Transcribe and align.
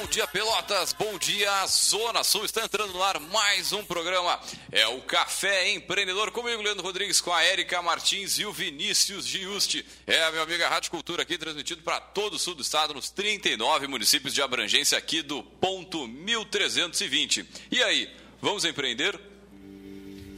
Bom 0.00 0.06
dia, 0.06 0.26
Pelotas. 0.26 0.94
Bom 0.94 1.18
dia, 1.18 1.66
Zona 1.66 2.24
Sul. 2.24 2.46
Está 2.46 2.64
entrando 2.64 2.94
no 2.94 3.02
ar 3.02 3.20
mais 3.20 3.70
um 3.70 3.84
programa. 3.84 4.40
É 4.72 4.88
o 4.88 5.02
Café 5.02 5.72
Empreendedor 5.72 6.30
comigo, 6.30 6.62
Leandro 6.62 6.82
Rodrigues, 6.82 7.20
com 7.20 7.30
a 7.30 7.42
Érica 7.42 7.82
Martins 7.82 8.38
e 8.38 8.46
o 8.46 8.52
Vinícius 8.52 9.26
Giusti. 9.26 9.84
É 10.06 10.24
a 10.24 10.30
minha 10.30 10.42
amiga 10.42 10.66
Rádio 10.70 10.90
Cultura 10.90 11.22
aqui, 11.22 11.36
transmitido 11.36 11.82
para 11.82 12.00
todo 12.00 12.34
o 12.34 12.38
sul 12.38 12.54
do 12.54 12.62
estado, 12.62 12.94
nos 12.94 13.10
39 13.10 13.88
municípios 13.88 14.32
de 14.32 14.40
abrangência 14.40 14.96
aqui 14.96 15.20
do 15.20 15.42
ponto 15.42 16.08
1320. 16.08 17.46
E 17.70 17.82
aí, 17.82 18.10
vamos 18.40 18.64
empreender? 18.64 19.20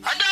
É 0.05 0.32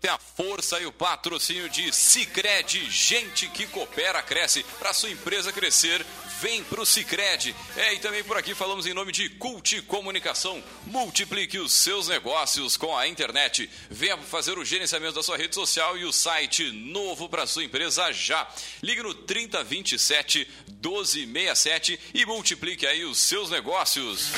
Tem 0.00 0.10
a 0.10 0.18
força 0.18 0.80
e 0.80 0.86
o 0.86 0.92
patrocínio 0.92 1.68
de 1.68 1.92
Sicredi, 1.92 2.90
gente 2.90 3.48
que 3.48 3.66
coopera 3.66 4.22
cresce. 4.22 4.62
Para 4.78 4.92
sua 4.92 5.10
empresa 5.10 5.52
crescer, 5.52 6.04
vem 6.40 6.62
pro 6.64 6.84
Sicredi. 6.84 7.54
É, 7.76 7.94
e 7.94 7.98
também 7.98 8.22
por 8.22 8.36
aqui 8.36 8.54
falamos 8.54 8.86
em 8.86 8.94
nome 8.94 9.12
de 9.12 9.28
Cult 9.30 9.82
Comunicação. 9.82 10.62
Multiplique 10.86 11.58
os 11.58 11.72
seus 11.72 12.08
negócios 12.08 12.76
com 12.76 12.96
a 12.96 13.08
internet. 13.08 13.68
Venha 13.90 14.16
fazer 14.18 14.58
o 14.58 14.64
gerenciamento 14.64 15.14
da 15.14 15.22
sua 15.22 15.36
rede 15.36 15.54
social 15.54 15.96
e 15.96 16.04
o 16.04 16.12
site 16.12 16.70
novo 16.72 17.28
para 17.28 17.46
sua 17.46 17.64
empresa 17.64 18.12
já. 18.12 18.46
Ligue 18.82 19.02
no 19.02 19.14
3027 19.14 20.48
1267 20.82 21.98
e 22.14 22.26
multiplique 22.26 22.86
aí 22.86 23.04
os 23.04 23.18
seus 23.18 23.50
negócios. 23.50 24.30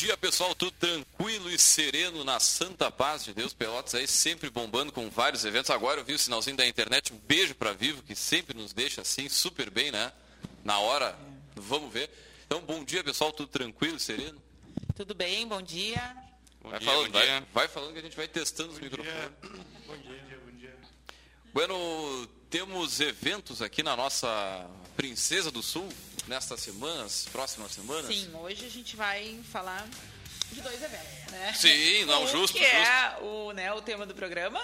dia 0.00 0.16
pessoal, 0.16 0.54
tudo 0.54 0.70
tranquilo 0.72 1.50
e 1.50 1.58
sereno 1.58 2.24
na 2.24 2.40
santa 2.40 2.90
paz 2.90 3.22
de 3.22 3.34
Deus. 3.34 3.52
Pelotas 3.52 3.94
aí 3.94 4.06
sempre 4.08 4.48
bombando 4.48 4.90
com 4.90 5.10
vários 5.10 5.44
eventos. 5.44 5.70
Agora 5.70 6.00
eu 6.00 6.04
vi 6.04 6.14
o 6.14 6.18
sinalzinho 6.18 6.56
da 6.56 6.66
internet, 6.66 7.12
um 7.12 7.18
beijo 7.18 7.54
para 7.54 7.74
Vivo, 7.74 8.02
que 8.02 8.14
sempre 8.16 8.56
nos 8.56 8.72
deixa 8.72 9.02
assim 9.02 9.28
super 9.28 9.68
bem, 9.68 9.92
né? 9.92 10.10
Na 10.64 10.78
hora, 10.78 11.14
vamos 11.54 11.92
ver. 11.92 12.08
Então, 12.46 12.62
bom 12.62 12.82
dia 12.82 13.04
pessoal, 13.04 13.30
tudo 13.30 13.48
tranquilo 13.48 13.98
e 13.98 14.00
sereno? 14.00 14.40
Tudo 14.96 15.14
bem, 15.14 15.46
bom 15.46 15.60
dia. 15.60 16.16
vai, 16.62 16.78
dia, 16.78 16.90
falando, 16.90 17.06
bom 17.06 17.18
vai- 17.18 17.26
dia. 17.26 17.46
vai 17.52 17.68
falando 17.68 17.92
que 17.92 17.98
a 17.98 18.02
gente 18.02 18.16
vai 18.16 18.26
testando 18.26 18.72
os 18.72 18.78
microfones. 18.78 19.30
Bom 19.86 19.96
dia, 19.98 20.40
bom 20.46 20.58
dia. 20.58 20.78
Bueno, 21.52 22.26
temos 22.48 23.00
eventos 23.00 23.60
aqui 23.60 23.82
na 23.82 23.94
nossa 23.94 24.66
Princesa 24.96 25.50
do 25.50 25.62
Sul 25.62 25.86
nestas 26.30 26.60
semanas, 26.60 27.26
próximas 27.32 27.72
semanas. 27.72 28.06
Sim, 28.06 28.32
hoje 28.36 28.64
a 28.64 28.68
gente 28.68 28.94
vai 28.94 29.40
falar 29.50 29.84
de 30.52 30.60
dois 30.60 30.82
eventos, 30.82 31.32
né? 31.32 31.52
Sim, 31.54 32.04
não, 32.04 32.24
um 32.24 32.26
justo, 32.26 32.56
que 32.56 32.64
é 32.64 33.18
o, 33.22 33.52
né, 33.52 33.72
o 33.72 33.80
tema 33.80 34.04
do 34.04 34.14
programa 34.14 34.60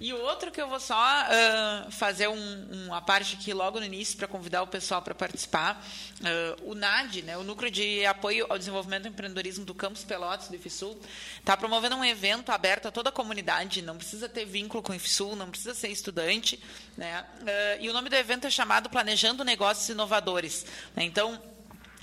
e 0.00 0.12
o 0.12 0.20
outro 0.20 0.50
que 0.50 0.60
eu 0.60 0.68
vou 0.68 0.80
só 0.80 0.94
ah, 0.96 1.86
fazer 1.90 2.28
um, 2.28 2.86
uma 2.86 3.00
parte 3.00 3.36
aqui 3.36 3.52
logo 3.52 3.78
no 3.78 3.86
início 3.86 4.16
para 4.16 4.26
convidar 4.26 4.62
o 4.62 4.66
pessoal 4.66 5.00
para 5.00 5.14
participar. 5.14 5.84
Ah, 6.22 6.56
o 6.62 6.74
NAD, 6.74 7.22
né, 7.22 7.36
o 7.36 7.44
Núcleo 7.44 7.70
de 7.70 8.04
Apoio 8.04 8.46
ao 8.48 8.58
Desenvolvimento 8.58 9.06
e 9.06 9.08
Empreendedorismo 9.08 9.64
do 9.64 9.74
Campus 9.74 10.04
Pelotas 10.04 10.48
do 10.48 10.56
IFSUL, 10.56 10.98
está 11.38 11.56
promovendo 11.56 11.96
um 11.96 12.04
evento 12.04 12.50
aberto 12.50 12.86
a 12.86 12.90
toda 12.90 13.08
a 13.08 13.12
comunidade, 13.12 13.82
não 13.82 13.96
precisa 13.96 14.28
ter 14.28 14.44
vínculo 14.44 14.82
com 14.82 14.92
o 14.92 14.94
IFSUL, 14.94 15.36
não 15.36 15.50
precisa 15.50 15.74
ser 15.74 15.88
estudante, 15.88 16.60
né? 16.96 17.24
Ah, 17.46 17.76
e 17.80 17.88
o 17.88 17.92
nome 17.92 18.08
do 18.08 18.16
evento 18.16 18.46
é 18.46 18.50
chamado 18.50 18.90
Planejando 18.90 19.44
Negócios 19.44 19.88
Inovadores. 19.88 20.66
né? 20.94 21.04
Então, 21.04 21.40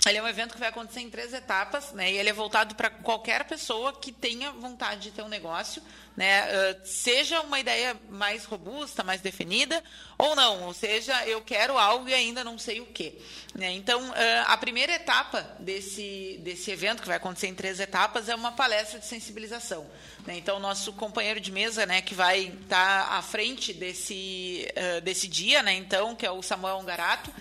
ele 0.08 0.18
é 0.18 0.22
um 0.22 0.26
evento 0.26 0.54
que 0.54 0.58
vai 0.58 0.68
acontecer 0.68 1.00
em 1.00 1.08
três 1.08 1.32
etapas, 1.32 1.92
né? 1.92 2.10
E 2.10 2.18
ele 2.18 2.28
é 2.28 2.32
voltado 2.32 2.74
para 2.74 2.90
qualquer 2.90 3.44
pessoa 3.44 3.92
que 3.92 4.10
tenha 4.10 4.50
vontade 4.50 5.02
de 5.02 5.10
ter 5.12 5.22
um 5.22 5.28
negócio, 5.28 5.80
né? 6.16 6.42
Ah, 6.42 6.76
seja 6.84 7.40
uma 7.40 7.60
ideia 7.60 7.96
mais 8.10 8.44
robusta, 8.44 9.04
mais 9.04 9.20
definida, 9.20 9.82
ou 10.18 10.34
não. 10.34 10.64
Ou 10.64 10.74
seja, 10.74 11.24
eu 11.26 11.40
quero 11.40 11.78
algo 11.78 12.08
e 12.08 12.14
ainda 12.14 12.42
não 12.42 12.58
sei 12.58 12.80
o 12.80 12.86
quê. 12.86 13.16
Né? 13.54 13.70
Então, 13.74 14.12
ah, 14.16 14.52
a 14.52 14.56
primeira 14.56 14.92
etapa 14.92 15.40
desse, 15.60 16.40
desse 16.42 16.72
evento, 16.72 17.02
que 17.02 17.08
vai 17.08 17.18
acontecer 17.18 17.46
em 17.46 17.54
três 17.54 17.78
etapas, 17.78 18.28
é 18.28 18.34
uma 18.34 18.50
palestra 18.50 18.98
de 18.98 19.06
sensibilização. 19.06 19.86
Né? 20.26 20.36
Então, 20.36 20.58
nosso 20.58 20.92
companheiro 20.94 21.38
de 21.38 21.52
mesa, 21.52 21.86
né, 21.86 22.02
que 22.02 22.14
vai 22.14 22.52
estar 22.62 23.12
à 23.12 23.22
frente 23.22 23.72
desse, 23.72 24.68
ah, 24.76 24.98
desse 24.98 25.28
dia, 25.28 25.62
né? 25.62 25.74
Então, 25.74 26.16
que 26.16 26.26
é 26.26 26.30
o 26.30 26.42
Samuel 26.42 26.78
Ongarato, 26.78 27.32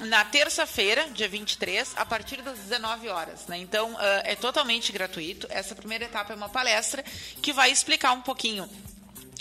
na 0.00 0.24
terça-feira, 0.24 1.08
dia 1.10 1.28
23, 1.28 1.92
a 1.96 2.04
partir 2.04 2.42
das 2.42 2.58
19 2.58 3.08
horas. 3.08 3.46
Né? 3.46 3.58
Então, 3.58 3.96
ah, 3.98 4.22
é 4.24 4.34
totalmente 4.34 4.92
gratuito. 4.92 5.46
Essa 5.50 5.74
primeira 5.74 6.04
etapa 6.04 6.32
é 6.32 6.36
uma 6.36 6.48
palestra 6.48 7.02
que 7.42 7.52
vai 7.52 7.70
explicar 7.70 8.12
um 8.12 8.20
pouquinho 8.20 8.68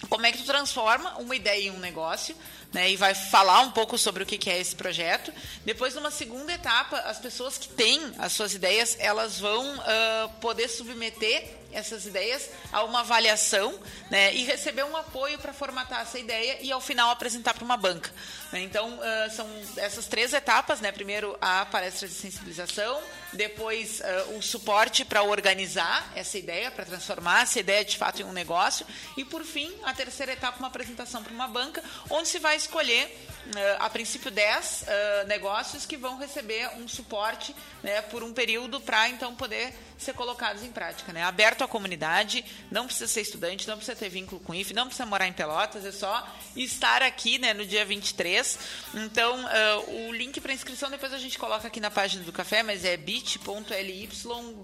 como 0.08 0.26
é 0.26 0.32
que 0.32 0.38
tu 0.38 0.46
transforma 0.46 1.18
uma 1.18 1.36
ideia 1.36 1.68
em 1.68 1.72
um 1.72 1.80
negócio, 1.80 2.36
né? 2.72 2.92
E 2.92 2.96
vai 2.96 3.16
falar 3.16 3.62
um 3.62 3.72
pouco 3.72 3.98
sobre 3.98 4.24
o 4.24 4.26
que 4.26 4.50
é 4.50 4.60
esse 4.60 4.76
projeto. 4.76 5.34
Depois, 5.66 5.96
numa 5.96 6.12
segunda 6.12 6.54
etapa, 6.54 6.98
as 7.00 7.18
pessoas 7.18 7.58
que 7.58 7.68
têm 7.70 8.00
as 8.18 8.34
suas 8.34 8.54
ideias, 8.54 8.96
elas 9.00 9.40
vão 9.40 9.66
ah, 9.82 10.30
poder 10.40 10.68
submeter 10.68 11.60
essas 11.72 12.06
ideias 12.06 12.50
a 12.72 12.84
uma 12.84 13.02
avaliação, 13.02 13.78
né? 14.10 14.34
E 14.34 14.44
receber 14.44 14.84
um 14.84 14.98
apoio 14.98 15.38
para 15.38 15.54
formatar 15.54 16.02
essa 16.02 16.18
ideia 16.18 16.58
e 16.62 16.72
ao 16.72 16.82
final 16.82 17.12
apresentar 17.12 17.54
para 17.54 17.64
uma 17.64 17.78
banca. 17.78 18.12
Então, 18.54 19.00
ah, 19.02 19.30
são 19.30 19.48
essas 19.78 20.08
três 20.08 20.34
etapas, 20.34 20.80
né? 20.80 20.92
Primeiro 20.92 21.38
a 21.40 21.66
palestra 21.66 22.08
de 22.08 22.14
sensibilização, 22.14 23.02
depois 23.34 24.02
ah, 24.02 24.26
o 24.36 24.42
suporte 24.42 25.06
para 25.06 25.22
organizar 25.22 26.12
essa 26.16 26.38
ideia, 26.38 26.72
para 26.72 26.86
transformar 26.86 27.44
essa 27.44 27.60
ideia 27.60 27.86
de 27.86 27.98
fato 27.98 28.22
em 28.22 28.26
um 28.26 28.34
negócio, 28.34 28.86
e 29.16 29.24
por 29.24 29.44
fim, 29.44 29.72
a 29.84 29.94
terceira 29.94 30.34
etapa, 30.34 30.58
uma 30.58 30.68
apresentação 30.68 31.24
para 31.24 31.34
uma 31.34 31.48
banca, 31.48 31.84
onde 32.10 32.28
se 32.28 32.40
vai 32.40 32.59
escolher, 32.60 33.10
ah, 33.56 33.86
a 33.86 33.90
princípio, 33.90 34.30
10 34.30 34.86
ah, 34.88 35.24
negócios 35.26 35.86
que 35.86 35.98
vão 35.98 36.18
receber 36.18 36.70
um 36.78 36.88
suporte 36.88 37.56
né, 37.82 38.02
por 38.04 38.24
um 38.24 38.34
período 38.34 38.80
para 38.80 39.10
então 39.10 39.34
poder 39.34 39.74
ser 39.98 40.14
colocados 40.14 40.64
em 40.64 40.72
prática. 40.72 41.12
Né? 41.12 41.24
Aberto 41.24 41.64
à 41.64 41.68
comunidade, 41.68 42.44
não 42.72 42.86
precisa 42.86 43.08
ser 43.08 43.22
estudante, 43.22 43.68
não 43.68 43.76
precisa 43.76 43.98
ter 43.98 44.08
vínculo 44.10 44.40
com 44.42 44.54
o 44.54 44.56
IF, 44.56 44.74
não 44.74 44.86
precisa 44.86 45.06
morar 45.06 45.28
em 45.28 45.34
Pelotas, 45.34 45.86
é 45.86 45.92
só 45.92 46.26
estar 46.56 47.02
aqui 47.02 47.38
né, 47.38 47.54
no 47.54 47.66
dia 47.66 47.84
23. 47.86 48.60
Então, 48.94 49.46
ah, 49.48 49.80
o 49.88 50.14
link 50.14 50.40
para 50.40 50.54
inscrição 50.54 50.90
depois 50.90 51.12
a 51.14 51.18
gente 51.18 51.38
coloca 51.38 51.68
aqui 51.68 51.80
na 51.80 51.92
página 51.92 52.24
do 52.24 52.32
café, 52.32 52.64
mas 52.64 52.86
é 52.86 52.96
bit.ly 52.96 54.10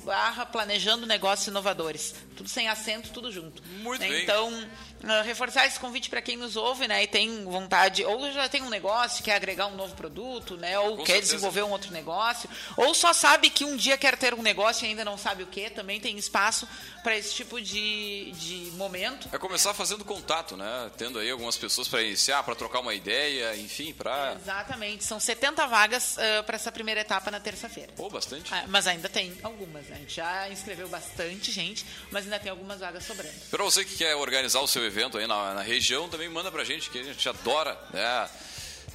barra 0.06 0.46
planejando 0.46 1.06
negócios 1.06 1.48
inovadores. 1.48 2.16
Tudo 2.38 2.50
sem 2.50 2.68
acento, 2.68 3.10
tudo 3.10 3.32
junto. 3.32 3.64
Muito 3.80 4.02
Né? 4.02 4.10
bem. 4.10 4.24
Então, 4.24 4.70
ah, 5.08 5.22
reforçar 5.22 5.68
esse 5.68 5.80
convite 5.80 6.10
para 6.10 6.20
quem 6.20 6.36
nos 6.36 6.56
ouve 6.56 6.88
né, 6.88 7.04
e 7.04 7.08
tem 7.08 7.46
vontade, 7.46 8.04
ou 8.04 8.32
já 8.32 8.50
tem 8.50 8.64
um 8.64 8.70
negócio, 8.70 9.24
quer 9.24 9.36
agregar 9.36 9.68
um 9.68 9.76
novo 9.76 9.94
produto, 9.94 10.58
né? 10.58 10.80
Ou 10.80 10.98
Com 10.98 11.04
quer 11.04 11.14
certeza. 11.14 11.34
desenvolver 11.34 11.62
um 11.62 11.70
outro 11.70 11.92
negócio, 11.92 12.50
ou 12.76 12.94
só 12.96 13.14
sabe 13.14 13.52
que 13.52 13.64
um 13.64 13.76
dia 13.76 13.98
quer 13.98 14.18
ter 14.18 14.34
um 14.34 14.42
negócio 14.42 14.84
e 14.84 14.90
ainda 14.90 15.06
não 15.06 15.16
sabe 15.16 15.44
o 15.44 15.48
que, 15.48 15.70
também 15.70 16.00
tem 16.00 16.18
espaço 16.18 16.68
para 17.04 17.16
esse 17.16 17.36
tipo 17.36 17.62
de, 17.62 18.32
de 18.32 18.72
momento. 18.74 19.30
É 19.32 19.38
começar 19.38 19.70
né? 19.70 19.76
fazendo 19.76 20.04
contato, 20.04 20.58
né? 20.58 20.90
Tendo 20.98 21.20
aí 21.20 21.30
algumas 21.30 21.56
pessoas 21.56 21.88
para 21.88 22.02
iniciar, 22.02 22.42
para 22.42 22.56
trocar 22.56 22.80
uma 22.80 22.96
ideia, 22.96 23.56
enfim, 23.58 23.94
para. 23.94 24.36
Exatamente. 24.42 25.04
São 25.04 25.20
70 25.20 25.68
vagas 25.68 26.18
uh, 26.18 26.44
para 26.46 26.56
essa 26.56 26.72
primeira 26.72 27.02
etapa 27.02 27.30
na 27.30 27.40
terça-feira. 27.40 27.94
Pô, 27.96 28.10
bastante. 28.10 28.52
Ah, 28.52 28.66
mas 28.68 28.88
ainda 28.88 29.08
tem 29.08 29.38
algumas, 29.44 29.86
né? 29.86 29.98
A 29.98 30.00
gente 30.00 30.16
já 30.16 30.50
inscreveu 30.50 30.88
bastante 30.88 31.52
gente, 31.52 31.86
mas 32.10 32.24
ainda 32.24 32.40
tem 32.40 32.50
algumas 32.50 32.80
vagas 32.80 33.06
sobrando. 33.06 33.36
Para 33.52 33.64
você 33.64 33.86
que 33.86 33.98
quer 33.98 34.16
organizar 34.16 34.62
o 34.62 34.68
seu 34.68 34.84
evento 34.84 34.95
aí 35.18 35.28
na, 35.28 35.54
na 35.56 35.62
região, 35.62 36.10
também 36.10 36.30
manda 36.30 36.52
pra 36.52 36.64
gente, 36.64 36.90
que 36.90 37.00
a 37.00 37.04
gente 37.04 37.28
adora, 37.30 37.78
né? 37.92 38.30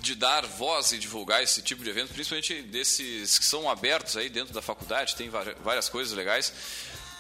de 0.00 0.14
dar 0.14 0.46
voz 0.46 0.92
e 0.92 0.98
divulgar 0.98 1.42
esse 1.42 1.60
tipo 1.60 1.84
de 1.84 1.90
evento, 1.90 2.12
principalmente 2.14 2.62
desses 2.62 3.38
que 3.38 3.44
são 3.44 3.68
abertos 3.68 4.16
aí 4.16 4.30
dentro 4.30 4.54
da 4.54 4.62
faculdade, 4.62 5.14
tem 5.14 5.30
várias 5.62 5.88
coisas 5.88 6.14
legais. 6.14 6.52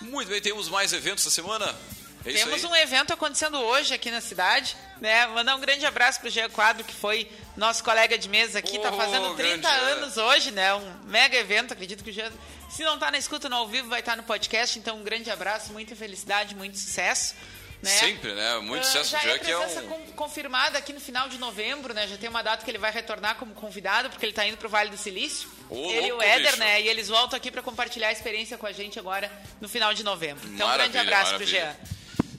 Muito 0.00 0.28
bem, 0.28 0.40
temos 0.40 0.68
mais 0.68 0.92
eventos 0.94 1.26
essa 1.26 1.34
semana? 1.34 1.76
É 2.24 2.32
Temos 2.32 2.64
um 2.64 2.74
evento 2.74 3.14
acontecendo 3.14 3.58
hoje 3.58 3.94
aqui 3.94 4.10
na 4.10 4.20
cidade. 4.20 4.76
Né? 5.00 5.26
Mandar 5.28 5.56
um 5.56 5.60
grande 5.60 5.86
abraço 5.86 6.20
para 6.20 6.28
o 6.28 6.30
Jean 6.30 6.50
Quadro, 6.50 6.84
que 6.84 6.94
foi 6.94 7.30
nosso 7.56 7.82
colega 7.82 8.18
de 8.18 8.28
mesa 8.28 8.58
aqui. 8.58 8.76
Está 8.76 8.90
oh, 8.90 8.96
fazendo 8.96 9.34
30 9.34 9.66
anos 9.68 10.18
hoje, 10.18 10.50
né? 10.50 10.74
Um 10.74 10.94
mega 11.04 11.36
evento. 11.38 11.72
Acredito 11.72 12.04
que 12.04 12.10
o 12.10 12.12
Jean, 12.12 12.30
se 12.68 12.82
não 12.84 12.94
está 12.94 13.10
na 13.10 13.16
escuta 13.16 13.48
no 13.48 13.56
ao 13.56 13.68
vivo, 13.68 13.88
vai 13.88 14.00
estar 14.00 14.12
tá 14.12 14.16
no 14.16 14.22
podcast. 14.22 14.78
Então, 14.78 14.98
um 14.98 15.02
grande 15.02 15.30
abraço, 15.30 15.72
muita 15.72 15.96
felicidade, 15.96 16.54
muito 16.54 16.78
sucesso. 16.78 17.34
Né? 17.82 17.90
Sempre, 17.90 18.34
né? 18.34 18.58
Muito 18.58 18.82
uh, 18.82 18.86
sucesso. 18.86 19.10
Já, 19.10 19.20
já 19.20 19.30
é 19.32 19.38
que 19.38 19.50
é 19.50 19.58
um... 19.58 20.12
confirmada 20.14 20.78
aqui 20.78 20.92
no 20.92 21.00
final 21.00 21.28
de 21.28 21.38
novembro, 21.38 21.94
né? 21.94 22.06
Já 22.06 22.16
tem 22.16 22.28
uma 22.28 22.42
data 22.42 22.64
que 22.64 22.70
ele 22.70 22.78
vai 22.78 22.92
retornar 22.92 23.36
como 23.36 23.54
convidado, 23.54 24.10
porque 24.10 24.24
ele 24.26 24.32
está 24.32 24.46
indo 24.46 24.58
para 24.58 24.66
o 24.66 24.70
Vale 24.70 24.90
do 24.90 24.98
Silício. 24.98 25.48
Ele 25.70 26.08
e 26.08 26.12
o 26.12 26.20
Éder, 26.20 26.58
né? 26.58 26.82
E 26.82 26.88
eles 26.88 27.08
voltam 27.08 27.36
aqui 27.36 27.50
para 27.50 27.62
compartilhar 27.62 28.08
a 28.08 28.12
experiência 28.12 28.58
com 28.58 28.66
a 28.66 28.72
gente 28.72 28.98
agora 28.98 29.32
no 29.60 29.68
final 29.68 29.94
de 29.94 30.02
novembro. 30.02 30.46
Então, 30.48 30.66
maravilha, 30.66 30.88
um 30.88 30.92
grande 30.92 31.08
abraço 31.08 31.34
para 31.34 31.44
o 31.44 31.46
Jean. 31.46 31.74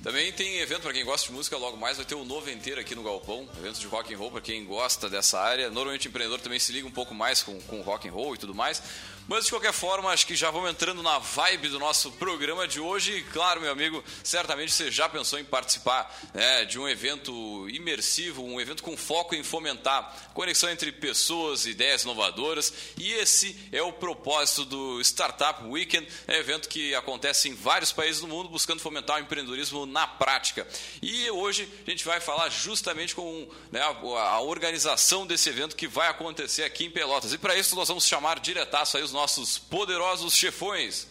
Também 0.03 0.31
tem 0.31 0.57
evento 0.57 0.81
para 0.81 0.93
quem 0.93 1.05
gosta 1.05 1.27
de 1.27 1.33
música, 1.33 1.55
logo 1.57 1.77
mais 1.77 1.97
vai 1.97 2.05
ter 2.05 2.15
o 2.15 2.25
novo 2.25 2.49
inteiro 2.49 2.81
aqui 2.81 2.95
no 2.95 3.03
Galpão, 3.03 3.47
evento 3.59 3.79
de 3.79 3.85
rock 3.85 4.11
and 4.11 4.17
roll 4.17 4.31
para 4.31 4.41
quem 4.41 4.65
gosta 4.65 5.07
dessa 5.07 5.39
área. 5.39 5.69
Normalmente 5.69 6.07
o 6.07 6.09
empreendedor 6.09 6.41
também 6.41 6.57
se 6.57 6.71
liga 6.71 6.87
um 6.87 6.91
pouco 6.91 7.13
mais 7.13 7.43
com, 7.43 7.61
com 7.61 7.81
rock 7.81 8.07
and 8.07 8.11
roll 8.11 8.33
e 8.33 8.37
tudo 8.37 8.55
mais. 8.55 8.81
Mas 9.27 9.45
de 9.45 9.51
qualquer 9.51 9.71
forma, 9.71 10.09
acho 10.09 10.25
que 10.25 10.35
já 10.35 10.51
vamos 10.51 10.69
entrando 10.69 11.01
na 11.01 11.19
vibe 11.19 11.69
do 11.69 11.79
nosso 11.79 12.11
programa 12.13 12.67
de 12.67 12.79
hoje. 12.79 13.17
E, 13.17 13.23
claro, 13.23 13.61
meu 13.61 13.71
amigo, 13.71 14.03
certamente 14.23 14.73
você 14.73 14.91
já 14.91 15.07
pensou 15.07 15.39
em 15.39 15.45
participar 15.45 16.13
né, 16.33 16.65
de 16.65 16.79
um 16.79 16.87
evento 16.87 17.69
imersivo, 17.69 18.43
um 18.43 18.59
evento 18.59 18.83
com 18.83 18.97
foco 18.97 19.35
em 19.35 19.43
fomentar 19.43 20.31
conexão 20.33 20.69
entre 20.69 20.91
pessoas, 20.91 21.65
ideias 21.65 22.03
inovadoras. 22.03 22.73
E 22.97 23.11
esse 23.13 23.57
é 23.71 23.81
o 23.81 23.93
propósito 23.93 24.65
do 24.65 25.01
Startup 25.01 25.63
Weekend, 25.65 26.07
é 26.27 26.37
um 26.37 26.39
evento 26.39 26.67
que 26.67 26.93
acontece 26.95 27.47
em 27.47 27.53
vários 27.53 27.91
países 27.91 28.21
do 28.21 28.27
mundo 28.27 28.49
buscando 28.49 28.79
fomentar 28.79 29.17
o 29.17 29.21
empreendedorismo 29.21 29.85
na 29.85 30.07
prática. 30.07 30.67
E 31.01 31.29
hoje 31.29 31.71
a 31.85 31.89
gente 31.89 32.05
vai 32.05 32.19
falar 32.19 32.49
justamente 32.49 33.15
com 33.15 33.47
né, 33.71 33.81
a, 33.81 33.87
a 33.87 34.41
organização 34.41 35.25
desse 35.25 35.49
evento 35.49 35.75
que 35.75 35.87
vai 35.87 36.09
acontecer 36.09 36.63
aqui 36.63 36.85
em 36.85 36.91
Pelotas. 36.91 37.33
E 37.33 37.37
para 37.37 37.55
isso 37.55 37.75
nós 37.75 37.87
vamos 37.87 38.05
chamar 38.05 38.39
diretaço 38.39 38.97
aí 38.97 39.03
os 39.03 39.10
nossos 39.11 39.41
nossos 39.41 39.57
poderosos 39.57 40.35
chefões. 40.35 41.07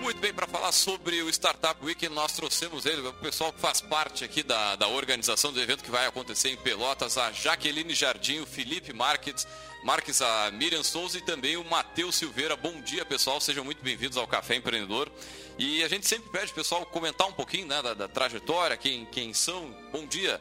Muito 0.00 0.20
bem, 0.20 0.32
para 0.32 0.46
falar 0.46 0.70
sobre 0.70 1.20
o 1.22 1.28
Startup 1.28 1.84
Week, 1.84 2.08
nós 2.08 2.32
trouxemos 2.32 2.86
ele, 2.86 3.06
o 3.06 3.12
pessoal 3.14 3.52
que 3.52 3.60
faz 3.60 3.80
parte 3.80 4.24
aqui 4.24 4.42
da, 4.42 4.76
da 4.76 4.86
organização 4.86 5.52
do 5.52 5.60
evento 5.60 5.82
que 5.82 5.90
vai 5.90 6.06
acontecer 6.06 6.50
em 6.50 6.56
Pelotas, 6.56 7.18
a 7.18 7.32
Jaqueline 7.32 7.94
Jardim, 7.94 8.40
o 8.40 8.46
Felipe 8.46 8.92
Marques, 8.92 9.46
Marques, 9.86 10.20
a 10.20 10.50
Miriam 10.50 10.82
Souza 10.82 11.16
e 11.16 11.20
também 11.20 11.56
o 11.56 11.64
Matheus 11.64 12.16
Silveira. 12.16 12.56
Bom 12.56 12.80
dia, 12.80 13.04
pessoal. 13.04 13.40
Sejam 13.40 13.64
muito 13.64 13.84
bem-vindos 13.84 14.18
ao 14.18 14.26
Café 14.26 14.56
Empreendedor. 14.56 15.08
E 15.56 15.80
a 15.84 15.88
gente 15.88 16.08
sempre 16.08 16.28
pede, 16.28 16.52
pessoal, 16.52 16.84
comentar 16.86 17.28
um 17.28 17.32
pouquinho 17.32 17.68
né, 17.68 17.80
da, 17.80 17.94
da, 17.94 18.08
trajetória, 18.08 18.76
quem, 18.76 19.06
quem 19.06 19.32
são. 19.32 19.72
Bom 19.92 20.04
dia. 20.04 20.40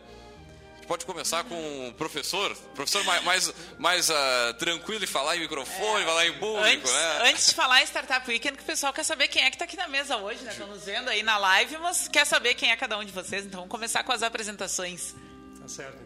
Pode 0.88 1.06
começar 1.06 1.44
com 1.44 1.89
o 1.89 1.94
professor, 1.94 2.57
professor 2.74 3.03
mais, 3.03 3.24
mais, 3.24 3.53
mais 3.77 4.09
uh, 4.09 4.13
tranquilo 4.57 5.03
e 5.03 5.07
falar 5.07 5.38
em 5.38 5.42
microfone, 5.42 6.01
é, 6.01 6.06
falar 6.07 6.25
em 6.25 6.33
público, 6.33 6.65
antes, 6.65 6.92
né? 6.92 7.30
Antes 7.30 7.45
de 7.45 7.53
falar 7.53 7.83
em 7.83 7.86
Startup 7.86 8.27
Weekend, 8.27 8.57
que 8.57 8.63
o 8.63 8.65
pessoal 8.65 8.94
quer 8.94 9.03
saber 9.03 9.27
quem 9.27 9.44
é 9.44 9.51
que 9.51 9.56
está 9.56 9.65
aqui 9.65 9.77
na 9.77 9.88
mesa 9.88 10.18
hoje, 10.18 10.44
né? 10.44 10.53
Estão 10.53 10.68
nos 10.68 10.86
vendo 10.86 11.07
aí 11.07 11.21
na 11.21 11.38
live, 11.38 11.77
mas 11.77 12.07
quer 12.07 12.25
saber 12.25 12.56
quem 12.56 12.71
é 12.71 12.75
cada 12.75 12.97
um 12.97 13.06
de 13.06 13.12
vocês. 13.12 13.45
Então 13.45 13.59
vamos 13.59 13.71
começar 13.71 14.03
com 14.03 14.12
as 14.12 14.24
apresentações. 14.24 15.13
Tá 15.62 15.68
certo. 15.68 16.05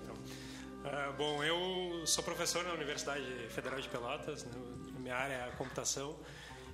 Uh, 0.79 1.11
bom, 1.17 1.43
eu 1.43 2.07
sou 2.07 2.23
professor 2.23 2.63
na 2.63 2.71
Universidade 2.71 3.25
Federal 3.49 3.81
de 3.81 3.89
Pelotas, 3.89 4.45
né? 4.45 4.51
minha 4.97 5.15
área 5.15 5.33
é 5.33 5.51
computação, 5.57 6.15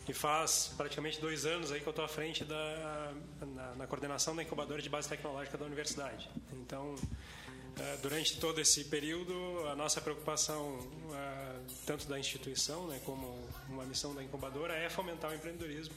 e 0.08 0.14
faz 0.14 0.72
praticamente 0.78 1.20
dois 1.20 1.44
anos 1.44 1.72
aí 1.72 1.82
que 1.82 1.88
eu 1.88 1.90
estou 1.90 2.06
à 2.06 2.08
frente 2.08 2.46
da, 2.46 3.14
na, 3.42 3.76
na, 3.76 3.88
coordenação 3.88 4.36
da 4.36 4.44
incubadora 4.44 4.80
de 4.80 4.90
base 4.90 5.10
tecnológica 5.10 5.58
da 5.58 5.66
universidade. 5.66 6.30
Então, 6.54 6.94
uh, 6.94 8.02
durante 8.04 8.40
todo 8.40 8.62
esse 8.62 8.84
período, 8.86 9.34
a 9.72 9.76
nossa 9.76 10.00
preocupação, 10.00 10.78
uh, 10.78 11.66
tanto 11.88 12.08
da 12.08 12.20
instituição 12.20 12.86
né, 12.86 13.02
como 13.04 13.50
uma 13.68 13.86
missão 13.86 14.14
da 14.14 14.24
incubadora, 14.24 14.76
é 14.76 14.88
fomentar 14.88 15.32
o 15.32 15.34
empreendedorismo, 15.34 15.96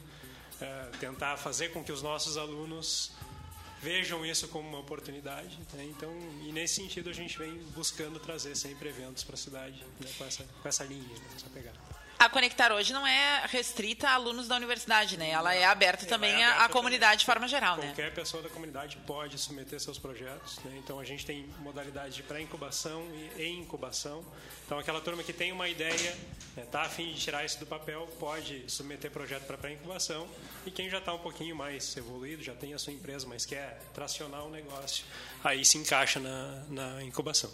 tentar 0.98 1.36
fazer 1.36 1.68
com 1.68 1.84
que 1.84 1.92
os 1.92 2.02
nossos 2.02 2.36
alunos 2.36 3.12
vejam 3.82 4.24
isso 4.24 4.48
como 4.48 4.68
uma 4.68 4.78
oportunidade. 4.78 5.58
Né? 5.74 5.84
Então, 5.84 6.10
e 6.42 6.52
nesse 6.52 6.74
sentido 6.74 7.10
a 7.10 7.12
gente 7.12 7.38
vem 7.38 7.54
buscando 7.74 8.18
trazer 8.18 8.56
sempre 8.56 8.88
eventos 8.88 9.24
para 9.24 9.34
a 9.34 9.38
cidade 9.38 9.84
né? 10.00 10.10
com, 10.16 10.24
essa, 10.24 10.44
com 10.44 10.68
essa 10.68 10.84
linha, 10.84 11.02
né? 11.02 11.28
essa 11.36 11.48
pegada. 11.50 11.97
A 12.18 12.28
Conectar 12.28 12.72
hoje 12.72 12.92
não 12.92 13.06
é 13.06 13.46
restrita 13.46 14.08
a 14.08 14.14
alunos 14.14 14.48
da 14.48 14.56
universidade, 14.56 15.16
né? 15.16 15.30
Ela 15.30 15.54
é 15.54 15.64
aberta 15.64 16.02
Ela 16.02 16.10
também 16.10 16.32
é 16.32 16.44
aberta 16.44 16.64
à 16.64 16.68
comunidade 16.68 17.20
de 17.20 17.26
forma 17.26 17.46
geral, 17.46 17.76
Qualquer 17.76 17.86
né? 17.86 17.94
Qualquer 17.94 18.14
pessoa 18.14 18.42
da 18.42 18.48
comunidade 18.48 18.96
pode 19.06 19.38
submeter 19.38 19.78
seus 19.78 19.98
projetos, 19.98 20.58
né? 20.64 20.76
Então 20.78 20.98
a 20.98 21.04
gente 21.04 21.24
tem 21.24 21.48
modalidade 21.60 22.16
de 22.16 22.24
pré-incubação 22.24 23.06
e 23.36 23.48
incubação. 23.50 24.24
Então 24.66 24.80
aquela 24.80 25.00
turma 25.00 25.22
que 25.22 25.32
tem 25.32 25.52
uma 25.52 25.68
ideia, 25.68 25.94
está 25.94 26.60
né, 26.60 26.66
tá 26.70 26.82
a 26.82 26.88
fim 26.88 27.12
de 27.12 27.20
tirar 27.20 27.44
isso 27.44 27.60
do 27.60 27.66
papel, 27.66 28.08
pode 28.18 28.64
submeter 28.68 29.12
projeto 29.12 29.44
para 29.44 29.56
pré-incubação. 29.56 30.28
E 30.66 30.72
quem 30.72 30.90
já 30.90 30.98
está 30.98 31.14
um 31.14 31.20
pouquinho 31.20 31.54
mais 31.54 31.96
evoluído, 31.96 32.42
já 32.42 32.54
tem 32.54 32.74
a 32.74 32.78
sua 32.78 32.92
empresa, 32.92 33.28
mas 33.28 33.46
quer 33.46 33.80
tracionar 33.94 34.42
o 34.42 34.48
um 34.48 34.50
negócio, 34.50 35.04
aí 35.44 35.64
se 35.64 35.78
encaixa 35.78 36.18
na, 36.18 36.64
na 36.68 37.02
incubação. 37.04 37.50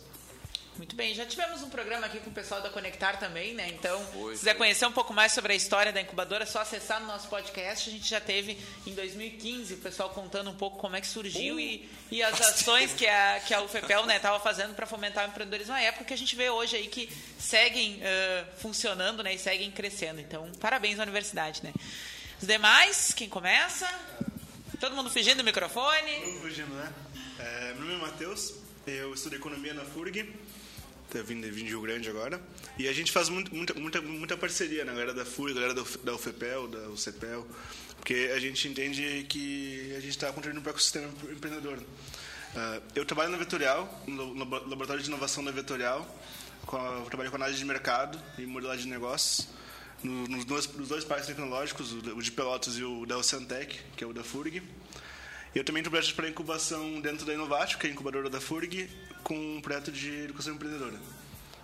Muito 0.76 0.96
bem, 0.96 1.14
já 1.14 1.24
tivemos 1.24 1.62
um 1.62 1.70
programa 1.70 2.06
aqui 2.06 2.18
com 2.18 2.30
o 2.30 2.32
pessoal 2.32 2.60
da 2.60 2.68
Conectar 2.68 3.16
também, 3.16 3.54
né? 3.54 3.68
Então, 3.68 4.04
se 4.32 4.38
quiser 4.40 4.54
conhecer 4.54 4.84
um 4.86 4.92
pouco 4.92 5.14
mais 5.14 5.30
sobre 5.30 5.52
a 5.52 5.56
história 5.56 5.92
da 5.92 6.00
incubadora, 6.00 6.42
é 6.42 6.46
só 6.46 6.62
acessar 6.62 7.00
no 7.00 7.06
nosso 7.06 7.28
podcast. 7.28 7.88
A 7.88 7.92
gente 7.92 8.08
já 8.08 8.20
teve 8.20 8.58
em 8.84 8.92
2015 8.92 9.74
o 9.74 9.76
pessoal 9.76 10.10
contando 10.10 10.50
um 10.50 10.56
pouco 10.56 10.76
como 10.78 10.96
é 10.96 11.00
que 11.00 11.06
surgiu 11.06 11.54
uh, 11.54 11.60
e, 11.60 11.88
e 12.10 12.22
as 12.24 12.40
ações 12.40 12.92
que 12.92 13.06
a, 13.06 13.40
que 13.46 13.54
a 13.54 13.62
UFPEL 13.62 14.04
estava 14.10 14.38
né, 14.38 14.42
fazendo 14.42 14.74
para 14.74 14.84
fomentar 14.84 15.24
o 15.24 15.28
empreendedorismo 15.28 15.72
na 15.72 15.80
época 15.80 16.06
que 16.06 16.14
a 16.14 16.18
gente 16.18 16.34
vê 16.34 16.50
hoje 16.50 16.74
aí 16.74 16.88
que 16.88 17.08
seguem 17.38 18.00
uh, 18.00 18.46
funcionando 18.58 19.22
né, 19.22 19.32
e 19.32 19.38
seguem 19.38 19.70
crescendo. 19.70 20.20
Então, 20.20 20.50
parabéns 20.60 20.98
à 20.98 21.04
universidade, 21.04 21.62
né? 21.62 21.72
Os 22.40 22.48
demais, 22.48 23.14
quem 23.14 23.28
começa? 23.28 23.88
Todo 24.80 24.96
mundo 24.96 25.08
fugindo 25.08 25.36
do 25.36 25.44
microfone? 25.44 26.14
Todo 26.14 26.32
mundo 26.32 26.40
fugindo, 26.40 26.74
né? 26.74 26.92
É, 27.38 27.74
meu 27.74 27.84
nome 27.84 27.94
é 27.94 27.98
Matheus, 27.98 28.54
eu 28.88 29.14
estudo 29.14 29.36
economia 29.36 29.72
na 29.72 29.84
FURG 29.84 30.34
tá 31.10 31.20
vindo, 31.22 31.42
vindo 31.46 31.66
de 31.66 31.70
Rio 31.70 31.80
Grande 31.80 32.08
agora. 32.08 32.40
E 32.78 32.88
a 32.88 32.92
gente 32.92 33.12
faz 33.12 33.28
muito, 33.28 33.54
muita, 33.54 33.74
muita, 33.74 34.00
muita 34.00 34.36
parceria, 34.36 34.84
né? 34.84 34.92
A 34.92 34.94
galera 34.94 35.14
da 35.14 35.24
FURI, 35.24 35.54
galera 35.54 35.74
da 35.74 36.14
UFPEL, 36.14 36.68
da 36.68 36.88
UCPEL, 36.90 37.46
porque 37.96 38.30
a 38.34 38.38
gente 38.38 38.68
entende 38.68 39.26
que 39.28 39.94
a 39.96 40.00
gente 40.00 40.10
está 40.10 40.32
contribuindo 40.32 40.62
para 40.62 40.70
o 40.70 40.74
ecossistema 40.74 41.08
empreendedor. 41.30 41.78
Uh, 41.78 42.82
eu 42.94 43.04
trabalho 43.04 43.30
na 43.30 43.36
Vetorial, 43.36 44.04
no 44.06 44.32
laboratório 44.34 45.02
de 45.02 45.08
inovação 45.08 45.42
da 45.42 45.50
Vetorial, 45.50 46.06
com 46.66 46.76
a, 46.76 47.00
trabalho 47.02 47.30
com 47.30 47.36
análise 47.36 47.58
de 47.58 47.64
mercado 47.64 48.20
e 48.38 48.46
modelagem 48.46 48.84
de 48.84 48.90
negócios. 48.90 49.48
No, 50.02 50.28
nos, 50.28 50.44
dois, 50.44 50.66
nos 50.68 50.88
dois 50.88 51.02
parques 51.02 51.26
tecnológicos, 51.26 51.92
o 51.92 52.22
de 52.22 52.30
Pelotas 52.30 52.76
e 52.76 52.84
o 52.84 53.06
da 53.06 53.16
Oceantec, 53.16 53.80
que 53.96 54.04
é 54.04 54.06
o 54.06 54.12
da 54.12 54.22
FURG. 54.22 54.62
Eu 55.54 55.64
também 55.64 55.82
projetos 55.82 56.12
para 56.12 56.28
incubação 56.28 57.00
dentro 57.00 57.24
da 57.24 57.32
Inovatio, 57.32 57.78
que 57.78 57.86
é 57.86 57.90
a 57.90 57.92
incubadora 57.92 58.28
da 58.28 58.40
FURG, 58.40 58.88
com 59.24 59.56
um 59.56 59.60
projeto 59.60 59.90
de 59.90 60.10
educação 60.24 60.54
empreendedora. 60.54 61.00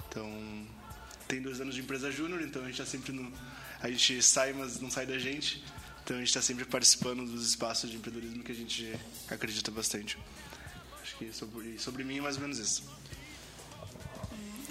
Então, 0.09 0.67
tem 1.29 1.41
dois 1.41 1.61
anos 1.61 1.75
de 1.75 1.83
empresa 1.83 2.11
júnior, 2.11 2.41
então 2.43 2.63
a 2.63 2.65
gente 2.65 2.81
está 2.81 2.91
sempre 2.91 3.13
no... 3.13 3.33
A 3.81 3.89
gente 3.89 4.23
sai, 4.23 4.53
mas 4.53 4.81
não 4.81 4.91
sai 4.91 5.07
da 5.07 5.19
gente. 5.19 5.63
Então, 6.03 6.17
a 6.17 6.21
gente 6.21 6.29
está 6.29 6.43
sempre 6.43 6.65
participando 6.65 7.25
dos 7.25 7.47
espaços 7.47 7.91
de 7.91 7.97
empreendedorismo 7.97 8.43
que 8.43 8.51
a 8.51 8.55
gente 8.55 8.99
acredita 9.29 9.71
bastante. 9.71 10.19
Acho 11.03 11.17
que 11.17 11.33
sobre, 11.33 11.79
sobre 11.79 12.03
mim 12.03 12.19
é 12.19 12.21
mais 12.23 12.37
ou 12.37 12.43
menos 12.43 12.59
isso. 12.59 12.83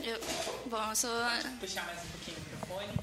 Eu, 0.04 0.20
bom, 0.66 0.90
eu 0.90 0.96
sou... 0.96 1.12
Puxar 1.60 1.86
mais 1.86 2.00
um 2.04 2.08
pouquinho. 2.10 2.38
microfone. 2.40 3.00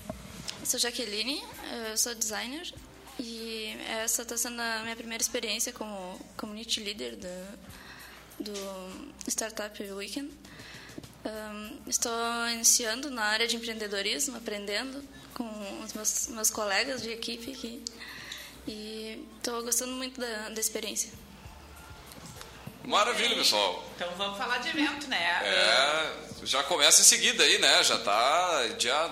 Eu 0.61 0.67
sou 0.67 0.81
Jaqueline, 0.81 1.43
eu 1.91 1.97
sou 1.97 2.15
designer 2.15 2.73
e 3.21 3.77
essa 4.03 4.23
está 4.23 4.37
sendo 4.37 4.61
a 4.61 4.83
minha 4.83 4.97
primeira 4.97 5.23
experiência 5.23 5.73
como 5.73 6.19
community 6.37 6.81
leader 6.81 7.17
do, 7.17 7.59
do 8.39 9.13
Startup 9.29 9.83
Weekend. 9.83 10.31
Um, 11.25 11.79
estou 11.89 12.49
iniciando 12.53 13.11
na 13.11 13.25
área 13.25 13.47
de 13.47 13.57
empreendedorismo, 13.57 14.37
aprendendo 14.37 15.03
com 15.35 15.45
os 15.85 15.93
meus, 15.93 16.29
meus 16.29 16.51
colegas 16.51 17.03
de 17.03 17.11
equipe 17.11 17.53
aqui 17.53 17.83
e 18.67 19.27
estou 19.37 19.63
gostando 19.63 19.93
muito 19.93 20.21
da, 20.21 20.49
da 20.51 20.61
experiência. 20.61 21.11
Maravilha, 22.85 23.35
pessoal. 23.35 23.85
Então 23.97 24.09
vamos 24.17 24.39
falar 24.39 24.59
de 24.59 24.69
evento, 24.69 25.09
né? 25.09 25.19
É, 25.43 26.13
já 26.45 26.63
começa 26.63 27.01
em 27.01 27.05
seguida 27.05 27.43
aí, 27.43 27.59
né? 27.59 27.83
Já 27.83 27.99
tá 27.99 28.69
dia... 28.79 29.11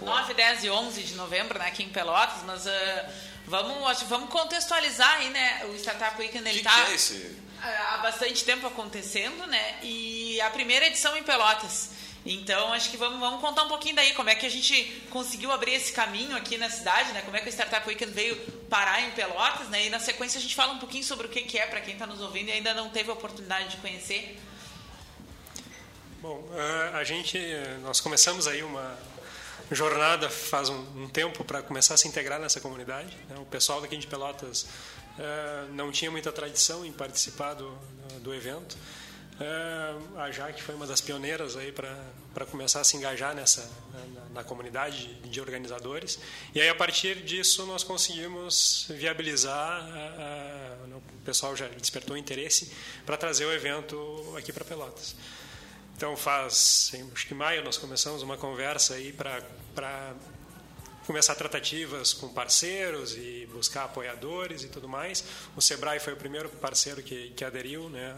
9, 0.00 0.34
10 0.34 0.64
e 0.64 0.70
11 0.70 1.02
de 1.04 1.14
novembro, 1.14 1.58
né? 1.58 1.68
Aqui 1.68 1.84
em 1.84 1.88
Pelotas, 1.88 2.42
mas... 2.44 2.66
Uh, 2.66 2.70
vamos, 3.46 4.02
vamos 4.02 4.28
contextualizar 4.28 5.18
aí, 5.18 5.30
né? 5.30 5.66
O 5.66 5.76
Startup 5.76 6.20
Weekend, 6.20 6.48
ele 6.48 6.58
que 6.58 6.64
tá... 6.64 6.84
Que 6.84 6.90
é 6.90 6.94
esse? 6.94 7.42
Há 7.62 7.98
bastante 7.98 8.44
tempo 8.44 8.66
acontecendo, 8.66 9.46
né? 9.46 9.78
E 9.82 10.40
a 10.40 10.50
primeira 10.50 10.86
edição 10.86 11.16
em 11.16 11.22
Pelotas. 11.22 11.90
Então, 12.24 12.72
acho 12.72 12.90
que 12.90 12.96
vamos, 12.96 13.18
vamos 13.18 13.40
contar 13.40 13.64
um 13.64 13.68
pouquinho 13.68 13.96
daí, 13.96 14.14
como 14.14 14.30
é 14.30 14.34
que 14.34 14.46
a 14.46 14.48
gente 14.48 15.02
conseguiu 15.10 15.50
abrir 15.50 15.74
esse 15.74 15.92
caminho 15.92 16.36
aqui 16.36 16.56
na 16.56 16.70
cidade, 16.70 17.12
né? 17.12 17.22
Como 17.22 17.36
é 17.36 17.40
que 17.40 17.48
o 17.48 17.52
Startup 17.52 17.86
Weekend 17.86 18.12
veio 18.12 18.36
parar 18.68 19.02
em 19.02 19.10
Pelotas, 19.10 19.68
né? 19.68 19.86
E 19.86 19.90
na 19.90 19.98
sequência 19.98 20.38
a 20.38 20.40
gente 20.40 20.54
fala 20.54 20.72
um 20.72 20.78
pouquinho 20.78 21.02
sobre 21.02 21.26
o 21.26 21.30
que, 21.30 21.58
é 21.58 21.66
para 21.66 21.80
quem 21.80 21.94
está 21.94 22.06
nos 22.06 22.20
ouvindo 22.20 22.48
e 22.48 22.52
ainda 22.52 22.74
não 22.74 22.90
teve 22.90 23.10
a 23.10 23.12
oportunidade 23.12 23.70
de 23.70 23.76
conhecer. 23.78 24.38
Bom, 26.20 26.48
a 26.94 27.02
gente, 27.02 27.38
nós 27.82 28.00
começamos 28.00 28.46
aí 28.46 28.62
uma 28.62 28.96
jornada 29.72 30.30
faz 30.30 30.68
um, 30.68 31.02
um 31.02 31.08
tempo 31.08 31.44
para 31.44 31.62
começar 31.62 31.94
a 31.94 31.96
se 31.96 32.06
integrar 32.06 32.38
nessa 32.38 32.60
comunidade. 32.60 33.16
Né? 33.28 33.36
O 33.38 33.46
pessoal 33.46 33.80
daqui 33.80 33.96
de 33.96 34.06
Pelotas 34.06 34.66
não 35.72 35.92
tinha 35.92 36.10
muita 36.10 36.32
tradição 36.32 36.84
em 36.84 36.92
participar 36.92 37.54
do, 37.54 37.78
do 38.20 38.34
evento. 38.34 38.76
Uh, 39.42 40.18
a 40.18 40.30
Jaque 40.30 40.62
foi 40.62 40.74
uma 40.74 40.86
das 40.86 41.00
pioneiras 41.00 41.56
aí 41.56 41.72
para 41.72 42.46
começar 42.50 42.80
a 42.80 42.84
se 42.84 42.98
engajar 42.98 43.34
nessa 43.34 43.68
na, 44.14 44.24
na, 44.34 44.44
comunidade 44.44 45.14
de 45.14 45.40
organizadores 45.40 46.20
e 46.54 46.60
aí 46.60 46.68
a 46.68 46.74
partir 46.74 47.22
disso 47.24 47.64
nós 47.64 47.82
conseguimos 47.82 48.86
viabilizar 48.90 49.88
uh, 49.88 50.96
o 50.96 51.24
pessoal 51.24 51.56
já 51.56 51.66
despertou 51.66 52.14
interesse 52.14 52.70
para 53.06 53.16
trazer 53.16 53.46
o 53.46 53.52
evento 53.52 53.96
aqui 54.36 54.52
para 54.52 54.66
Pelotas 54.66 55.16
então 55.96 56.14
faz 56.14 56.92
acho 57.12 57.26
que 57.26 57.34
maio 57.34 57.64
nós 57.64 57.78
começamos 57.78 58.22
uma 58.22 58.36
conversa 58.36 58.94
aí 58.94 59.12
para 59.14 60.14
começar 61.06 61.34
tratativas 61.34 62.12
com 62.12 62.28
parceiros 62.28 63.14
e 63.16 63.48
buscar 63.52 63.84
apoiadores 63.84 64.62
e 64.62 64.68
tudo 64.68 64.88
mais. 64.88 65.24
O 65.56 65.60
Sebrae 65.60 65.98
foi 65.98 66.12
o 66.12 66.16
primeiro 66.16 66.48
parceiro 66.48 67.02
que, 67.02 67.30
que 67.30 67.44
aderiu 67.44 67.88
né, 67.88 68.12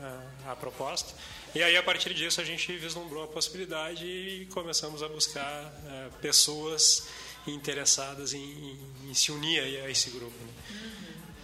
à, 0.47 0.53
à 0.53 0.57
proposta. 0.57 1.15
E 1.55 1.63
aí, 1.63 1.77
a 1.77 1.83
partir 1.83 2.13
disso, 2.15 2.41
a 2.41 2.45
gente 2.45 2.77
vislumbrou 2.77 3.25
a 3.25 3.29
possibilidade 3.29 4.05
e 4.05 4.47
começamos 4.47 5.03
a 5.03 5.09
buscar 5.09 5.73
é, 5.87 6.09
pessoas 6.21 7.07
interessadas 7.47 8.33
em, 8.33 8.41
em, 8.41 9.11
em, 9.11 9.15
se 9.15 9.31
unir 9.31 9.61
a 9.61 9.91
esse 9.91 10.11
grupo. 10.11 10.37
Né? 10.45 10.53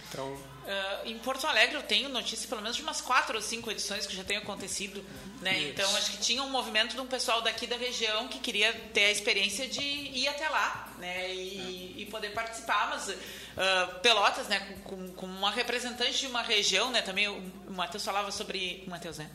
Então, 0.09 0.37
Uh, 0.61 1.09
em 1.09 1.17
Porto 1.17 1.47
Alegre 1.47 1.75
eu 1.75 1.81
tenho 1.81 2.07
notícia 2.07 2.47
pelo 2.47 2.61
menos 2.61 2.77
de 2.77 2.83
umas 2.83 3.01
quatro 3.01 3.35
ou 3.35 3.41
cinco 3.41 3.71
edições 3.71 4.05
que 4.05 4.15
já 4.15 4.23
tenham 4.23 4.43
acontecido, 4.43 5.03
né? 5.41 5.59
Então 5.69 5.95
acho 5.95 6.11
que 6.11 6.17
tinha 6.17 6.43
um 6.43 6.49
movimento 6.49 6.93
de 6.93 7.01
um 7.01 7.07
pessoal 7.07 7.41
daqui 7.41 7.65
da 7.65 7.75
região 7.75 8.27
que 8.27 8.37
queria 8.37 8.71
ter 8.93 9.05
a 9.05 9.11
experiência 9.11 9.67
de 9.67 9.81
ir 9.81 10.27
até 10.27 10.47
lá, 10.47 10.87
né? 10.99 11.33
E, 11.33 12.03
e 12.03 12.05
poder 12.11 12.29
participar, 12.29 12.89
mas 12.91 13.09
uh, 13.09 13.99
Pelotas, 14.01 14.47
né? 14.47 14.59
Com, 14.83 15.11
com, 15.13 15.25
uma 15.25 15.49
representante 15.49 16.19
de 16.19 16.27
uma 16.27 16.43
região, 16.43 16.91
né? 16.91 17.01
Também 17.01 17.27
o, 17.27 17.37
o 17.67 17.73
Matheus 17.73 18.05
falava 18.05 18.31
sobre 18.31 18.83
o 18.85 18.89
Matheus, 18.91 19.17
né? 19.17 19.31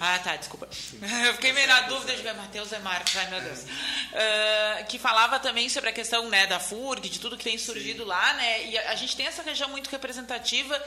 Ah, 0.00 0.18
tá, 0.18 0.36
desculpa. 0.36 0.68
Eu 1.26 1.34
fiquei 1.34 1.52
meio 1.52 1.66
na 1.66 1.82
dúvida 1.82 2.14
de 2.16 2.22
Matheus 2.22 2.72
é 2.72 2.78
Marcos, 2.78 3.16
ai 3.16 3.28
meu 3.30 3.40
Deus. 3.40 3.60
Uh, 3.60 4.86
que 4.88 4.98
falava 4.98 5.38
também 5.38 5.68
sobre 5.68 5.90
a 5.90 5.92
questão 5.92 6.28
né, 6.28 6.46
da 6.46 6.58
FURG, 6.58 7.08
de 7.08 7.20
tudo 7.20 7.36
que 7.36 7.44
tem 7.44 7.58
surgido 7.58 8.02
Sim. 8.02 8.08
lá, 8.08 8.32
né? 8.34 8.66
E 8.66 8.78
a, 8.78 8.90
a 8.90 8.94
gente 8.94 9.16
tem 9.16 9.26
essa 9.26 9.42
região 9.42 9.68
muito 9.68 9.90
representativa 9.90 10.80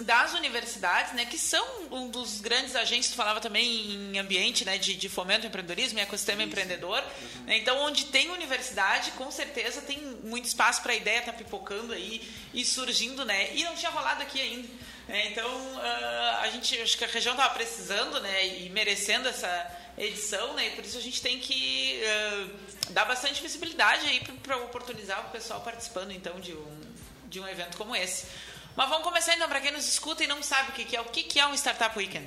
das 0.00 0.32
universidades, 0.34 1.12
né, 1.12 1.26
que 1.26 1.38
são 1.38 1.64
um 1.90 2.08
dos 2.08 2.40
grandes 2.40 2.74
agentes, 2.74 3.10
tu 3.10 3.14
falava 3.14 3.40
também 3.40 3.92
em 3.92 4.18
ambiente 4.18 4.64
né, 4.64 4.78
de, 4.78 4.94
de 4.94 5.08
fomento 5.08 5.42
ao 5.42 5.48
empreendedorismo 5.48 5.98
e 5.98 6.02
ecossistema 6.02 6.42
Isso. 6.42 6.48
empreendedor. 6.48 6.98
Uhum. 6.98 7.44
Né, 7.44 7.58
então, 7.58 7.78
onde 7.80 8.06
tem 8.06 8.30
universidade, 8.30 9.10
com 9.12 9.30
certeza 9.30 9.82
tem 9.82 9.98
muito 10.24 10.46
espaço 10.46 10.82
para 10.82 10.92
a 10.92 10.96
ideia 10.96 11.18
estar 11.18 11.32
tá 11.32 11.38
pipocando 11.38 11.92
aí 11.92 12.26
e 12.54 12.64
surgindo, 12.64 13.24
né? 13.24 13.54
E 13.54 13.64
não 13.64 13.74
tinha 13.74 13.90
rolado 13.90 14.22
aqui 14.22 14.40
ainda. 14.40 14.68
Né, 15.08 15.28
então, 15.28 15.48
uh, 15.48 16.36
a 16.42 16.50
gente, 16.50 16.78
acho 16.80 16.96
que 16.96 17.04
a 17.04 17.08
região 17.08 17.34
estava 17.34 17.52
precisando 17.54 18.20
né, 18.20 18.46
e 18.46 18.68
merecendo 18.70 19.28
essa 19.28 19.78
edição, 19.98 20.54
né? 20.54 20.68
E 20.68 20.70
por 20.70 20.84
isso 20.84 20.96
a 20.96 21.00
gente 21.00 21.20
tem 21.20 21.38
que 21.38 22.00
uh, 22.02 22.50
dar 22.90 23.04
bastante 23.04 23.42
visibilidade 23.42 24.06
aí 24.06 24.20
para 24.42 24.56
oportunizar 24.58 25.26
o 25.26 25.30
pessoal 25.30 25.60
participando, 25.60 26.12
então, 26.12 26.38
de 26.40 26.52
um, 26.54 26.80
de 27.26 27.40
um 27.40 27.48
evento 27.48 27.76
como 27.76 27.94
esse. 27.94 28.26
Mas 28.76 28.88
vamos 28.88 29.04
começar 29.04 29.34
então, 29.34 29.48
para 29.48 29.60
quem 29.60 29.72
nos 29.72 29.86
escuta 29.86 30.24
e 30.24 30.26
não 30.26 30.42
sabe 30.42 30.70
o 30.70 30.72
que 30.72 30.96
é. 30.96 31.00
O 31.00 31.04
que 31.04 31.38
é 31.38 31.46
um 31.46 31.54
Startup 31.54 31.96
Weekend? 31.98 32.26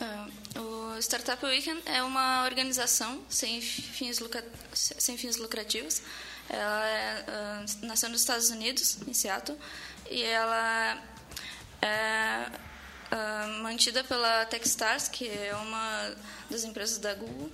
Uh, 0.00 0.60
o 0.96 0.98
Startup 1.02 1.44
Weekend 1.44 1.82
é 1.86 2.02
uma 2.02 2.44
organização 2.44 3.22
sem 3.28 3.60
fins, 3.60 4.18
sem 4.72 5.18
fins 5.18 5.36
lucrativos. 5.36 6.00
Ela 6.48 6.88
é, 6.88 7.24
nasceu 7.82 8.08
nos 8.08 8.22
Estados 8.22 8.48
Unidos, 8.48 8.96
em 9.06 9.12
Seattle, 9.12 9.58
e 10.10 10.22
ela 10.22 10.98
é 11.82 12.50
uh, 13.12 13.62
mantida 13.62 14.04
pela 14.04 14.44
Techstars, 14.46 15.08
que 15.08 15.28
é 15.28 15.54
uma 15.54 16.14
das 16.50 16.64
empresas 16.64 16.98
da 16.98 17.14
Google. 17.14 17.50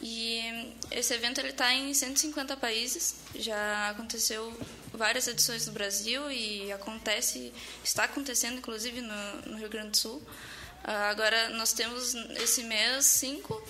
E 0.00 0.74
esse 0.90 1.14
evento 1.14 1.38
ele 1.38 1.50
está 1.50 1.72
em 1.72 1.94
150 1.94 2.56
países, 2.56 3.14
já 3.36 3.90
aconteceu 3.90 4.52
várias 4.92 5.28
edições 5.28 5.66
no 5.66 5.72
Brasil 5.72 6.30
e 6.30 6.72
acontece, 6.72 7.52
está 7.84 8.04
acontecendo 8.04 8.58
inclusive 8.58 9.00
no, 9.00 9.36
no 9.46 9.58
Rio 9.58 9.68
Grande 9.68 9.90
do 9.90 9.96
Sul. 9.96 10.16
Uh, 10.16 10.90
agora 11.08 11.50
nós 11.50 11.72
temos 11.72 12.14
esse 12.42 12.64
mês 12.64 13.06
cinco. 13.06 13.62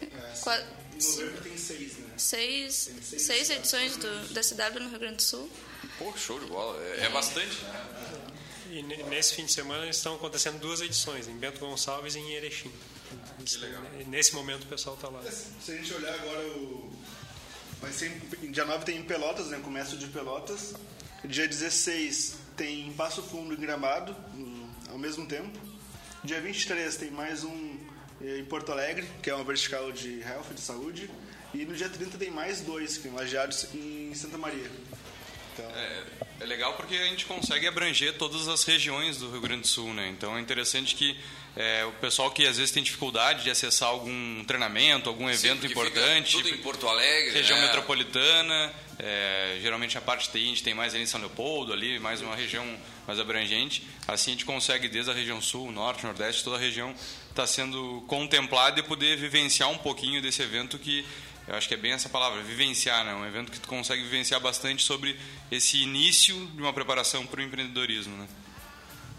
É, 0.00 0.40
quatro, 0.40 0.66
novembro 0.94 1.42
tem 1.42 1.56
seis, 1.56 1.96
né? 1.96 2.14
Seis, 2.16 2.84
tem 2.84 3.02
seis, 3.02 3.22
seis 3.22 3.50
edições 3.50 3.96
do, 3.96 4.32
da 4.32 4.42
CW 4.42 4.80
no 4.80 4.90
Rio 4.90 4.98
Grande 5.00 5.16
do 5.16 5.22
Sul. 5.22 5.50
Pô, 5.98 6.16
show 6.16 6.38
de 6.38 6.46
bola. 6.46 6.80
É, 6.84 7.06
é 7.06 7.08
bastante, 7.08 7.64
né? 7.64 8.29
E 8.70 8.82
nesse 9.08 9.34
fim 9.34 9.44
de 9.44 9.52
semana 9.52 9.88
estão 9.88 10.14
acontecendo 10.14 10.58
duas 10.60 10.80
edições, 10.80 11.26
em 11.26 11.36
Bento 11.36 11.58
Gonçalves 11.58 12.14
e 12.14 12.18
em 12.18 12.32
Erechim. 12.32 12.70
Nesse 14.06 14.34
momento 14.34 14.64
o 14.64 14.66
pessoal 14.66 14.94
está 14.94 15.08
lá. 15.08 15.20
Se 15.22 15.72
a 15.72 15.76
gente 15.76 15.92
olhar 15.92 16.14
agora 16.14 16.46
o, 16.48 16.92
Vai 17.80 17.92
ser 17.92 18.12
em, 18.42 18.50
dia 18.50 18.66
9 18.66 18.84
tem 18.84 18.98
em 18.98 19.02
Pelotas, 19.02 19.46
né? 19.46 19.58
Começo 19.62 19.96
de 19.96 20.06
Pelotas. 20.08 20.74
Dia 21.24 21.48
16 21.48 22.36
tem 22.54 22.88
em 22.88 22.92
Passo 22.92 23.22
Fundo 23.22 23.54
e 23.54 23.56
Gramado, 23.56 24.14
ao 24.90 24.98
mesmo 24.98 25.26
tempo. 25.26 25.58
Dia 26.22 26.40
23 26.42 26.94
tem 26.96 27.10
mais 27.10 27.42
um 27.42 27.78
eh, 28.20 28.38
em 28.38 28.44
Porto 28.44 28.70
Alegre, 28.70 29.08
que 29.22 29.30
é 29.30 29.34
uma 29.34 29.44
vertical 29.44 29.90
de 29.92 30.20
health, 30.20 30.52
de 30.54 30.60
saúde. 30.60 31.10
E 31.54 31.64
no 31.64 31.74
dia 31.74 31.88
30 31.88 32.18
tem 32.18 32.30
mais 32.30 32.60
dois, 32.60 32.98
que 32.98 33.08
é 33.08 33.10
lajeados 33.10 33.66
em 33.74 34.14
Santa 34.14 34.36
Maria. 34.36 34.70
Então... 35.54 35.70
É, 35.70 36.04
é 36.40 36.46
legal 36.46 36.72
porque 36.72 36.94
a 36.94 37.04
gente 37.04 37.26
consegue 37.26 37.68
abranger 37.68 38.14
todas 38.14 38.48
as 38.48 38.64
regiões 38.64 39.18
do 39.18 39.30
Rio 39.30 39.40
Grande 39.42 39.62
do 39.62 39.68
Sul, 39.68 39.92
né? 39.92 40.08
Então 40.08 40.36
é 40.36 40.40
interessante 40.40 40.94
que 40.94 41.14
é, 41.54 41.84
o 41.84 41.92
pessoal 41.92 42.30
que 42.30 42.46
às 42.46 42.56
vezes 42.56 42.72
tem 42.72 42.82
dificuldade 42.82 43.44
de 43.44 43.50
acessar 43.50 43.90
algum 43.90 44.42
treinamento, 44.44 45.08
algum 45.08 45.28
evento 45.28 45.62
Sim, 45.62 45.68
importante. 45.68 46.32
Tudo 46.32 46.48
em 46.48 46.56
Porto 46.58 46.88
Alegre. 46.88 47.32
Região 47.32 47.58
né? 47.58 47.66
metropolitana. 47.66 48.72
É, 48.98 49.58
geralmente 49.62 49.96
a 49.96 50.00
parte 50.00 50.30
TI 50.30 50.38
a 50.38 50.46
gente 50.46 50.62
tem 50.62 50.74
mais 50.74 50.94
ali 50.94 51.02
em 51.02 51.06
São 51.06 51.20
Leopoldo, 51.20 51.72
ali, 51.72 51.98
mais 51.98 52.20
uma 52.20 52.34
região 52.34 52.66
mais 53.06 53.18
abrangente. 53.18 53.82
Assim 54.06 54.30
a 54.30 54.34
gente 54.34 54.44
consegue, 54.44 54.88
desde 54.88 55.10
a 55.10 55.14
região 55.14 55.40
sul, 55.40 55.70
norte, 55.72 56.04
nordeste, 56.04 56.44
toda 56.44 56.56
a 56.56 56.58
região 56.58 56.94
está 57.30 57.46
sendo 57.46 58.02
contemplada 58.06 58.78
e 58.80 58.82
poder 58.82 59.16
vivenciar 59.16 59.70
um 59.70 59.78
pouquinho 59.78 60.20
desse 60.20 60.42
evento 60.42 60.78
que 60.78 61.04
eu 61.50 61.56
acho 61.56 61.66
que 61.66 61.74
é 61.74 61.76
bem 61.76 61.90
essa 61.90 62.08
palavra, 62.08 62.40
vivenciar, 62.42 63.04
né? 63.04 63.12
Um 63.12 63.26
evento 63.26 63.50
que 63.50 63.58
tu 63.58 63.66
consegue 63.66 64.04
vivenciar 64.04 64.40
bastante 64.40 64.84
sobre 64.84 65.18
esse 65.50 65.82
início 65.82 66.46
de 66.54 66.62
uma 66.62 66.72
preparação 66.72 67.26
para 67.26 67.40
o 67.40 67.42
empreendedorismo, 67.42 68.16
né? 68.16 68.28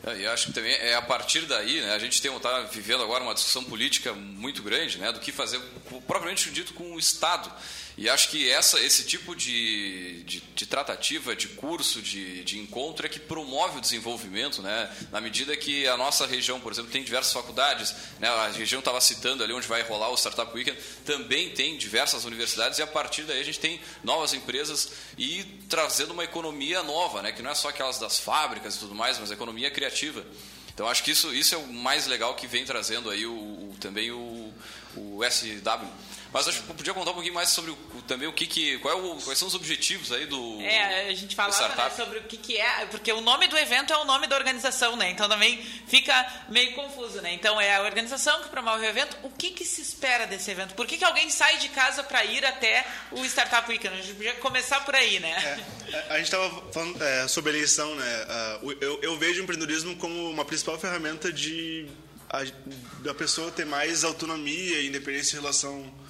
É, 0.03 0.21
e 0.21 0.27
acho 0.27 0.47
que 0.47 0.53
também 0.53 0.71
é 0.71 0.95
a 0.95 1.01
partir 1.01 1.41
daí, 1.41 1.81
né, 1.81 1.93
a 1.93 2.00
gente 2.00 2.13
está 2.13 2.61
vivendo 2.71 3.03
agora 3.03 3.21
uma 3.21 3.33
discussão 3.33 3.63
política 3.65 4.13
muito 4.13 4.63
grande, 4.63 4.97
né, 4.97 5.11
do 5.11 5.19
que 5.19 5.31
fazer, 5.31 5.59
propriamente 6.07 6.50
dito, 6.50 6.73
com 6.73 6.95
o 6.95 6.97
Estado. 6.97 7.51
E 7.98 8.10
acho 8.10 8.29
que 8.29 8.50
essa, 8.50 8.79
esse 8.79 9.03
tipo 9.03 9.36
de, 9.36 10.24
de, 10.24 10.39
de 10.39 10.65
tratativa, 10.65 11.36
de 11.36 11.50
curso, 11.50 12.01
de, 12.01 12.43
de 12.43 12.57
encontro 12.57 13.05
é 13.05 13.10
que 13.10 13.19
promove 13.19 13.77
o 13.77 13.81
desenvolvimento, 13.81 14.62
né? 14.62 14.89
Na 15.12 15.19
medida 15.19 15.55
que 15.57 15.88
a 15.88 15.98
nossa 15.98 16.25
região, 16.25 16.60
por 16.60 16.71
exemplo, 16.71 16.89
tem 16.89 17.03
diversas 17.03 17.33
faculdades, 17.33 17.93
né? 18.19 18.29
A 18.29 18.48
região 18.48 18.79
estava 18.79 19.00
citando 19.01 19.43
ali 19.43 19.53
onde 19.53 19.67
vai 19.67 19.81
rolar 19.81 20.10
o 20.10 20.15
Startup 20.15 20.51
Weekend, 20.55 20.77
também 21.05 21.50
tem 21.50 21.77
diversas 21.77 22.24
universidades 22.24 22.79
e 22.79 22.81
a 22.81 22.88
partir 22.88 23.24
daí 23.24 23.41
a 23.41 23.45
gente 23.45 23.60
tem 23.60 23.79
novas 24.03 24.33
empresas 24.33 24.91
e 25.17 25.43
trazendo 25.69 26.12
uma 26.12 26.24
economia 26.24 26.81
nova, 26.83 27.21
né? 27.21 27.31
Que 27.31 27.41
não 27.41 27.51
é 27.51 27.55
só 27.55 27.69
aquelas 27.69 28.00
das 28.00 28.19
fábricas 28.19 28.75
e 28.75 28.79
tudo 28.79 28.95
mais, 28.95 29.19
mas 29.19 29.31
a 29.31 29.33
economia 29.33 29.69
criativa. 29.69 30.25
Então 30.74 30.88
acho 30.88 31.03
que 31.03 31.12
isso, 31.12 31.33
isso 31.33 31.53
é 31.53 31.57
o 31.57 31.67
mais 31.67 32.07
legal 32.07 32.33
que 32.36 32.48
vem 32.48 32.65
trazendo 32.65 33.10
aí 33.10 33.25
o, 33.25 33.33
o 33.33 33.75
também 33.79 34.12
o, 34.12 34.53
o 34.95 35.19
SW. 35.29 35.88
Mas 36.33 36.47
acho 36.47 36.61
que 36.61 36.73
podia 36.73 36.93
contar 36.93 37.11
um 37.11 37.15
pouquinho 37.15 37.33
mais 37.33 37.50
sobre 37.50 37.71
o, 37.71 37.75
também 38.07 38.27
o 38.27 38.31
que, 38.31 38.47
que 38.47 38.77
qual 38.79 38.93
é 38.93 39.01
o, 39.01 39.15
quais 39.17 39.38
são 39.38 39.47
os 39.47 39.53
objetivos 39.53 40.13
aí 40.13 40.25
do 40.25 40.61
É, 40.61 41.09
a 41.09 41.13
gente 41.13 41.35
falava 41.35 41.67
né, 41.67 41.89
sobre 41.89 42.19
o 42.19 42.23
que, 42.23 42.38
que 42.38 42.57
é, 42.57 42.85
porque 42.85 43.11
o 43.11 43.19
nome 43.19 43.47
do 43.50 43.57
evento 43.57 43.91
é 43.91 43.97
o 43.97 44.05
nome 44.05 44.27
da 44.27 44.38
organização, 44.38 44.95
né? 44.95 45.09
Então 45.09 45.27
também 45.27 45.61
fica 45.88 46.45
meio 46.47 46.73
confuso, 46.73 47.21
né? 47.21 47.33
Então 47.33 47.59
é 47.59 47.75
a 47.75 47.81
organização 47.81 48.41
que 48.41 48.50
promove 48.50 48.85
o 48.85 48.89
evento. 48.89 49.17
O 49.23 49.29
que, 49.29 49.50
que 49.50 49.65
se 49.65 49.81
espera 49.81 50.25
desse 50.25 50.50
evento? 50.50 50.73
Por 50.73 50.88
que, 50.88 50.97
que 50.97 51.03
alguém 51.03 51.29
sai 51.29 51.57
de 51.57 51.67
casa 51.67 52.01
para 52.01 52.23
ir 52.23 52.45
até 52.45 52.85
o 53.11 53.25
Startup 53.25 53.69
Weekend? 53.69 53.93
A 53.93 54.01
gente 54.01 54.15
podia 54.15 54.33
começar 54.35 54.85
por 54.85 54.95
aí, 54.95 55.19
né? 55.19 55.59
É, 55.91 56.13
a 56.13 56.17
gente 56.17 56.25
estava 56.25 56.71
falando 56.71 57.03
é, 57.03 57.27
sobre 57.27 57.51
eleição, 57.51 57.93
né? 57.95 58.25
Uh, 58.61 58.71
eu, 58.79 59.00
eu 59.01 59.17
vejo 59.17 59.41
o 59.41 59.43
empreendedorismo 59.43 59.97
como 59.97 60.29
uma 60.29 60.45
principal 60.45 60.79
ferramenta 60.79 61.31
de 61.31 61.89
a, 62.29 62.43
da 63.00 63.13
pessoa 63.13 63.51
ter 63.51 63.65
mais 63.65 64.05
autonomia 64.05 64.79
e 64.79 64.88
independência 64.88 65.35
em 65.35 65.41
relação 65.41 66.00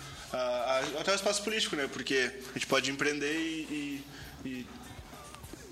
até 0.99 1.11
o 1.11 1.15
espaço 1.15 1.43
político, 1.43 1.75
né? 1.75 1.87
Porque 1.91 2.31
a 2.49 2.53
gente 2.53 2.67
pode 2.67 2.91
empreender 2.91 3.33
e, 3.33 4.03
e, 4.45 4.47
e 4.49 4.67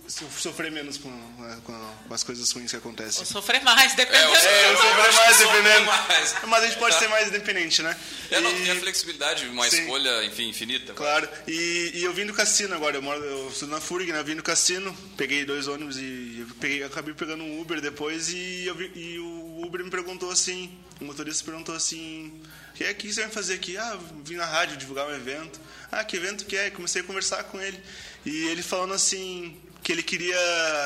sofrer 0.10 0.72
menos 0.72 0.98
com, 0.98 1.10
né, 1.10 1.62
com, 1.64 2.14
as 2.14 2.24
coisas 2.24 2.52
ruins 2.52 2.72
que 2.72 2.78
acontecem. 2.78 3.20
Ou 3.20 3.26
sofrer 3.26 3.62
mais, 3.64 3.94
dependendo. 3.94 4.36
É, 4.36 4.72
é 4.72 4.76
sofrer 4.76 5.14
mais, 5.14 5.38
dependendo. 5.38 5.86
Mais. 5.86 6.36
Mas 6.48 6.64
a 6.64 6.68
gente 6.68 6.80
pode 6.80 6.96
tá. 6.96 7.00
ser 7.00 7.08
mais 7.10 7.28
independente, 7.28 7.82
né? 7.84 7.96
É, 8.32 8.40
não, 8.40 8.52
tem 8.52 8.72
a 8.72 8.76
flexibilidade, 8.76 9.46
uma 9.48 9.70
sim. 9.70 9.82
escolha, 9.82 10.24
enfim, 10.26 10.50
infinita. 10.50 10.94
Claro. 10.94 11.30
E, 11.48 11.92
e, 11.94 12.04
eu 12.04 12.14
vim 12.14 12.26
do 12.26 12.34
cassino 12.34 12.74
agora, 12.74 12.98
eu, 12.98 13.02
moro, 13.02 13.24
eu 13.24 13.50
estudo 13.50 13.72
na 13.72 13.80
FURG, 13.80 14.12
né? 14.12 14.20
Eu 14.20 14.26
vim 14.26 14.36
do 14.36 14.44
cassino, 14.44 14.96
peguei 15.16 15.46
dois 15.46 15.68
ônibus 15.68 15.98
e 15.98 16.46
peguei, 16.60 16.84
acabei 16.84 17.14
pegando 17.14 17.44
um 17.44 17.62
Uber 17.62 17.80
depois 17.80 18.30
e, 18.30 18.66
eu 18.66 18.76
vi, 18.76 18.92
e 18.96 19.20
o 19.20 19.49
Uber 19.66 19.84
me 19.84 19.90
perguntou 19.90 20.32
assim, 20.32 20.78
o 21.00 21.06
motorista 21.06 21.44
perguntou 21.44 21.76
assim 21.76 22.42
que 22.80 22.86
é 22.86 22.94
que 22.94 23.12
você 23.12 23.24
vai 23.24 23.30
fazer 23.30 23.56
aqui? 23.56 23.76
Ah, 23.76 24.00
vim 24.24 24.38
na 24.38 24.46
rádio 24.46 24.78
divulgar 24.78 25.06
um 25.06 25.14
evento. 25.14 25.60
Ah, 25.92 26.02
que 26.06 26.16
evento 26.16 26.46
que 26.46 26.56
é? 26.56 26.70
Comecei 26.70 27.02
a 27.02 27.04
conversar 27.04 27.44
com 27.44 27.60
ele. 27.60 27.78
E 28.26 28.46
ele 28.46 28.64
falando 28.64 28.94
assim, 28.94 29.60
que 29.84 29.92
ele 29.92 30.02
queria 30.02 30.38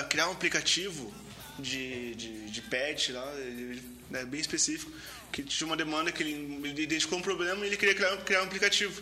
criar 0.10 0.27
um 0.27 0.32
aplicativo 0.32 1.13
de, 1.60 2.15
de, 2.15 2.50
de 2.50 2.62
pet, 2.63 3.12
lá, 3.12 3.32
né, 4.10 4.25
bem 4.25 4.42
específico, 4.42 4.92
que 5.32 5.44
tinha 5.44 5.68
uma 5.68 5.77
demanda 5.77 6.12
que 6.12 6.24
ele, 6.24 6.34
ele 6.63 6.82
identificou 6.82 7.20
um 7.20 7.22
problema 7.22 7.63
e 7.63 7.68
ele 7.68 7.77
queria 7.77 7.94
criar, 7.94 8.18
criar 8.18 8.42
um 8.42 8.46
aplicativo. 8.46 9.00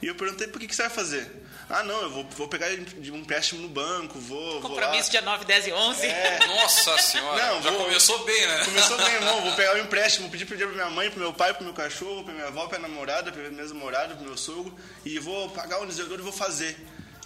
E 0.00 0.06
eu 0.06 0.14
perguntei, 0.14 0.46
por 0.46 0.60
que, 0.60 0.68
que 0.68 0.76
você 0.76 0.82
vai 0.82 0.90
fazer? 0.92 1.28
Ah, 1.70 1.84
não, 1.84 2.02
eu 2.02 2.10
vou, 2.10 2.24
vou 2.36 2.48
pegar 2.48 2.68
de 2.74 3.12
um 3.12 3.16
empréstimo 3.16 3.62
no 3.62 3.68
banco, 3.68 4.18
vou. 4.18 4.60
Compromisso 4.60 5.04
vou 5.04 5.10
dia 5.12 5.22
9, 5.22 5.44
10 5.44 5.66
e 5.68 5.72
11. 5.72 6.06
É. 6.06 6.46
Nossa 6.48 6.98
senhora, 6.98 7.46
não, 7.46 7.62
já 7.62 7.70
vou, 7.70 7.84
começou 7.84 8.24
bem, 8.24 8.46
né? 8.46 8.64
Começou 8.64 8.96
bem, 8.98 9.14
irmão. 9.14 9.40
Vou 9.42 9.52
pegar 9.52 9.74
o 9.74 9.76
um 9.76 9.82
empréstimo, 9.82 10.28
pedir 10.28 10.46
dinheiro 10.46 10.72
pra 10.72 10.84
minha 10.84 10.96
mãe, 10.96 11.08
pro 11.10 11.20
meu 11.20 11.32
pai, 11.32 11.54
pro 11.54 11.62
meu 11.62 11.72
cachorro, 11.72 12.24
pra 12.24 12.34
minha 12.34 12.48
avó, 12.48 12.66
pra 12.66 12.76
minha 12.80 12.88
namorada, 12.88 13.30
pra 13.30 13.48
minha 13.48 13.64
namorada, 13.66 14.16
pro 14.16 14.24
meu 14.24 14.36
sogro, 14.36 14.76
e 15.04 15.20
vou 15.20 15.48
pagar 15.50 15.80
o 15.80 15.86
desenvolvedor 15.86 16.18
e 16.18 16.22
vou 16.22 16.32
fazer. 16.32 16.76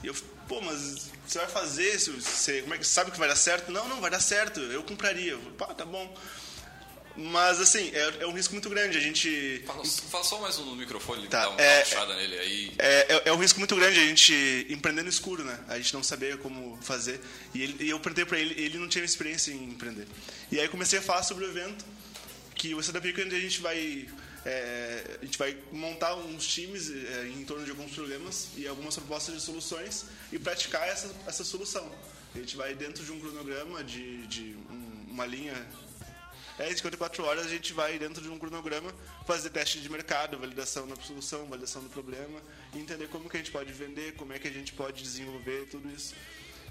E 0.03 0.09
eu, 0.09 0.15
pô, 0.47 0.61
mas 0.61 1.11
você 1.27 1.39
vai 1.39 1.49
fazer, 1.49 1.99
você, 1.99 2.61
como 2.61 2.75
é 2.75 2.79
que 2.79 2.87
sabe 2.87 3.11
que 3.11 3.19
vai 3.19 3.29
dar 3.29 3.37
certo? 3.37 3.73
Não, 3.73 3.89
não, 3.89 4.03
vai 4.03 4.11
dar 4.11 4.21
certo, 4.21 4.61
eu 4.61 4.83
compraria. 4.83 5.33
Eu, 5.33 5.41
pá, 5.57 5.69
tá 5.69 5.87
bom. 5.87 6.15
Mas, 7.17 7.61
assim, 7.61 7.91
é, 7.95 8.23
é, 8.23 8.27
um 8.27 8.33
risco 8.33 8.53
muito 8.53 8.69
grande. 8.69 8.99
A 8.99 9.01
gente. 9.01 9.63
Fala, 9.65 9.85
fala 9.85 10.25
só 10.25 10.41
mais 10.41 10.59
um 10.59 10.75
microfone, 10.75 11.29
tá, 11.29 11.43
dá 11.43 11.51
uma 11.51 11.61
é, 11.61 11.81
puxada 11.83 12.17
nele 12.17 12.39
aí. 12.39 12.73
É, 12.79 13.15
é, 13.15 13.23
é, 13.27 13.33
um 13.33 13.37
risco 13.37 13.59
muito 13.61 13.77
grande 13.77 14.01
a 14.01 14.03
gente 14.03 14.67
empreender 14.69 15.03
no 15.03 15.09
escuro, 15.09 15.45
né? 15.45 15.59
A 15.69 15.77
gente 15.77 15.95
não 15.95 16.03
saber 16.03 16.39
como 16.39 16.77
fazer. 16.83 17.21
E, 17.55 17.63
ele, 17.63 17.85
e 17.85 17.91
eu 17.91 18.01
perguntei 18.01 18.25
para 18.25 18.39
ele, 18.39 18.61
ele 18.61 18.79
não 18.79 18.89
tinha 18.89 19.05
experiência 19.05 19.53
em 19.53 19.65
empreender. 19.65 20.09
E 20.51 20.59
aí 20.59 20.69
comecei 20.69 20.99
a 20.99 21.03
falar 21.03 21.23
sobre 21.23 21.45
o 21.45 21.49
evento, 21.49 21.85
que 22.57 22.75
o 22.75 22.81
Startup 22.81 23.07
Weekend 23.07 23.35
a 23.35 23.41
gente 23.41 23.61
vai. 23.61 24.09
É, 24.45 25.19
a 25.23 25.25
gente 25.25 25.39
vai 25.39 25.57
montar 25.73 26.17
uns 26.17 26.47
times 26.47 26.91
é, 26.91 27.29
em 27.29 27.45
torno 27.45 27.65
de 27.65 27.71
alguns 27.71 27.93
problemas 27.93 28.49
e 28.57 28.67
algumas 28.69 28.95
propostas 28.95 29.37
de 29.37 29.41
soluções 29.41 30.05
e 30.33 30.39
praticar 30.39 30.87
essa, 30.87 31.11
essa 31.27 31.45
solução. 31.45 31.91
A 32.35 32.39
gente 32.39 32.57
vai 32.57 32.75
dentro 32.75 33.05
de 33.05 33.13
um 33.13 33.21
cronograma, 33.21 33.83
de, 33.85 34.27
de 34.27 34.57
um, 34.69 35.13
uma 35.13 35.25
linha 35.25 35.55
é, 36.59 36.71
em 36.71 36.77
54 36.77 37.25
horas 37.25 37.47
a 37.47 37.49
gente 37.49 37.73
vai 37.73 37.99
dentro 37.99 38.23
de 38.23 38.29
um 38.29 38.39
cronograma 38.39 38.95
fazer 39.27 39.51
teste 39.51 39.81
de 39.81 39.89
mercado, 39.91 40.39
validação 40.39 40.87
da 40.87 40.95
solução, 40.97 41.47
validação 41.47 41.83
do 41.83 41.91
problema, 41.91 42.41
e 42.73 42.79
entender 42.79 43.09
como 43.09 43.29
que 43.29 43.37
a 43.37 43.41
gente 43.41 43.51
pode 43.51 43.73
vender, 43.73 44.15
como 44.15 44.33
é 44.33 44.39
que 44.39 44.47
a 44.47 44.53
gente 44.53 44.73
pode 44.73 45.03
desenvolver 45.03 45.67
tudo 45.69 45.91
isso. 45.91 46.15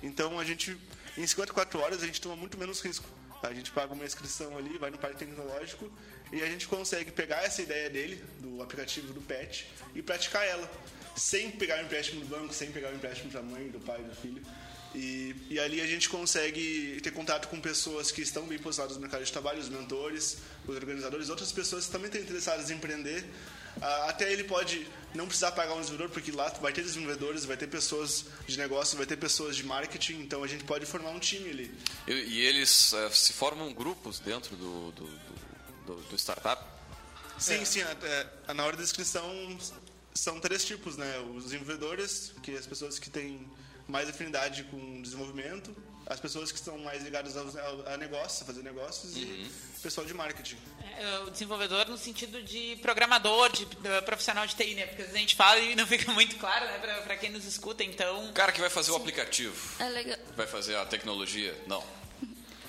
Então 0.01 0.39
a 0.39 0.45
gente, 0.45 0.77
em 1.17 1.27
54 1.27 1.79
horas 1.79 2.01
a 2.01 2.05
gente 2.05 2.21
toma 2.21 2.35
muito 2.35 2.57
menos 2.57 2.79
risco. 2.81 3.05
A 3.41 3.53
gente 3.53 3.71
paga 3.71 3.93
uma 3.93 4.05
inscrição 4.05 4.57
ali, 4.57 4.77
vai 4.77 4.89
no 4.89 4.97
parque 4.97 5.17
tecnológico 5.17 5.91
e 6.31 6.41
a 6.41 6.45
gente 6.45 6.65
consegue 6.65 7.11
pegar 7.11 7.43
essa 7.43 7.61
ideia 7.61 7.89
dele, 7.89 8.23
do 8.39 8.61
aplicativo 8.61 9.11
do 9.11 9.19
PET, 9.19 9.69
e 9.93 10.01
praticar 10.01 10.47
ela. 10.47 10.69
Sem 11.13 11.51
pegar 11.51 11.83
o 11.83 11.85
empréstimo 11.85 12.21
do 12.21 12.27
banco, 12.27 12.53
sem 12.53 12.71
pegar 12.71 12.89
o 12.89 12.95
empréstimo 12.95 13.29
da 13.31 13.41
mãe, 13.41 13.67
do 13.67 13.81
pai, 13.81 14.01
do 14.01 14.15
filho 14.15 14.41
e, 14.93 15.35
e, 15.49 15.59
ali 15.59 15.81
a 15.81 15.87
gente 15.87 16.07
consegue 16.07 16.99
ter 17.01 17.11
contato 17.11 17.47
com 17.47 17.59
pessoas 17.59 18.11
que 18.11 18.21
estão 18.21 18.45
bem 18.45 18.59
posicionadas 18.59 18.95
no 18.95 19.01
mercado 19.01 19.23
de 19.23 19.31
trabalho, 19.31 19.59
os 19.59 19.69
mentores, 19.69 20.37
os 20.67 20.75
organizadores, 20.75 21.29
outras 21.29 21.51
pessoas 21.51 21.85
que 21.85 21.91
também 21.91 22.07
estão 22.07 22.21
interessadas 22.21 22.69
em 22.69 22.75
empreender. 22.75 23.25
Ah, 23.81 24.09
até 24.09 24.31
ele 24.31 24.43
pode 24.43 24.87
não 25.15 25.25
precisar 25.25 25.51
pagar 25.51 25.73
um 25.73 25.79
desenvolvedor, 25.79 26.13
porque 26.13 26.31
lá 26.31 26.49
vai 26.61 26.71
ter 26.71 26.83
desenvolvedores, 26.83 27.45
vai 27.45 27.57
ter 27.57 27.67
pessoas 27.67 28.25
de 28.47 28.57
negócio, 28.57 28.97
vai 28.97 29.05
ter 29.05 29.17
pessoas 29.17 29.55
de 29.55 29.63
marketing, 29.63 30.21
então 30.21 30.43
a 30.43 30.47
gente 30.47 30.63
pode 30.63 30.85
formar 30.85 31.09
um 31.09 31.19
time 31.19 31.49
ali. 31.49 31.75
E, 32.07 32.11
e 32.11 32.45
eles 32.45 32.93
uh, 32.93 33.09
se 33.13 33.33
formam 33.33 33.73
grupos 33.73 34.19
dentro 34.19 34.55
do, 34.55 34.91
do, 34.91 35.09
do, 35.87 35.95
do 36.03 36.15
startup? 36.15 36.63
Sim, 37.39 37.61
é. 37.61 37.65
sim. 37.65 37.81
É, 37.81 38.53
na 38.53 38.63
hora 38.63 38.77
da 38.77 38.83
inscrição 38.83 39.57
são 40.13 40.39
três 40.39 40.63
tipos, 40.63 40.97
né? 40.97 41.19
Os 41.35 41.45
desenvolvedores, 41.45 42.33
que 42.43 42.55
as 42.55 42.67
pessoas 42.67 42.99
que 42.99 43.09
têm 43.09 43.49
mais 43.87 44.09
afinidade 44.09 44.63
com 44.65 45.01
desenvolvimento, 45.01 45.75
as 46.05 46.19
pessoas 46.19 46.51
que 46.51 46.57
estão 46.57 46.77
mais 46.79 47.01
ligadas 47.03 47.35
a, 47.37 47.93
a 47.93 47.97
negócios, 47.97 48.41
a 48.41 48.45
fazer 48.45 48.61
negócios, 48.61 49.15
uhum. 49.15 49.21
e 49.21 49.51
o 49.77 49.81
pessoal 49.81 50.05
de 50.05 50.13
marketing. 50.13 50.57
É, 50.97 51.19
o 51.19 51.29
desenvolvedor 51.29 51.87
no 51.87 51.97
sentido 51.97 52.41
de 52.43 52.77
programador, 52.81 53.51
de 53.51 53.65
profissional 54.05 54.45
de 54.45 54.55
TI, 54.55 54.75
né? 54.75 54.85
Porque 54.87 55.03
a 55.03 55.17
gente 55.17 55.35
fala 55.35 55.59
e 55.59 55.75
não 55.75 55.87
fica 55.87 56.11
muito 56.11 56.35
claro, 56.37 56.65
né, 56.65 57.01
para 57.03 57.17
quem 57.17 57.31
nos 57.31 57.45
escuta, 57.45 57.83
então... 57.83 58.29
O 58.29 58.33
cara 58.33 58.51
que 58.51 58.59
vai 58.59 58.69
fazer 58.69 58.91
Sim. 58.91 58.93
o 58.93 58.95
aplicativo. 58.97 59.55
É 59.81 59.89
legal. 59.89 60.17
Vai 60.35 60.47
fazer 60.47 60.75
a 60.75 60.85
tecnologia, 60.85 61.57
não. 61.67 61.83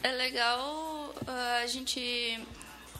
É 0.02 0.12
legal 0.12 1.14
uh, 1.26 1.62
a 1.62 1.66
gente 1.66 2.38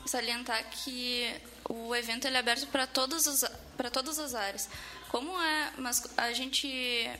salientar 0.06 0.64
que 0.70 1.34
o 1.68 1.94
evento 1.94 2.26
ele 2.26 2.36
é 2.36 2.40
aberto 2.40 2.66
para 2.68 2.86
todas 2.86 3.26
as 3.26 3.50
para 3.76 3.90
todas 3.90 4.18
as 4.18 4.34
áreas. 4.34 4.68
Como 5.08 5.30
é, 5.40 5.72
mas 5.78 6.02
a 6.16 6.32
gente 6.32 7.10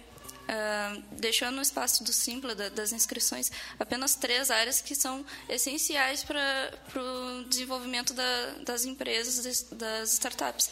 Uh, 0.45 1.03
deixou 1.13 1.51
no 1.51 1.63
espaço 1.63 2.05
do 2.05 2.13
Simpla, 2.13 2.55
da, 2.55 2.69
das 2.69 2.93
inscrições, 2.93 3.51
apenas 3.81 4.15
três 4.15 4.51
áreas 4.51 4.83
que 4.83 4.95
são 4.95 5.25
essenciais 5.49 6.23
para 6.23 6.71
o 6.95 7.45
desenvolvimento 7.45 8.13
da, 8.13 8.51
das 8.63 8.85
empresas, 8.85 9.63
das 9.73 10.13
startups 10.13 10.69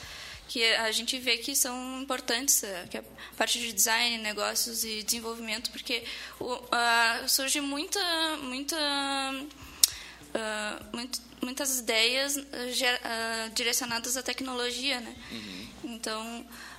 que 0.52 0.62
a 0.74 0.92
gente 0.92 1.18
vê 1.18 1.38
que 1.38 1.56
são 1.56 2.02
importantes, 2.02 2.62
eh, 2.62 2.86
que 2.90 2.98
é 2.98 3.00
a 3.00 3.04
parte 3.38 3.58
de 3.58 3.72
design, 3.72 4.18
negócios 4.18 4.84
e 4.84 5.02
desenvolvimento, 5.02 5.70
porque 5.70 6.04
o, 6.38 6.54
uh, 6.54 7.26
surge 7.26 7.58
muita, 7.62 7.98
muita, 8.42 8.76
uh, 8.76 10.94
muito, 10.94 11.22
muitas 11.40 11.78
ideias 11.78 12.36
uh, 12.36 13.50
direcionadas 13.54 14.18
à 14.18 14.22
tecnologia, 14.22 15.00
né? 15.00 15.16
Uhum. 15.30 15.68
Então 15.84 16.46
ah, 16.50 16.71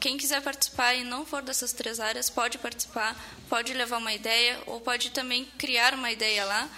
quem 0.00 0.16
quiser 0.16 0.42
participar 0.42 0.94
e 0.94 1.04
não 1.04 1.24
for 1.24 1.42
dessas 1.42 1.72
três 1.72 2.00
áreas 2.00 2.28
pode 2.28 2.58
participar, 2.58 3.16
pode 3.48 3.72
levar 3.72 3.98
uma 3.98 4.12
ideia 4.12 4.58
ou 4.66 4.80
pode 4.80 5.10
também 5.10 5.44
criar 5.58 5.94
uma 5.94 6.10
ideia 6.10 6.44
lá. 6.44 6.68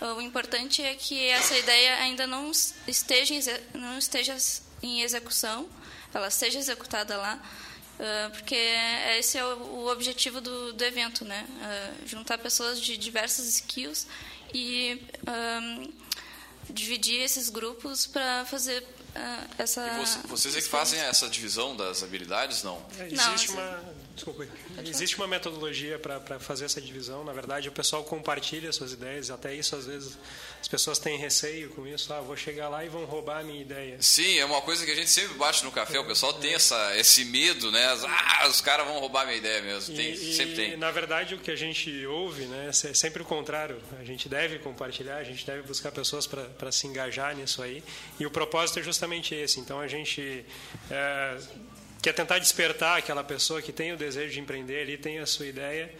Uh, 0.00 0.14
o 0.16 0.20
importante 0.20 0.82
é 0.82 0.94
que 0.94 1.26
essa 1.28 1.56
ideia 1.56 1.96
ainda 1.96 2.26
não 2.26 2.50
esteja 2.86 3.62
não 3.72 3.96
esteja 3.98 4.36
em 4.82 5.02
execução, 5.02 5.68
ela 6.12 6.30
seja 6.30 6.58
executada 6.58 7.16
lá, 7.16 7.40
uh, 7.98 8.30
porque 8.32 8.56
esse 9.18 9.38
é 9.38 9.44
o, 9.44 9.86
objetivo 9.86 10.40
do, 10.40 10.72
do, 10.72 10.84
evento, 10.84 11.24
né? 11.24 11.46
juntar 12.04 12.38
pessoas 12.38 12.80
de 12.80 12.96
diversas 12.96 13.46
skills 13.46 14.06
e 14.52 15.00
um, 15.62 15.92
dividir 16.68 17.20
esses 17.20 17.48
grupos 17.48 18.06
para 18.06 18.44
fazer 18.46 18.82
ah, 18.82 19.03
essa. 19.58 19.86
E 19.86 19.98
você- 19.98 20.18
vocês 20.26 20.56
é 20.56 20.60
que 20.60 20.68
fazem 20.68 20.98
essa 21.00 21.28
divisão 21.28 21.76
das 21.76 22.02
habilidades, 22.02 22.62
não? 22.62 22.82
É, 22.98 23.02
Não, 23.02 23.06
Existe 23.06 23.46
assim- 23.50 23.52
uma, 23.52 23.80
desculpa, 24.14 24.46
existe 24.84 25.16
uma 25.16 25.26
metodologia 25.26 25.98
para 25.98 26.38
fazer 26.38 26.64
essa 26.66 26.80
divisão. 26.80 27.24
Na 27.24 27.32
verdade, 27.32 27.68
o 27.68 27.72
pessoal 27.72 28.04
compartilha 28.04 28.72
suas 28.72 28.92
ideias. 28.92 29.30
Até 29.30 29.54
isso, 29.54 29.74
às 29.76 29.86
vezes, 29.86 30.16
as 30.60 30.68
pessoas 30.68 30.98
têm 30.98 31.18
receio 31.18 31.70
com 31.70 31.86
isso. 31.86 32.12
Ah, 32.12 32.20
vou 32.20 32.36
chegar 32.36 32.68
lá 32.68 32.84
e 32.84 32.88
vão 32.88 33.04
roubar 33.04 33.40
a 33.40 33.42
minha 33.42 33.60
ideia. 33.60 33.96
Sim, 34.00 34.38
é 34.38 34.44
uma 34.44 34.62
coisa 34.62 34.84
que 34.84 34.90
a 34.90 34.94
gente 34.94 35.10
sempre 35.10 35.34
bate 35.36 35.64
no 35.64 35.72
café. 35.72 35.98
O 35.98 36.04
pessoal 36.04 36.32
tem 36.34 36.54
essa, 36.54 36.96
esse 36.96 37.24
medo, 37.24 37.70
né? 37.70 37.84
Ah, 38.06 38.46
os 38.48 38.60
caras 38.60 38.86
vão 38.86 38.98
roubar 39.00 39.24
minha 39.26 39.36
ideia 39.38 39.60
mesmo. 39.62 39.94
Tem, 39.94 40.12
E- 40.12 40.34
sempre 40.34 40.52
e, 40.52 40.56
tem. 40.56 40.76
Na 40.76 40.90
verdade, 40.90 41.34
o 41.34 41.38
que 41.38 41.50
a 41.50 41.56
gente 41.56 42.06
ouve 42.06 42.44
né, 42.44 42.68
é 42.68 42.72
sempre 42.72 43.22
o 43.22 43.24
contrário. 43.24 43.80
A 43.98 44.04
gente 44.04 44.28
deve 44.28 44.58
compartilhar, 44.58 45.16
a 45.16 45.24
gente 45.24 45.44
deve 45.44 45.62
buscar 45.62 45.90
pessoas 45.92 46.26
para 46.26 46.70
se 46.72 46.86
engajar 46.86 47.34
nisso 47.36 47.62
aí. 47.62 47.82
E 48.18 48.26
o 48.26 48.30
propósito 48.30 48.78
é 48.78 48.82
justamente 48.82 49.34
esse. 49.34 49.58
Então, 49.60 49.80
a 49.80 49.88
gente 49.88 50.44
é, 50.90 51.38
quer 52.04 52.12
tentar 52.12 52.38
despertar 52.38 52.98
aquela 52.98 53.24
pessoa 53.24 53.62
que 53.62 53.72
tem 53.72 53.90
o 53.94 53.96
desejo 53.96 54.34
de 54.34 54.38
empreender 54.38 54.82
ali, 54.82 54.98
tem 54.98 55.20
a 55.20 55.24
sua 55.26 55.46
ideia, 55.46 55.90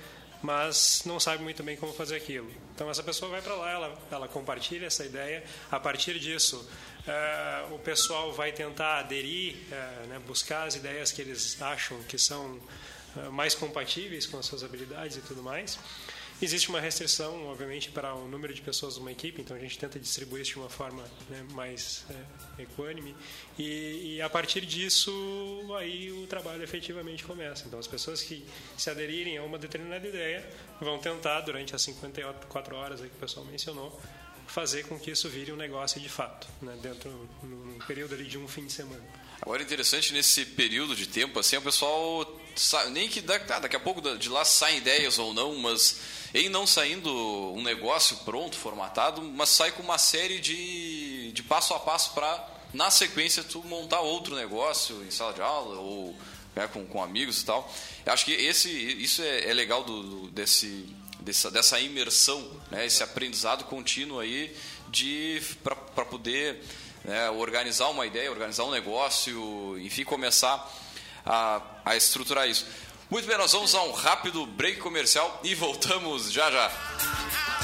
mas 0.42 1.00
não 1.06 1.18
sabe 1.18 1.42
muito 1.42 1.62
bem 1.62 1.78
como 1.78 1.94
fazer 1.94 2.16
aquilo. 2.16 2.52
Então, 2.74 2.90
essa 2.90 3.02
pessoa 3.02 3.30
vai 3.30 3.40
para 3.40 3.54
lá, 3.54 3.70
ela, 3.70 3.98
ela 4.10 4.28
compartilha 4.28 4.84
essa 4.84 5.02
ideia. 5.02 5.42
A 5.70 5.80
partir 5.80 6.18
disso, 6.18 6.68
é, 7.08 7.64
o 7.70 7.78
pessoal 7.78 8.34
vai 8.34 8.52
tentar 8.52 8.98
aderir, 8.98 9.56
é, 9.72 10.06
né, 10.08 10.20
buscar 10.26 10.66
as 10.66 10.74
ideias 10.74 11.10
que 11.10 11.22
eles 11.22 11.62
acham 11.62 11.98
que 12.02 12.18
são 12.18 12.60
eh, 13.16 13.28
mais 13.30 13.54
compatíveis 13.54 14.26
com 14.26 14.38
as 14.38 14.46
suas 14.46 14.64
habilidades 14.64 15.16
e 15.16 15.20
tudo 15.20 15.42
mais. 15.42 15.78
Existe 16.42 16.68
uma 16.68 16.80
restrição, 16.80 17.46
obviamente, 17.46 17.90
para 17.90 18.14
o 18.14 18.26
número 18.26 18.52
de 18.52 18.60
pessoas 18.60 18.98
numa 18.98 19.12
equipe, 19.12 19.40
então 19.40 19.56
a 19.56 19.60
gente 19.60 19.78
tenta 19.78 19.98
distribuir 19.98 20.42
isso 20.42 20.52
de 20.52 20.58
uma 20.58 20.68
forma 20.68 21.02
né, 21.30 21.46
mais 21.52 22.04
é, 22.58 22.62
equânime. 22.62 23.14
E, 23.58 24.16
e 24.16 24.22
a 24.22 24.28
partir 24.28 24.66
disso, 24.66 25.12
aí 25.78 26.10
o 26.10 26.26
trabalho 26.26 26.62
efetivamente 26.62 27.24
começa. 27.24 27.66
Então, 27.66 27.78
as 27.78 27.86
pessoas 27.86 28.20
que 28.20 28.44
se 28.76 28.90
aderirem 28.90 29.38
a 29.38 29.42
uma 29.42 29.58
determinada 29.58 30.06
ideia 30.06 30.44
vão 30.80 30.98
tentar, 30.98 31.40
durante 31.42 31.74
as 31.74 31.82
54 31.82 32.76
horas 32.76 33.00
que 33.00 33.06
o 33.06 33.10
pessoal 33.10 33.46
mencionou, 33.46 33.98
fazer 34.46 34.86
com 34.86 34.98
que 34.98 35.10
isso 35.10 35.28
vire 35.28 35.52
um 35.52 35.56
negócio 35.56 36.00
de 36.00 36.08
fato, 36.08 36.46
né, 36.60 36.76
dentro 36.82 37.10
num 37.42 37.78
período 37.86 38.14
ali 38.14 38.24
de 38.24 38.38
um 38.38 38.46
fim 38.46 38.66
de 38.66 38.72
semana. 38.72 39.04
Agora, 39.44 39.62
interessante 39.62 40.12
nesse 40.14 40.44
período 40.46 40.96
de 40.96 41.06
tempo, 41.06 41.38
assim, 41.38 41.56
o 41.58 41.62
pessoal, 41.62 42.40
sa- 42.56 42.88
nem 42.88 43.08
que 43.10 43.20
da- 43.20 43.38
tá, 43.38 43.58
daqui 43.58 43.76
a 43.76 43.80
pouco 43.80 44.00
de 44.16 44.28
lá 44.30 44.42
saem 44.42 44.78
ideias 44.78 45.18
ou 45.18 45.34
não, 45.34 45.54
mas 45.56 46.00
em 46.32 46.48
não 46.48 46.66
saindo 46.66 47.12
um 47.52 47.62
negócio 47.62 48.16
pronto, 48.24 48.56
formatado, 48.56 49.20
mas 49.20 49.50
sai 49.50 49.70
com 49.72 49.82
uma 49.82 49.98
série 49.98 50.40
de, 50.40 51.30
de 51.32 51.42
passo 51.42 51.74
a 51.74 51.78
passo 51.78 52.12
para, 52.14 52.48
na 52.72 52.90
sequência, 52.90 53.44
tu 53.44 53.62
montar 53.64 54.00
outro 54.00 54.34
negócio 54.34 55.04
em 55.04 55.10
sala 55.10 55.34
de 55.34 55.42
aula 55.42 55.78
ou 55.78 56.16
né, 56.56 56.66
com, 56.68 56.86
com 56.86 57.02
amigos 57.02 57.42
e 57.42 57.44
tal. 57.44 57.70
Eu 58.06 58.12
acho 58.14 58.24
que 58.24 58.32
esse, 58.32 58.70
isso 58.70 59.20
é, 59.22 59.50
é 59.50 59.52
legal 59.52 59.84
do, 59.84 60.02
do- 60.02 60.30
desse, 60.30 60.86
dessa, 61.20 61.50
dessa 61.50 61.78
imersão, 61.78 62.50
né, 62.70 62.86
esse 62.86 63.02
aprendizado 63.02 63.64
contínuo 63.64 64.20
aí 64.20 64.56
de 64.88 65.42
para 65.62 66.04
poder 66.04 66.62
né, 67.04 67.30
organizar 67.30 67.88
uma 67.88 68.06
ideia, 68.06 68.30
organizar 68.30 68.64
um 68.64 68.70
negócio, 68.70 69.78
enfim, 69.78 70.04
começar 70.04 70.66
a, 71.24 71.60
a 71.84 71.96
estruturar 71.96 72.48
isso. 72.48 72.66
Muito 73.10 73.28
bem, 73.28 73.36
nós 73.36 73.52
vamos 73.52 73.74
a 73.74 73.82
um 73.82 73.92
rápido 73.92 74.46
break 74.46 74.80
comercial 74.80 75.40
e 75.44 75.54
voltamos 75.54 76.32
já 76.32 76.50
já. 76.50 77.63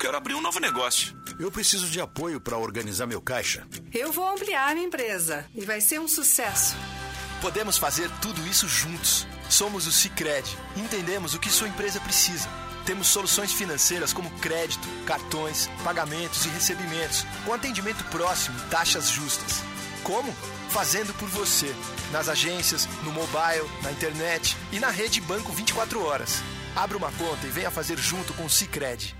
Quero 0.00 0.16
abrir 0.16 0.34
um 0.34 0.40
novo 0.40 0.58
negócio. 0.58 1.14
Eu 1.38 1.52
preciso 1.52 1.86
de 1.90 2.00
apoio 2.00 2.40
para 2.40 2.56
organizar 2.56 3.06
meu 3.06 3.20
caixa. 3.20 3.66
Eu 3.92 4.10
vou 4.10 4.26
ampliar 4.26 4.72
minha 4.74 4.86
empresa 4.86 5.44
e 5.54 5.62
vai 5.62 5.78
ser 5.82 6.00
um 6.00 6.08
sucesso. 6.08 6.74
Podemos 7.42 7.76
fazer 7.76 8.10
tudo 8.22 8.40
isso 8.46 8.66
juntos. 8.66 9.26
Somos 9.50 9.86
o 9.86 9.92
Cicred 9.92 10.56
entendemos 10.74 11.34
o 11.34 11.38
que 11.38 11.50
sua 11.50 11.68
empresa 11.68 12.00
precisa. 12.00 12.48
Temos 12.86 13.08
soluções 13.08 13.52
financeiras 13.52 14.14
como 14.14 14.30
crédito, 14.38 14.88
cartões, 15.04 15.68
pagamentos 15.84 16.46
e 16.46 16.48
recebimentos, 16.48 17.26
com 17.44 17.52
atendimento 17.52 18.02
próximo 18.04 18.58
e 18.58 18.70
taxas 18.70 19.10
justas. 19.10 19.62
Como? 20.02 20.32
Fazendo 20.70 21.12
por 21.14 21.28
você. 21.28 21.74
Nas 22.10 22.26
agências, 22.26 22.88
no 23.04 23.12
mobile, 23.12 23.68
na 23.82 23.92
internet 23.92 24.56
e 24.72 24.80
na 24.80 24.88
rede 24.88 25.20
Banco 25.20 25.52
24 25.52 26.02
horas. 26.02 26.42
Abra 26.74 26.96
uma 26.96 27.12
conta 27.12 27.46
e 27.46 27.50
venha 27.50 27.70
fazer 27.70 27.98
junto 27.98 28.32
com 28.32 28.46
o 28.46 28.50
Cicred. 28.50 29.19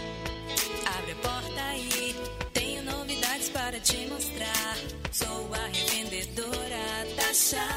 Te 3.83 4.07
mostrar. 4.07 4.77
Sou 5.11 5.49
a 5.53 5.67
revendedora 5.67 7.05
Tasha. 7.15 7.67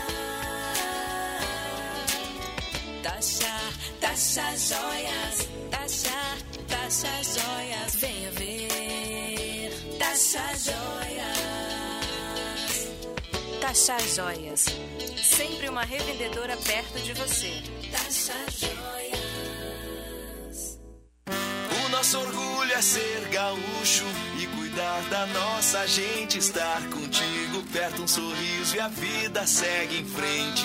Tasha, 3.03 3.57
Tasha 4.01 4.57
Joias. 4.57 5.49
Tasha, 5.71 6.37
Tasha 6.69 7.23
Joias. 7.23 7.97
Venha 7.97 8.31
ver. 8.33 9.71
Tasha 9.99 10.45
Joias. 10.59 10.85
Taxa 13.61 13.99
Joias. 14.15 14.67
Sempre 15.23 15.69
uma 15.69 15.85
revendedora 15.85 16.57
perto 16.57 17.01
de 17.01 17.13
você. 17.15 17.63
Tasha 17.91 18.35
Joias. 18.51 19.25
O 21.85 21.89
nosso 21.89 22.19
orgulho 22.19 22.73
é 22.73 22.83
ser 22.83 23.29
gaúcho 23.31 24.05
e 24.41 24.47
cuidar 24.49 24.64
da 24.75 25.27
nossa 25.27 25.87
gente, 25.87 26.39
estar 26.39 26.83
contigo 26.89 27.63
perto, 27.73 28.03
um 28.03 28.09
sorriso 28.09 28.75
e 28.75 28.81
a 28.81 28.89
vida 28.89 29.47
segue 29.47 30.01
em 30.01 30.05
frente. 30.05 30.65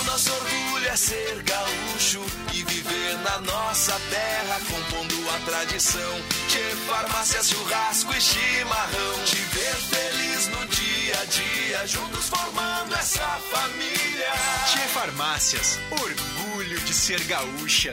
O 0.00 0.04
nosso 0.04 0.32
orgulho 0.32 0.88
é 0.88 0.96
ser 0.96 1.42
gaúcho 1.42 2.24
e 2.52 2.64
viver 2.64 3.18
na 3.22 3.38
nossa 3.40 3.92
terra, 4.10 4.60
compondo 4.68 5.14
a 5.30 5.38
tradição. 5.44 6.20
De 6.48 6.76
farmácias, 6.86 7.48
churrasco 7.48 8.12
e 8.12 8.20
chimarrão. 8.20 9.24
Te 9.24 9.36
ver 9.36 9.74
feliz 9.74 10.48
no 10.48 10.66
dia 10.66 11.20
a 11.20 11.24
dia, 11.24 11.86
juntos 11.86 12.28
formando 12.28 12.94
essa 12.94 13.38
família. 13.50 14.32
Tchê 14.66 14.88
Farmácias, 14.88 15.78
orgulho 15.90 16.80
de 16.80 16.94
ser 16.94 17.20
gaúcha. 17.24 17.92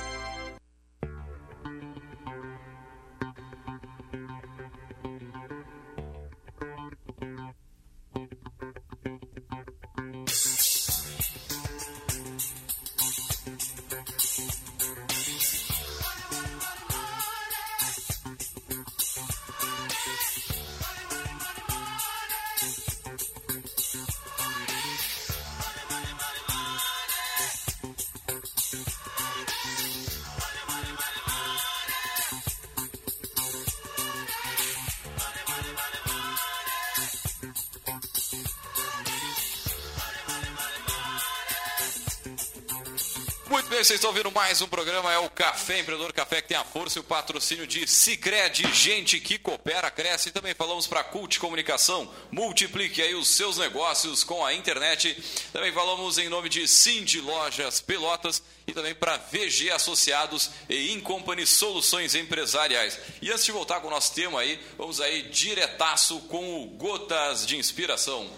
Mais 44.51 44.61
um 44.61 44.67
programa, 44.67 45.13
é 45.13 45.17
o 45.17 45.29
Café 45.29 45.79
Empreendedor 45.79 46.11
Café, 46.11 46.41
que 46.41 46.49
tem 46.49 46.57
a 46.57 46.65
força 46.65 46.99
e 46.99 47.01
o 47.01 47.05
patrocínio 47.05 47.65
de 47.65 47.87
Cicred, 47.87 48.69
gente 48.73 49.17
que 49.17 49.39
coopera, 49.39 49.89
cresce. 49.89 50.27
E 50.27 50.31
também 50.33 50.53
falamos 50.53 50.85
para 50.87 51.05
Cult 51.05 51.39
Comunicação, 51.39 52.11
multiplique 52.29 53.01
aí 53.01 53.15
os 53.15 53.29
seus 53.29 53.57
negócios 53.57 54.25
com 54.25 54.45
a 54.45 54.53
internet. 54.53 55.17
Também 55.53 55.71
falamos 55.71 56.17
em 56.17 56.27
nome 56.27 56.49
de 56.49 56.67
Cindy 56.67 57.21
Lojas 57.21 57.79
Pelotas 57.79 58.43
e 58.67 58.73
também 58.73 58.93
para 58.93 59.15
VG 59.15 59.71
Associados 59.71 60.49
e 60.67 60.91
Incompany 60.91 61.47
Soluções 61.47 62.13
Empresariais. 62.13 62.99
E 63.21 63.31
antes 63.31 63.45
de 63.45 63.53
voltar 63.53 63.79
com 63.79 63.87
o 63.87 63.91
nosso 63.91 64.13
tema 64.13 64.41
aí, 64.41 64.59
vamos 64.77 64.99
aí 64.99 65.29
diretaço 65.29 66.19
com 66.27 66.61
o 66.61 66.65
Gotas 66.71 67.47
de 67.47 67.55
Inspiração. 67.55 68.29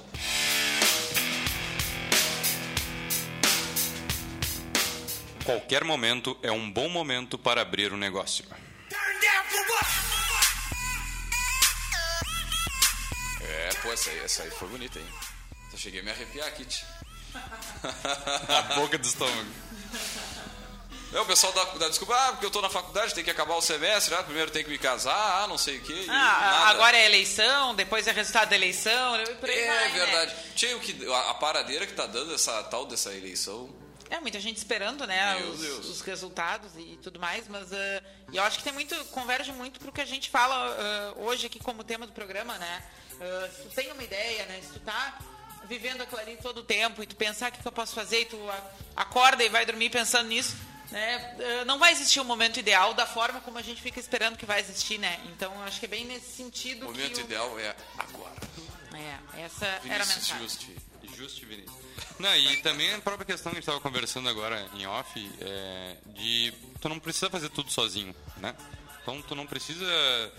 Qualquer 5.45 5.84
momento 5.84 6.38
é 6.41 6.51
um 6.51 6.69
bom 6.71 6.88
momento 6.89 7.38
para 7.38 7.62
abrir 7.62 7.91
um 7.91 7.97
negócio. 7.97 8.45
É, 13.41 13.69
pô, 13.82 13.91
essa 13.91 14.10
aí, 14.10 14.19
essa 14.19 14.43
aí 14.43 14.51
foi 14.51 14.67
bonita, 14.69 14.99
hein? 14.99 15.06
Só 15.71 15.77
cheguei 15.77 15.99
a 15.99 16.03
me 16.03 16.12
arrepiar 16.12 16.47
aqui, 16.47 16.65
tch. 16.65 16.84
A 18.47 18.62
boca 18.75 18.97
do 18.97 19.06
estômago. 19.08 19.49
É, 21.12 21.19
o 21.19 21.25
pessoal 21.25 21.53
dá, 21.53 21.63
dá 21.77 21.89
desculpa, 21.89 22.15
ah, 22.15 22.32
porque 22.32 22.45
eu 22.45 22.49
tô 22.51 22.60
na 22.62 22.69
faculdade, 22.69 23.13
tem 23.13 23.23
que 23.23 23.29
acabar 23.29 23.53
o 23.56 23.62
semestre, 23.62 24.15
ah, 24.15 24.23
primeiro 24.23 24.49
tem 24.49 24.63
que 24.63 24.69
me 24.69 24.79
casar, 24.79 25.43
ah, 25.43 25.47
não 25.47 25.58
sei 25.60 25.77
o 25.77 25.82
quê. 25.82 25.93
e 25.93 26.10
Ah, 26.10 26.13
nada. 26.13 26.67
agora 26.69 26.97
é 26.97 27.06
eleição, 27.06 27.75
depois 27.75 28.08
é 28.08 28.12
resultado 28.12 28.49
da 28.49 28.56
eleição, 28.56 29.21
e 29.21 29.36
por 29.36 29.47
aí 29.49 29.60
É 29.60 29.67
vai, 29.67 29.91
né? 29.91 30.06
verdade. 30.06 30.36
Tinha 30.56 30.75
o 30.75 30.79
que, 30.79 31.06
a, 31.08 31.29
a 31.32 31.34
paradeira 31.36 31.86
que 31.86 31.93
tá 31.93 32.08
dando 32.08 32.34
essa 32.34 32.63
tal 32.63 32.86
dessa 32.88 33.13
eleição. 33.13 33.69
É, 34.15 34.19
muita 34.19 34.39
gente 34.39 34.58
esperando, 34.58 35.08
né, 35.08 35.38
os, 35.45 35.60
os 35.89 36.02
resultados 36.02 36.71
e 36.78 36.99
tudo 37.02 37.19
mais, 37.19 37.47
mas 37.47 37.69
e 37.71 38.38
eu 38.38 38.43
acho 38.43 38.60
que 38.60 38.63
tem 38.63 38.71
muito, 38.73 38.95
converge 39.06 39.52
muito 39.52 39.80
pro 39.80 39.91
que 39.91 40.02
a 40.02 40.06
gente 40.06 40.30
fala 40.30 40.56
eh, 40.78 41.13
hoje 41.17 41.47
aqui 41.47 41.58
como 41.60 41.84
tema 41.84 42.06
do 42.06 42.13
programa, 42.13 42.56
né? 42.60 42.84
Eh, 43.19 43.49
se 43.56 43.63
tu 43.63 43.69
tem 43.69 43.91
uma 43.91 44.04
ideia, 44.04 44.45
né, 44.45 44.62
se 44.62 44.73
tu 44.73 44.80
tá 44.82 45.17
vivendo 45.65 46.02
aquilo 46.02 46.21
ali 46.21 46.38
todo 46.38 46.60
o 46.60 46.63
tempo 46.63 47.02
e 47.02 47.08
tu 47.08 47.15
pensar 47.15 47.49
o 47.49 47.54
que, 47.54 47.60
que 47.60 47.67
eu 47.67 47.71
posso 47.71 47.95
fazer 47.95 48.21
e 48.21 48.26
tu 48.26 48.38
a- 48.52 48.71
acorda 48.97 49.43
e 49.43 49.49
vai 49.49 49.65
dormir 49.65 49.89
pensando 49.89 50.28
nisso, 50.28 50.56
né, 50.91 51.63
não 51.65 51.80
vai 51.80 51.91
existir 51.91 52.19
o 52.19 52.23
momento 52.26 52.60
ideal 52.60 52.93
da 52.93 53.08
forma 53.08 53.41
como 53.41 53.58
a 53.58 53.63
gente 53.63 53.82
fica 53.82 53.99
esperando 53.99 54.38
que 54.38 54.45
vai 54.45 54.60
existir, 54.60 54.99
né? 54.99 55.19
Então, 55.26 55.52
eu 55.56 55.63
acho 55.63 55.80
que 55.80 55.86
é 55.88 55.89
bem 55.89 56.06
nesse 56.06 56.36
sentido 56.36 56.84
O 56.86 56.91
momento 56.91 57.17
o- 57.17 57.21
ideal 57.21 57.60
é 57.60 57.76
agora. 57.97 58.36
É, 58.93 59.41
essa 59.41 59.65
era 59.65 59.76
a 59.76 59.80
Vinícius 60.06 60.15
mensagem. 60.17 60.43
Justi. 60.47 60.78
Vinícius. 61.31 61.71
Não, 62.19 62.36
e 62.36 62.57
também 62.57 62.93
a 62.93 62.99
própria 62.99 63.25
questão 63.25 63.51
que 63.51 63.57
a 63.57 63.59
gente 63.59 63.63
estava 63.63 63.79
conversando 63.79 64.27
agora 64.29 64.67
em 64.75 64.86
off, 64.86 65.31
é, 65.39 65.95
de 66.07 66.53
tu 66.81 66.89
não 66.89 66.99
precisa 66.99 67.29
fazer 67.29 67.49
tudo 67.49 67.71
sozinho, 67.71 68.15
né? 68.38 68.55
Então 69.01 69.21
tu 69.21 69.36
não 69.36 69.45
precisa 69.45 69.86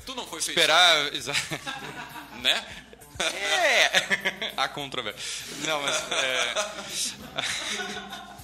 Tu 0.07 0.15
não 0.15 0.27
foi 0.27 0.39
esperar, 0.39 1.11
né? 2.41 2.67
É, 3.21 4.53
há 4.57 4.69
controvérsia. 4.69 5.57
Não, 5.67 5.83
mas 5.83 5.97
é... 6.13 6.55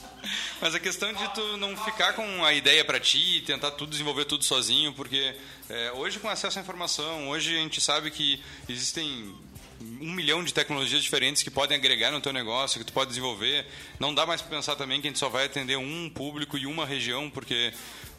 Mas 0.61 0.75
a 0.75 0.81
questão 0.81 1.11
de 1.11 1.27
tu 1.35 1.57
não 1.57 1.75
ficar 1.85 2.13
com 2.13 2.45
a 2.45 2.53
ideia 2.53 2.85
para 2.85 3.01
ti 3.01 3.39
e 3.39 3.41
tentar 3.41 3.71
tudo 3.71 3.91
desenvolver 3.91 4.27
tudo 4.27 4.45
sozinho, 4.45 4.93
porque 4.93 5.35
é, 5.71 5.91
hoje 5.93 6.19
com 6.19 6.29
acesso 6.29 6.59
à 6.59 6.63
informação, 6.63 7.31
hoje 7.31 7.57
a 7.57 7.61
gente 7.63 7.81
sabe 7.81 8.11
que 8.11 8.43
existem 8.69 9.35
um 9.81 10.13
milhão 10.13 10.45
de 10.45 10.53
tecnologias 10.53 11.03
diferentes 11.03 11.43
que 11.43 11.51
podem 11.51 11.77
agregar 11.77 12.11
no 12.11 12.21
teu 12.21 12.33
negócio, 12.33 12.79
que 12.79 12.85
tu 12.85 12.93
pode 12.93 13.09
desenvolver. 13.09 13.67
Não 13.99 14.15
dá 14.15 14.27
mais 14.27 14.43
para 14.43 14.51
pensar 14.51 14.77
também 14.77 15.01
que 15.01 15.07
a 15.07 15.11
gente 15.11 15.19
só 15.19 15.29
vai 15.29 15.47
atender 15.47 15.77
um 15.77 16.11
público 16.11 16.59
e 16.59 16.67
uma 16.67 16.85
região, 16.85 17.31
porque 17.31 17.73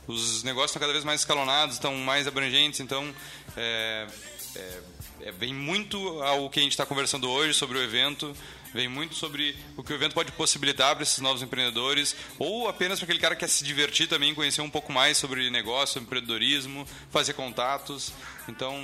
os 0.08 0.43
negócios 0.43 0.71
estão 0.71 0.80
cada 0.80 0.93
vez 0.93 1.06
mais 1.06 1.21
escalonados, 1.21 1.76
estão 1.76 1.95
mais 1.95 2.28
abrangentes, 2.28 2.80
então 2.80 3.13
é, 3.56 4.08
é, 4.56 4.80
é, 5.21 5.32
vem 5.32 5.54
muito 5.54 6.21
ao 6.24 6.50
que 6.50 6.60
a 6.60 6.63
gente 6.63 6.71
está 6.71 6.86
conversando 6.86 7.30
hoje 7.30 7.54
sobre 7.54 7.78
o 7.78 7.84
evento, 7.84 8.36
vem 8.74 8.88
muito 8.88 9.15
sobre 9.15 9.56
o 9.78 9.84
que 9.84 9.93
o 9.93 9.95
evento 9.95 10.13
pode 10.13 10.32
possibilitar 10.32 10.95
para 10.95 11.04
esses 11.04 11.19
novos 11.19 11.43
empreendedores, 11.43 12.15
ou 12.39 12.67
apenas 12.67 13.00
para 13.00 13.06
aquele 13.06 13.19
cara 13.19 13.36
que 13.36 13.41
quer 13.41 13.50
se 13.50 13.63
divertir 13.63 14.08
também, 14.08 14.34
conhecer 14.34 14.62
um 14.62 14.69
pouco 14.69 14.91
mais 14.91 15.17
sobre 15.17 15.50
negócio, 15.50 16.02
empreendedorismo, 16.02 16.88
fazer 17.12 17.34
contatos. 17.34 18.12
Então, 18.47 18.76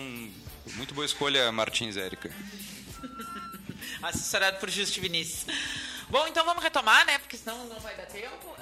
muito 0.76 0.94
boa 0.94 1.06
escolha, 1.06 1.52
Martins 1.52 1.98
Érica. 1.98 2.32
assessorado 4.02 4.60
por 4.60 4.70
Justi 4.70 5.00
Vinícius. 5.00 5.46
Bom, 6.10 6.26
então 6.26 6.46
vamos 6.46 6.64
retomar, 6.64 7.06
né? 7.06 7.18
Porque 7.18 7.36
senão 7.36 7.66
não 7.66 7.80
vai 7.82 7.94
dar 7.96 8.06
tempo. 8.06 8.56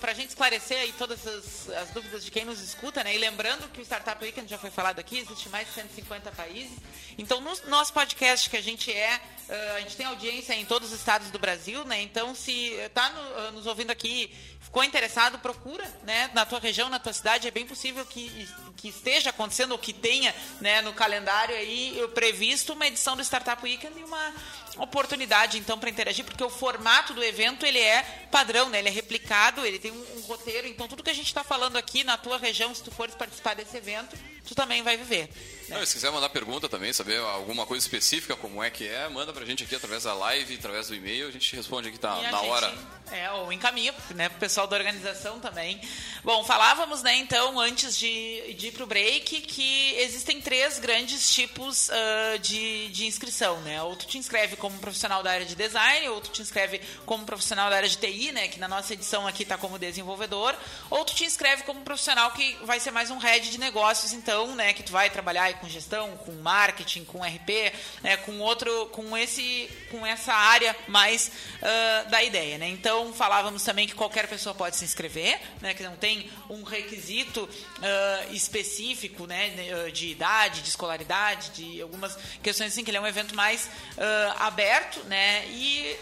para 0.00 0.12
a 0.12 0.14
gente 0.14 0.28
esclarecer 0.28 0.78
aí 0.78 0.92
todas 0.92 1.26
as, 1.26 1.70
as 1.70 1.90
dúvidas 1.90 2.22
de 2.22 2.30
quem 2.30 2.44
nos 2.44 2.60
escuta, 2.60 3.02
né? 3.02 3.14
E 3.14 3.18
lembrando 3.18 3.66
que 3.70 3.80
o 3.80 3.82
Startup 3.82 4.22
Weekend 4.22 4.50
já 4.50 4.58
foi 4.58 4.70
falado 4.70 4.98
aqui, 4.98 5.18
existe 5.18 5.48
mais 5.48 5.66
de 5.68 5.74
150 5.74 6.30
países. 6.32 6.76
Então, 7.16 7.40
no 7.40 7.50
nosso 7.68 7.92
podcast 7.94 8.50
que 8.50 8.56
a 8.56 8.62
gente 8.62 8.92
é, 8.92 9.18
ah, 9.48 9.74
a 9.76 9.80
gente 9.80 9.96
tem 9.96 10.04
audiência 10.04 10.52
em 10.52 10.66
todos 10.66 10.92
os 10.92 10.98
estados 10.98 11.30
do 11.30 11.38
Brasil, 11.38 11.84
né? 11.86 12.02
Então, 12.02 12.34
se 12.34 12.72
está 12.74 13.08
nos 13.52 13.66
ouvindo 13.66 13.90
aqui, 13.90 14.30
ficou 14.60 14.84
interessado, 14.84 15.38
procura, 15.38 15.84
né? 16.04 16.30
Na 16.34 16.44
tua 16.46 16.60
região, 16.60 16.88
na 16.88 16.98
tua 16.98 17.12
cidade, 17.12 17.48
é 17.48 17.50
bem 17.50 17.66
possível 17.66 18.04
que, 18.06 18.48
que 18.76 18.88
esteja 18.88 19.30
acontecendo 19.30 19.72
ou 19.72 19.78
que 19.78 19.92
tenha, 19.92 20.34
né? 20.60 20.80
No 20.82 20.92
calendário 20.92 21.54
aí 21.56 22.00
previsto 22.14 22.72
uma 22.72 22.86
edição 22.86 23.16
do 23.16 23.22
Startup 23.22 23.62
Weekend 23.62 23.98
e 23.98 24.04
uma 24.04 24.34
oportunidade 24.78 25.58
então 25.58 25.78
para 25.78 25.90
interagir, 25.90 26.24
porque 26.24 26.42
o 26.42 26.48
formato 26.50 27.12
do 27.12 27.22
evento 27.22 27.66
ele 27.66 27.78
é 27.78 28.02
padrão, 28.30 28.68
né? 28.68 28.78
Ele 28.78 28.88
é 28.88 28.92
replicado, 28.92 29.64
ele 29.66 29.78
tem 29.78 29.90
um, 29.90 30.06
um 30.18 30.20
roteiro, 30.22 30.66
então 30.66 30.86
tudo 30.88 31.02
que 31.02 31.10
a 31.10 31.14
gente 31.14 31.26
está 31.26 31.42
falando 31.42 31.76
aqui 31.76 32.04
na 32.04 32.16
tua 32.16 32.38
região, 32.38 32.74
se 32.74 32.82
tu 32.82 32.90
fores 32.90 33.14
participar 33.14 33.54
desse 33.54 33.76
evento, 33.76 34.16
tu 34.46 34.54
também 34.54 34.82
vai 34.82 34.96
viver. 34.96 35.28
Não, 35.68 35.84
se 35.84 35.94
quiser 35.94 36.10
mandar 36.10 36.28
pergunta 36.30 36.68
também, 36.68 36.92
saber 36.92 37.18
alguma 37.20 37.66
coisa 37.66 37.84
específica, 37.84 38.34
como 38.36 38.62
é 38.62 38.70
que 38.70 38.86
é, 38.88 39.08
manda 39.08 39.32
pra 39.32 39.44
gente 39.44 39.62
aqui 39.64 39.74
através 39.74 40.04
da 40.04 40.14
live, 40.14 40.54
através 40.54 40.88
do 40.88 40.94
e-mail, 40.94 41.28
a 41.28 41.30
gente 41.30 41.54
responde 41.54 41.88
aqui 41.88 41.98
tá, 41.98 42.12
a 42.12 42.22
na 42.22 42.38
gente- 42.38 42.48
hora. 42.48 42.74
É, 43.12 43.30
ou 43.32 43.52
encaminha, 43.52 43.94
né, 44.14 44.28
pro 44.28 44.38
pessoal 44.50 44.66
da 44.66 44.76
organização 44.76 45.38
também. 45.38 45.80
Bom, 46.24 46.42
falávamos, 46.42 47.04
né, 47.04 47.14
então, 47.14 47.60
antes 47.60 47.96
de, 47.96 48.52
de 48.54 48.66
ir 48.66 48.72
pro 48.72 48.84
break, 48.84 49.42
que 49.42 49.94
existem 49.96 50.40
três 50.40 50.80
grandes 50.80 51.32
tipos 51.32 51.88
ah, 51.88 52.36
de, 52.38 52.88
de 52.88 53.06
inscrição, 53.06 53.60
né? 53.60 53.80
Ou 53.80 53.94
tu 53.94 54.06
te 54.06 54.18
inscreve 54.18 54.56
como 54.56 54.76
profissional 54.80 55.22
da 55.22 55.30
área 55.30 55.46
de 55.46 55.54
design, 55.54 56.08
ou 56.08 56.20
tu 56.20 56.30
te 56.30 56.42
inscreve 56.42 56.80
como 57.06 57.24
profissional 57.24 57.70
da 57.70 57.76
área 57.76 57.88
de 57.88 57.96
TI, 57.96 58.32
né, 58.32 58.48
que 58.48 58.58
na 58.58 58.66
nossa 58.66 58.92
edição 58.92 59.24
aqui 59.24 59.44
tá 59.44 59.56
como 59.56 59.78
desenvolvedor, 59.78 60.56
ou 60.90 61.04
tu 61.04 61.14
te 61.14 61.24
inscreve 61.24 61.62
como 61.62 61.82
profissional 61.82 62.32
que 62.32 62.58
vai 62.64 62.80
ser 62.80 62.90
mais 62.90 63.08
um 63.08 63.18
head 63.18 63.48
de 63.52 63.58
negócios, 63.58 64.12
então, 64.12 64.56
né, 64.56 64.72
que 64.72 64.82
tu 64.82 64.90
vai 64.90 65.10
trabalhar 65.10 65.60
com 65.60 65.68
gestão, 65.68 66.16
com 66.16 66.32
marketing, 66.32 67.04
com 67.04 67.22
RP, 67.22 67.72
né, 68.02 68.16
com 68.16 68.40
outro, 68.40 68.86
com 68.86 69.16
esse, 69.16 69.70
com 69.92 70.04
essa 70.04 70.34
área 70.34 70.74
mais 70.88 71.30
ah, 71.62 72.04
da 72.10 72.20
ideia, 72.24 72.58
né? 72.58 72.66
Então 72.66 73.12
falávamos 73.12 73.62
também 73.62 73.86
que 73.86 73.94
qualquer 73.94 74.26
pessoa 74.26 74.39
pode 74.54 74.76
se 74.76 74.84
inscrever, 74.84 75.40
né? 75.60 75.74
Que 75.74 75.82
não 75.82 75.96
tem 75.96 76.30
um 76.48 76.62
requisito 76.62 77.48
ah, 77.82 78.26
específico, 78.30 79.26
né? 79.26 79.50
de- 79.50 79.92
De 79.92 80.08
idade, 80.08 80.62
de 80.62 80.68
escolaridade, 80.68 81.50
de 81.50 81.80
algumas 81.82 82.16
questões 82.42 82.72
assim 82.72 82.82
que 82.84 82.90
ele 82.90 82.98
é 82.98 83.00
um 83.00 83.06
evento 83.06 83.34
mais 83.34 83.68
ah, 83.98 84.46
aberto, 84.46 85.00
né? 85.04 85.46
E 85.48 85.96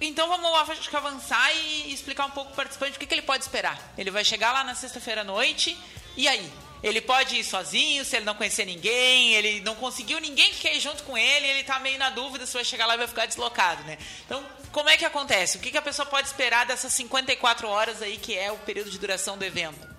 então 0.00 0.28
vamos 0.28 0.50
acho 0.70 0.88
que 0.88 0.96
avançar 0.96 1.54
e 1.54 1.92
explicar 1.92 2.24
um 2.26 2.30
pouco 2.30 2.52
para 2.52 2.54
o 2.54 2.56
participante 2.56 2.96
o 2.96 3.00
que, 3.00 3.06
que 3.06 3.14
ele 3.14 3.22
pode 3.22 3.44
esperar. 3.44 3.92
Ele 3.98 4.10
vai 4.10 4.24
chegar 4.24 4.52
lá 4.52 4.64
na 4.64 4.74
sexta-feira 4.74 5.20
à 5.20 5.24
noite 5.24 5.76
e 6.16 6.26
aí? 6.26 6.50
Ele 6.82 7.00
pode 7.00 7.36
ir 7.36 7.44
sozinho, 7.44 8.04
se 8.04 8.16
ele 8.16 8.24
não 8.24 8.34
conhecer 8.34 8.64
ninguém, 8.64 9.34
ele 9.34 9.60
não 9.60 9.74
conseguiu 9.74 10.18
ninguém 10.18 10.50
que 10.50 10.60
quer 10.60 10.76
ir 10.76 10.80
junto 10.80 11.02
com 11.02 11.16
ele, 11.16 11.46
ele 11.46 11.64
tá 11.64 11.78
meio 11.78 11.98
na 11.98 12.10
dúvida 12.10 12.46
se 12.46 12.54
vai 12.54 12.64
chegar 12.64 12.86
lá 12.86 12.94
e 12.94 12.98
vai 12.98 13.06
ficar 13.06 13.26
deslocado, 13.26 13.82
né? 13.84 13.98
Então, 14.24 14.42
como 14.72 14.88
é 14.88 14.96
que 14.96 15.04
acontece? 15.04 15.58
O 15.58 15.60
que, 15.60 15.70
que 15.70 15.76
a 15.76 15.82
pessoa 15.82 16.06
pode 16.06 16.28
esperar 16.28 16.64
dessas 16.64 16.92
54 16.94 17.68
horas 17.68 18.00
aí, 18.00 18.16
que 18.16 18.36
é 18.36 18.50
o 18.50 18.58
período 18.58 18.90
de 18.90 18.98
duração 18.98 19.36
do 19.36 19.44
evento? 19.44 19.90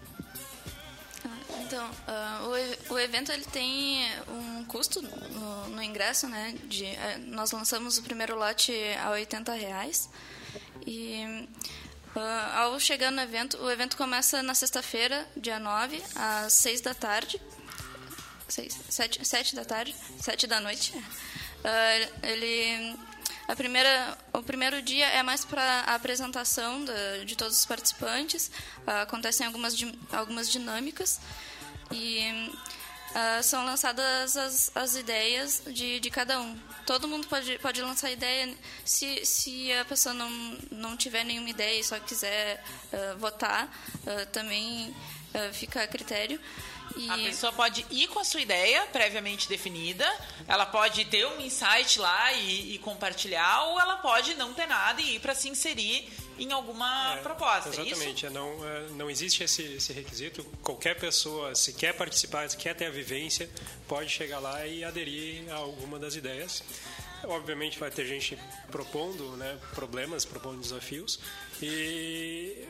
Então, 1.59 1.89
ah, 2.07 2.41
o, 2.89 2.93
o 2.93 2.99
evento 2.99 3.31
ele 3.31 3.45
tem 3.45 4.05
um 4.27 4.65
custo 4.65 5.01
no, 5.01 5.69
no 5.69 5.83
ingresso, 5.83 6.27
né? 6.27 6.55
De, 6.65 6.85
eh, 6.85 7.17
nós 7.27 7.51
lançamos 7.51 7.97
o 7.97 8.03
primeiro 8.03 8.37
lote 8.37 8.73
a 9.01 9.11
80 9.11 9.53
reais 9.53 10.09
e 10.85 11.47
ah, 12.15 12.59
ao 12.63 12.79
chegar 12.79 13.11
no 13.11 13.21
evento, 13.21 13.57
o 13.61 13.69
evento 13.71 13.95
começa 13.97 14.41
na 14.43 14.53
sexta-feira, 14.55 15.27
dia 15.37 15.59
9, 15.59 16.01
às 16.15 16.53
6 16.53 16.81
da 16.81 16.93
tarde. 16.93 17.41
6, 18.47 18.77
7, 18.89 19.25
7 19.25 19.55
da 19.55 19.63
tarde, 19.65 19.95
7 20.19 20.45
da 20.47 20.59
noite. 20.59 20.93
Ah, 21.63 22.27
ele 22.27 22.97
a 23.47 23.55
primeira, 23.55 24.17
o 24.33 24.41
primeiro 24.43 24.81
dia 24.81 25.05
é 25.07 25.21
mais 25.23 25.43
para 25.43 25.61
a 25.81 25.95
apresentação 25.95 26.85
da- 26.85 27.23
de 27.25 27.35
todos 27.35 27.57
os 27.57 27.65
participantes. 27.65 28.49
Ah, 28.87 29.01
acontecem 29.03 29.45
algumas, 29.45 29.75
algumas 30.11 30.49
dinâmicas 30.49 31.19
e 31.91 32.51
ah, 33.15 33.41
são 33.43 33.65
lançadas 33.65 34.35
as, 34.37 34.71
as 34.75 34.95
ideias 34.95 35.63
de, 35.67 35.99
de 35.99 36.09
cada 36.09 36.39
um. 36.41 36.57
Todo 36.91 37.07
mundo 37.07 37.25
pode, 37.25 37.57
pode 37.59 37.81
lançar 37.81 38.11
ideia. 38.11 38.53
Se, 38.83 39.25
se 39.25 39.71
a 39.71 39.85
pessoa 39.85 40.13
não, 40.13 40.29
não 40.69 40.97
tiver 40.97 41.23
nenhuma 41.23 41.49
ideia 41.49 41.79
e 41.79 41.83
só 41.85 41.97
quiser 42.01 42.61
uh, 42.91 43.17
votar, 43.17 43.65
uh, 44.03 44.25
também 44.33 44.89
uh, 44.89 45.53
fica 45.53 45.83
a 45.83 45.87
critério. 45.87 46.37
E... 46.97 47.09
A 47.09 47.15
pessoa 47.15 47.53
pode 47.53 47.85
ir 47.89 48.09
com 48.09 48.19
a 48.19 48.25
sua 48.25 48.41
ideia 48.41 48.85
previamente 48.87 49.47
definida, 49.47 50.05
ela 50.45 50.65
pode 50.65 51.05
ter 51.05 51.25
um 51.25 51.39
insight 51.39 51.97
lá 51.97 52.33
e, 52.33 52.75
e 52.75 52.79
compartilhar, 52.79 53.63
ou 53.67 53.79
ela 53.79 53.95
pode 53.97 54.35
não 54.35 54.53
ter 54.53 54.67
nada 54.67 55.01
e 55.01 55.15
ir 55.15 55.19
para 55.21 55.33
se 55.33 55.47
inserir 55.47 56.11
em 56.41 56.51
alguma 56.51 57.13
é, 57.13 57.17
proposta. 57.17 57.69
É 57.69 57.85
exatamente, 57.85 58.25
é 58.25 58.29
não, 58.31 58.57
não 58.95 59.09
existe 59.09 59.43
esse, 59.43 59.61
esse 59.61 59.93
requisito. 59.93 60.43
Qualquer 60.63 60.99
pessoa, 60.99 61.53
se 61.53 61.73
quer 61.73 61.93
participar, 61.93 62.49
se 62.49 62.57
quer 62.57 62.75
ter 62.75 62.85
a 62.85 62.89
vivência, 62.89 63.47
pode 63.87 64.09
chegar 64.09 64.39
lá 64.39 64.65
e 64.65 64.83
aderir 64.83 65.43
a 65.51 65.55
alguma 65.55 65.99
das 65.99 66.15
ideias. 66.15 66.63
Obviamente 67.23 67.77
vai 67.77 67.91
ter 67.91 68.05
gente 68.05 68.37
propondo 68.71 69.35
né, 69.37 69.57
problemas, 69.75 70.25
propondo 70.25 70.59
desafios. 70.59 71.19
E 71.61 72.65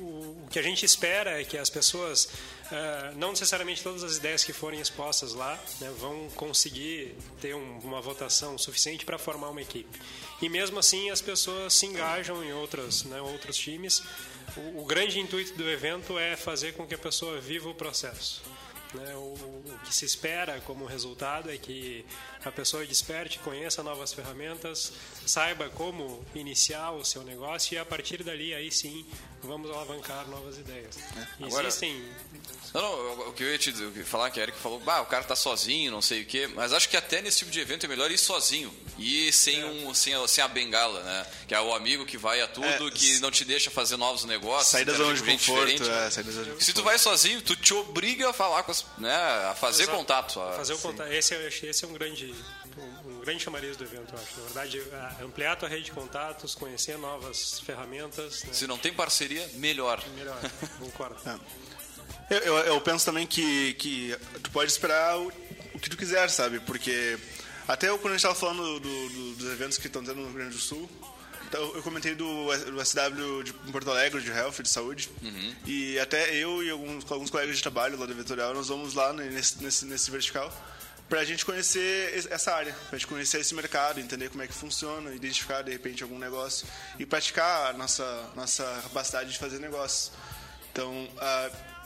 o, 0.00 0.44
o 0.44 0.48
que 0.50 0.58
a 0.58 0.62
gente 0.62 0.84
espera 0.84 1.40
é 1.40 1.44
que 1.44 1.58
as 1.58 1.68
pessoas, 1.68 2.24
uh, 2.24 3.16
não 3.16 3.30
necessariamente 3.30 3.82
todas 3.82 4.04
as 4.04 4.16
ideias 4.16 4.44
que 4.44 4.52
forem 4.52 4.80
expostas 4.80 5.34
lá, 5.34 5.60
né, 5.80 5.92
vão 5.98 6.28
conseguir 6.30 7.16
ter 7.40 7.54
um, 7.54 7.78
uma 7.78 8.00
votação 8.00 8.56
suficiente 8.56 9.04
para 9.04 9.18
formar 9.18 9.50
uma 9.50 9.62
equipe. 9.62 10.00
E 10.40 10.48
mesmo 10.48 10.78
assim 10.78 11.10
as 11.10 11.20
pessoas 11.20 11.74
se 11.74 11.86
engajam 11.86 12.44
em 12.44 12.52
outras, 12.52 13.04
né, 13.04 13.20
outros 13.20 13.56
times. 13.56 14.02
O, 14.56 14.82
o 14.82 14.84
grande 14.84 15.18
intuito 15.18 15.54
do 15.54 15.68
evento 15.68 16.18
é 16.18 16.36
fazer 16.36 16.74
com 16.74 16.86
que 16.86 16.94
a 16.94 16.98
pessoa 16.98 17.40
viva 17.40 17.68
o 17.68 17.74
processo. 17.74 18.42
Né? 18.96 19.14
O, 19.14 19.34
o, 19.34 19.78
que 19.84 19.94
se 19.94 20.04
espera 20.04 20.60
como 20.62 20.84
resultado 20.84 21.50
é 21.50 21.56
que 21.56 22.04
a 22.44 22.50
pessoa 22.50 22.84
desperte, 22.84 23.38
conheça 23.38 23.82
novas 23.82 24.12
ferramentas, 24.12 24.92
saiba 25.24 25.68
como 25.68 26.24
iniciar 26.34 26.90
o 26.92 27.04
seu 27.04 27.22
negócio 27.22 27.74
e 27.74 27.78
a 27.78 27.84
partir 27.84 28.22
dali 28.24 28.54
aí 28.54 28.70
sim 28.72 29.06
vamos 29.46 29.70
alavancar 29.70 30.28
novas 30.28 30.58
ideias. 30.58 30.96
É. 31.16 31.44
Agora, 31.44 31.68
Existem. 31.68 32.02
Não, 32.74 32.82
não, 32.82 33.28
o 33.28 33.32
que 33.32 33.42
eu 33.42 33.50
ia 33.50 33.58
te 33.58 33.72
falar 34.04 34.30
que 34.30 34.38
a 34.38 34.42
Eric 34.42 34.58
falou, 34.58 34.78
bah, 34.80 35.00
o 35.00 35.06
cara 35.06 35.24
tá 35.24 35.34
sozinho, 35.34 35.90
não 35.90 36.02
sei 36.02 36.22
o 36.22 36.26
quê, 36.26 36.48
mas 36.54 36.72
acho 36.72 36.88
que 36.88 36.96
até 36.96 37.22
nesse 37.22 37.38
tipo 37.38 37.50
de 37.50 37.60
evento 37.60 37.86
é 37.86 37.88
melhor 37.88 38.10
ir 38.10 38.18
sozinho 38.18 38.72
e 38.98 39.32
sem, 39.32 39.60
é. 39.60 39.64
um, 39.64 39.94
sem, 39.94 40.14
a, 40.14 40.28
sem 40.28 40.42
a 40.44 40.48
bengala, 40.48 41.02
né? 41.02 41.26
Que 41.48 41.54
é 41.54 41.60
o 41.60 41.74
amigo 41.74 42.04
que 42.04 42.18
vai 42.18 42.40
a 42.40 42.48
tudo, 42.48 42.66
é, 42.66 42.90
que 42.90 43.20
não 43.20 43.30
te 43.30 43.44
deixa 43.44 43.70
fazer 43.70 43.96
novos 43.96 44.24
negócios. 44.24 44.68
Sair 44.68 44.84
da 44.84 44.92
zona 44.92 45.14
de 45.14 45.22
conforto. 45.22 45.90
É, 45.90 46.10
sair 46.10 46.24
da 46.24 46.32
zona 46.32 46.44
de 46.44 46.50
conforto. 46.50 46.64
Se 46.64 46.72
tu 46.72 46.82
vai 46.82 46.98
sozinho, 46.98 47.40
tu 47.40 47.56
te 47.56 47.72
obriga 47.72 48.30
a 48.30 48.32
falar 48.32 48.62
com 48.62 48.72
as, 48.72 48.84
né, 48.98 49.14
a 49.50 49.54
fazer 49.54 49.84
Exato. 49.84 49.98
contato. 49.98 50.40
A, 50.40 50.52
fazer 50.52 50.74
o 50.74 50.78
contato. 50.78 51.10
Esse, 51.12 51.34
é, 51.34 51.46
esse 51.46 51.84
é 51.84 51.88
um 51.88 51.92
grande 51.92 52.34
grande 53.26 53.42
chamariz 53.42 53.76
do 53.76 53.84
evento, 53.84 54.14
eu 54.14 54.18
acho. 54.18 54.36
Na 54.38 54.44
verdade, 54.44 54.82
ampliar 55.22 55.52
a 55.52 55.56
tua 55.56 55.68
rede 55.68 55.84
de 55.84 55.92
contatos, 55.92 56.54
conhecer 56.54 56.96
novas 56.96 57.60
ferramentas. 57.60 58.44
Né? 58.44 58.52
Se 58.52 58.66
não 58.66 58.78
tem 58.78 58.92
parceria, 58.92 59.46
melhor. 59.54 60.02
Melhor, 60.16 60.38
concordo. 60.78 61.16
É. 61.28 61.38
Eu, 62.30 62.38
eu, 62.38 62.56
eu, 62.58 62.80
penso 62.80 63.04
também 63.04 63.26
que, 63.26 63.74
que 63.74 64.16
tu 64.42 64.50
pode 64.50 64.70
esperar 64.70 65.18
o, 65.18 65.32
o 65.74 65.78
que 65.78 65.90
tu 65.90 65.96
quiser, 65.96 66.28
sabe? 66.30 66.60
Porque 66.60 67.18
até 67.68 67.88
eu, 67.88 67.98
quando 67.98 68.14
a 68.14 68.16
gente 68.16 68.26
estava 68.26 68.34
falando 68.34 68.80
do, 68.80 69.08
do, 69.08 69.34
dos 69.34 69.52
eventos 69.52 69.78
que 69.78 69.86
estão 69.86 70.02
tendo 70.02 70.16
no 70.16 70.26
Rio 70.26 70.34
Grande 70.34 70.54
do 70.54 70.60
Sul, 70.60 70.88
então, 71.48 71.60
eu 71.76 71.82
comentei 71.82 72.14
do, 72.14 72.46
do 72.46 72.84
SW 72.84 73.42
de 73.44 73.52
Porto 73.70 73.88
Alegre, 73.88 74.20
de 74.20 74.30
Health, 74.30 74.62
de 74.62 74.68
Saúde. 74.68 75.08
Uhum. 75.22 75.54
E 75.64 75.96
até 76.00 76.34
eu 76.34 76.62
e 76.62 76.70
alguns, 76.70 77.10
alguns 77.10 77.30
colegas 77.30 77.56
de 77.56 77.62
trabalho 77.62 77.96
lá 77.98 78.04
do 78.04 78.14
Vetorial, 78.14 78.52
nós 78.52 78.66
vamos 78.66 78.94
lá 78.94 79.12
nesse, 79.12 79.62
nesse, 79.62 79.86
nesse 79.86 80.10
vertical 80.10 80.52
para 81.08 81.20
a 81.20 81.24
gente 81.24 81.44
conhecer 81.44 82.26
essa 82.30 82.52
área, 82.52 82.72
para 82.72 82.96
a 82.96 82.98
gente 82.98 83.06
conhecer 83.06 83.40
esse 83.40 83.54
mercado, 83.54 84.00
entender 84.00 84.28
como 84.28 84.42
é 84.42 84.46
que 84.46 84.54
funciona, 84.54 85.14
identificar 85.14 85.62
de 85.62 85.70
repente 85.70 86.02
algum 86.02 86.18
negócio 86.18 86.66
e 86.98 87.06
praticar 87.06 87.70
a 87.70 87.72
nossa, 87.72 88.30
nossa 88.34 88.64
capacidade 88.82 89.30
de 89.30 89.38
fazer 89.38 89.60
negócios. 89.60 90.10
Então, 90.72 91.08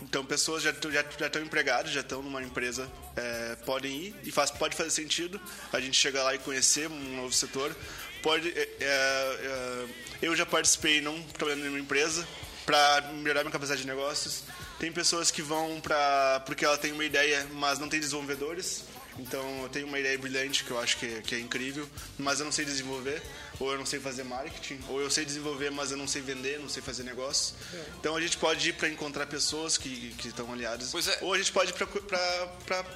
então 0.03 0.25
pessoas 0.25 0.63
já, 0.63 0.73
já, 0.73 1.05
já 1.19 1.27
estão 1.27 1.43
empregadas, 1.43 1.93
já 1.93 2.01
estão 2.01 2.23
numa 2.23 2.43
empresa, 2.43 2.91
é, 3.15 3.57
podem 3.67 3.93
ir 3.93 4.17
e 4.25 4.33
faz, 4.33 4.51
pode 4.51 4.75
fazer 4.75 4.91
sentido 4.91 5.41
a 5.73 5.81
gente 5.81 5.97
chegar 5.97 6.23
lá 6.25 6.35
e 6.35 6.39
conhecer 6.39 6.89
um 6.89 7.17
novo 7.17 7.33
setor. 7.33 7.77
Pode, 8.23 8.49
é, 8.49 8.69
é, 8.81 8.87
é 8.87 9.87
eu 10.23 10.35
já 10.35 10.45
participei 10.45 11.01
não 11.01 11.23
trabalhando 11.23 11.67
em 11.67 11.69
uma 11.69 11.79
empresa 11.79 12.27
para 12.65 13.03
melhorar 13.13 13.41
minha 13.41 13.53
capacidade 13.53 13.83
de 13.83 13.87
negócios. 13.87 14.45
Tem 14.79 14.91
pessoas 14.91 15.31
que 15.31 15.43
vão 15.43 15.81
para 15.81 16.43
porque 16.47 16.65
ela 16.65 16.79
tem 16.79 16.93
uma 16.93 17.05
ideia, 17.05 17.47
mas 17.53 17.79
não 17.79 17.89
tem 17.89 18.01
desenvolvedores. 18.01 18.85
Então 19.21 19.63
eu 19.63 19.69
tenho 19.69 19.87
uma 19.87 19.99
ideia 19.99 20.19
brilhante 20.19 20.65
que 20.65 20.71
eu 20.71 20.81
acho 20.81 20.97
que 20.97 21.07
é, 21.07 21.21
que 21.21 21.35
é 21.35 21.39
incrível, 21.39 21.89
mas 22.19 22.41
eu 22.41 22.45
não 22.45 22.53
sei 22.53 22.65
desenvolver, 22.65 23.23
ou 23.59 23.73
eu 23.73 23.79
não 23.79 23.87
sei 23.87 24.01
fazer 24.01 24.25
marketing, 24.25 24.81
ou 24.89 25.01
eu 25.01 25.11
sei 25.11 25.25
desenvolver, 25.25 25.71
mas 25.71 25.91
eu 25.91 25.97
não 25.97 26.09
sei 26.09 26.23
vender, 26.23 26.59
não 26.59 26.69
sei 26.69 26.83
fazer 26.83 27.03
negócio. 27.05 27.55
É. 27.75 27.85
Então 27.99 28.17
a 28.17 28.21
gente 28.21 28.39
pode 28.39 28.71
ir 28.71 28.73
para 28.73 28.89
encontrar 28.89 29.27
pessoas 29.27 29.77
que, 29.77 30.15
que 30.17 30.29
estão 30.29 30.51
aliadas, 30.53 30.95
é. 31.07 31.19
ou 31.21 31.35
a 31.35 31.39
gente 31.39 31.53
pode 31.53 31.71
ir 31.71 31.75
para 31.75 32.87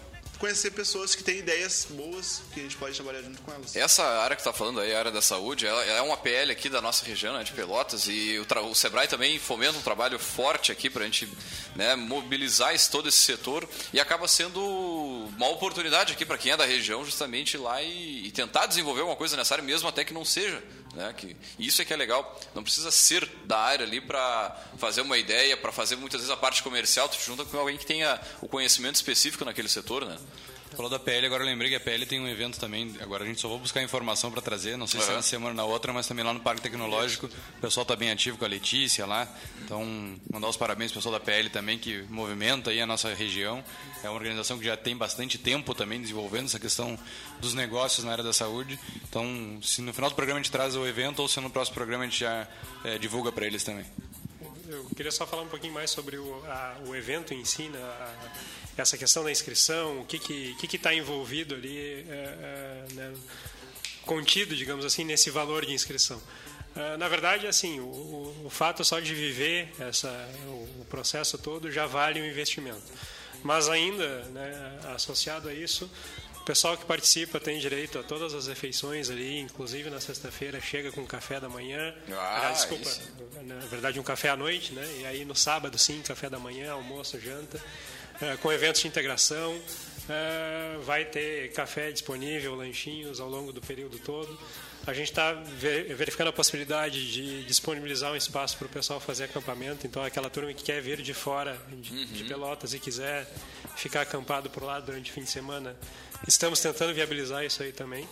conhecer 0.45 0.73
pessoas 0.73 1.15
que 1.15 1.25
têm 1.25 1.39
ideias 1.39 1.87
boas 1.89 2.43
que 2.53 2.61
a 2.61 2.63
gente 2.63 2.77
pode 2.77 2.95
trabalhar 2.95 3.23
junto 3.23 3.41
com 3.41 3.51
elas. 3.51 3.75
Essa 3.75 4.05
área 4.05 4.37
que 4.37 4.43
está 4.43 4.53
falando 4.53 4.79
aí, 4.79 4.95
a 4.95 4.99
área 4.99 5.11
da 5.11 5.23
saúde, 5.23 5.67
ela 5.67 5.83
é 5.83 6.03
uma 6.03 6.19
PL 6.19 6.53
aqui 6.53 6.69
da 6.69 6.83
nossa 6.83 7.03
região, 7.07 7.33
né, 7.33 7.43
de 7.43 7.53
Pelotas, 7.53 8.07
e 8.09 8.39
o, 8.39 8.69
o, 8.71 8.75
Sebrae 8.75 9.09
também 9.09 9.39
fomenta 9.39 9.79
um 9.79 9.81
trabalho 9.81 10.19
forte 10.19 10.71
aqui 10.71 10.91
para 10.91 11.01
a 11.01 11.07
gente 11.07 11.33
né, 11.75 11.97
mobilizar 11.97 12.75
esse, 12.75 12.91
todo 12.91 13.09
esse 13.09 13.17
setor 13.17 13.67
e 13.91 13.99
acaba 13.99 14.29
sendo 14.29 14.61
uma 15.35 15.49
oportunidade 15.49 16.13
aqui 16.13 16.27
para 16.27 16.37
quem 16.37 16.53
é 16.53 16.57
da 16.59 16.67
região 16.67 17.07
justamente 17.07 17.55
ir 17.55 17.61
lá 17.61 17.83
e, 17.83 18.27
e 18.27 18.31
tentar 18.31 18.67
desenvolver 18.67 19.01
alguma 19.01 19.17
coisa 19.17 19.39
nessa 19.39 19.55
área, 19.55 19.65
mesmo 19.65 19.89
até 19.89 20.05
que 20.05 20.13
não 20.13 20.27
seja 20.27 20.63
né? 20.95 21.13
Que 21.17 21.37
isso 21.59 21.83
é 21.83 21.85
que 21.85 21.93
é 21.93 21.97
legal. 21.97 22.41
Não 22.55 22.63
precisa 22.63 22.91
ser 22.91 23.29
da 23.45 23.59
área 23.59 23.85
ali 23.85 24.01
para 24.01 24.57
fazer 24.79 25.01
uma 25.01 25.19
ideia, 25.19 25.57
para 25.57 25.73
fazer 25.73 25.97
muitas 25.97 26.21
vezes 26.21 26.33
a 26.33 26.37
parte 26.37 26.63
comercial. 26.63 27.09
Tu 27.09 27.21
junta 27.21 27.45
com 27.45 27.59
alguém 27.59 27.77
que 27.77 27.87
tenha 27.87 28.21
o 28.41 28.49
conhecimento 28.49 28.97
específico 28.97 29.45
naquele 29.45 29.69
setor, 29.69 30.05
né? 30.07 30.19
Falou 30.77 30.91
da 30.91 30.99
PL, 30.99 31.27
agora 31.27 31.43
eu 31.43 31.47
lembrei 31.47 31.71
que 31.71 31.77
a 31.77 31.81
PL 31.81 32.05
tem 32.07 32.21
um 32.21 32.29
evento 32.29 32.59
também. 32.59 32.95
Agora 33.01 33.25
a 33.25 33.27
gente 33.27 33.41
só 33.41 33.49
vou 33.49 33.59
buscar 33.59 33.83
informação 33.83 34.31
para 34.31 34.43
trazer, 34.43 34.77
não 34.77 34.87
sei 34.87 35.01
uhum. 35.01 35.07
se 35.07 35.13
é 35.13 35.15
na 35.17 35.23
semana 35.23 35.51
ou 35.51 35.57
na 35.57 35.65
outra, 35.65 35.93
mas 35.93 36.07
também 36.07 36.25
lá 36.25 36.33
no 36.33 36.41
Parque 36.41 36.63
Tecnológico. 36.63 37.27
O 37.27 37.61
pessoal 37.61 37.83
está 37.83 37.95
bem 37.95 38.11
ativo 38.11 38.37
com 38.37 38.45
a 38.45 38.49
Letícia 38.49 39.07
lá. 39.07 39.29
Então, 39.63 39.85
mandar 40.33 40.49
os 40.49 40.57
parabéns 40.57 40.91
ao 40.91 40.97
pessoal 40.97 41.13
da 41.13 41.21
PL 41.21 41.49
também, 41.51 41.79
que 41.79 42.05
movimenta 42.09 42.71
aí 42.71 42.81
a 42.81 42.87
nossa 42.87 43.13
região. 43.15 43.63
É 44.03 44.09
uma 44.09 44.17
organização 44.17 44.59
que 44.59 44.65
já 44.65 44.77
tem 44.77 44.97
bastante 44.97 45.39
tempo 45.39 45.75
também 45.75 46.01
desenvolvendo 46.01 46.47
essa 46.47 46.59
questão 46.59 46.99
dos 47.41 47.55
negócios 47.55 48.05
na 48.05 48.13
área 48.13 48.25
da 48.25 48.33
saúde. 48.33 48.79
Então, 49.09 49.59
se 49.63 49.81
no 49.81 49.93
final 49.93 50.11
do 50.11 50.17
programa 50.17 50.41
a 50.41 50.43
gente 50.43 50.53
traz 50.53 50.77
o 50.77 50.87
evento 50.87 51.21
ou 51.21 51.29
se 51.29 51.41
no 51.41 51.51
próximo 51.51 51.75
programa 51.75 52.05
a 52.05 52.07
gente 52.07 52.21
já 52.21 52.47
é, 52.85 52.99
divulga 52.99 53.31
para 53.31 53.47
eles 53.47 53.63
também. 53.65 53.85
Eu 54.69 54.85
queria 54.97 55.13
só 55.13 55.27
falar 55.27 55.43
um 55.43 55.49
pouquinho 55.49 55.73
mais 55.73 55.91
sobre 55.91 56.17
o, 56.17 56.45
a, 56.47 56.79
o 56.87 56.95
evento 56.95 57.35
em 57.35 57.45
si, 57.45 57.69
né? 57.69 57.79
a, 57.79 58.33
essa 58.77 58.97
questão 58.99 59.23
da 59.23 59.31
inscrição, 59.31 60.01
o 60.01 60.05
que 60.05 60.19
que 60.19 60.55
que 60.67 60.77
está 60.77 60.93
envolvido 60.93 61.55
ali, 61.55 61.79
é, 61.79 62.05
é, 62.11 62.85
né, 62.95 63.15
contido, 64.05 64.57
digamos 64.57 64.85
assim, 64.85 65.05
nesse 65.05 65.31
valor 65.31 65.65
de 65.65 65.73
inscrição. 65.73 66.21
É, 66.75 66.97
na 66.97 67.09
verdade, 67.09 67.47
assim, 67.47 67.79
o, 67.79 68.43
o, 68.45 68.51
fato 68.51 68.85
só 68.85 68.99
de 68.99 69.15
viver 69.15 69.73
essa, 69.79 70.11
o, 70.47 70.81
o, 70.81 70.87
processo 70.91 71.39
todo 71.39 71.71
já 71.71 71.87
vale 71.87 72.21
o 72.21 72.27
investimento. 72.27 72.83
Mas 73.45 73.69
ainda, 73.69 74.25
né, 74.27 74.81
associado 74.95 75.49
a 75.49 75.55
isso, 75.55 75.89
o 76.45 76.47
pessoal 76.47 76.77
que 76.77 76.85
participa 76.85 77.41
tem 77.41 77.59
direito 77.59 77.99
a 77.99 78.03
todas 78.03 78.35
as 78.35 78.49
refeições 78.49 79.09
ali, 79.09 79.41
inclusive 79.41 79.89
na 79.89 79.99
sexta-feira 79.99 80.61
chega 80.61 80.93
com 80.93 81.07
café 81.07 81.41
da 81.41 81.49
manhã. 81.49 81.95
Ah, 82.13 82.51
desculpa, 82.53 82.87
isso. 82.87 83.01
na 83.43 83.55
verdade 83.61 83.99
um 83.99 84.03
café 84.03 84.29
à 84.29 84.37
noite, 84.37 84.75
né? 84.75 84.87
E 85.01 85.07
aí 85.07 85.25
no 85.25 85.35
sábado 85.35 85.79
sim, 85.79 86.03
café 86.03 86.29
da 86.29 86.39
manhã, 86.39 86.73
almoço, 86.73 87.19
janta. 87.19 87.59
É, 88.21 88.37
com 88.37 88.53
eventos 88.53 88.83
de 88.83 88.89
integração. 88.89 89.59
É, 90.07 90.77
vai 90.85 91.07
ter 91.07 91.51
café 91.53 91.91
disponível, 91.91 92.55
lanchinhos 92.55 93.21
ao 93.21 93.29
longo 93.31 93.51
do 93.51 93.63
período 93.63 93.99
todo. 93.99 94.39
A 94.87 94.93
gente 94.93 95.11
está 95.11 95.33
verificando 95.33 96.29
a 96.29 96.33
possibilidade 96.33 97.11
de 97.11 97.45
disponibilizar 97.45 98.13
um 98.13 98.17
espaço 98.17 98.57
para 98.59 98.67
o 98.67 98.71
pessoal 98.71 99.01
fazer 99.01 99.25
acampamento. 99.25 99.87
Então, 99.87 100.03
aquela 100.03 100.29
turma 100.29 100.53
que 100.53 100.63
quer 100.63 100.81
vir 100.83 101.01
de 101.01 101.15
fora 101.15 101.59
de, 101.73 101.93
uhum. 101.93 102.05
de 102.05 102.25
Pelotas 102.25 102.75
e 102.75 102.79
quiser 102.79 103.27
ficar 103.77 104.03
acampado 104.03 104.51
por 104.51 104.63
lá 104.63 104.81
durante 104.81 105.11
o 105.11 105.15
fim 105.15 105.23
de 105.23 105.31
semana, 105.31 105.75
estamos 106.29 106.61
tentando 106.61 106.93
viabilizar 106.93 107.45
isso 107.45 107.63
aí 107.63 107.73
também 107.73 108.07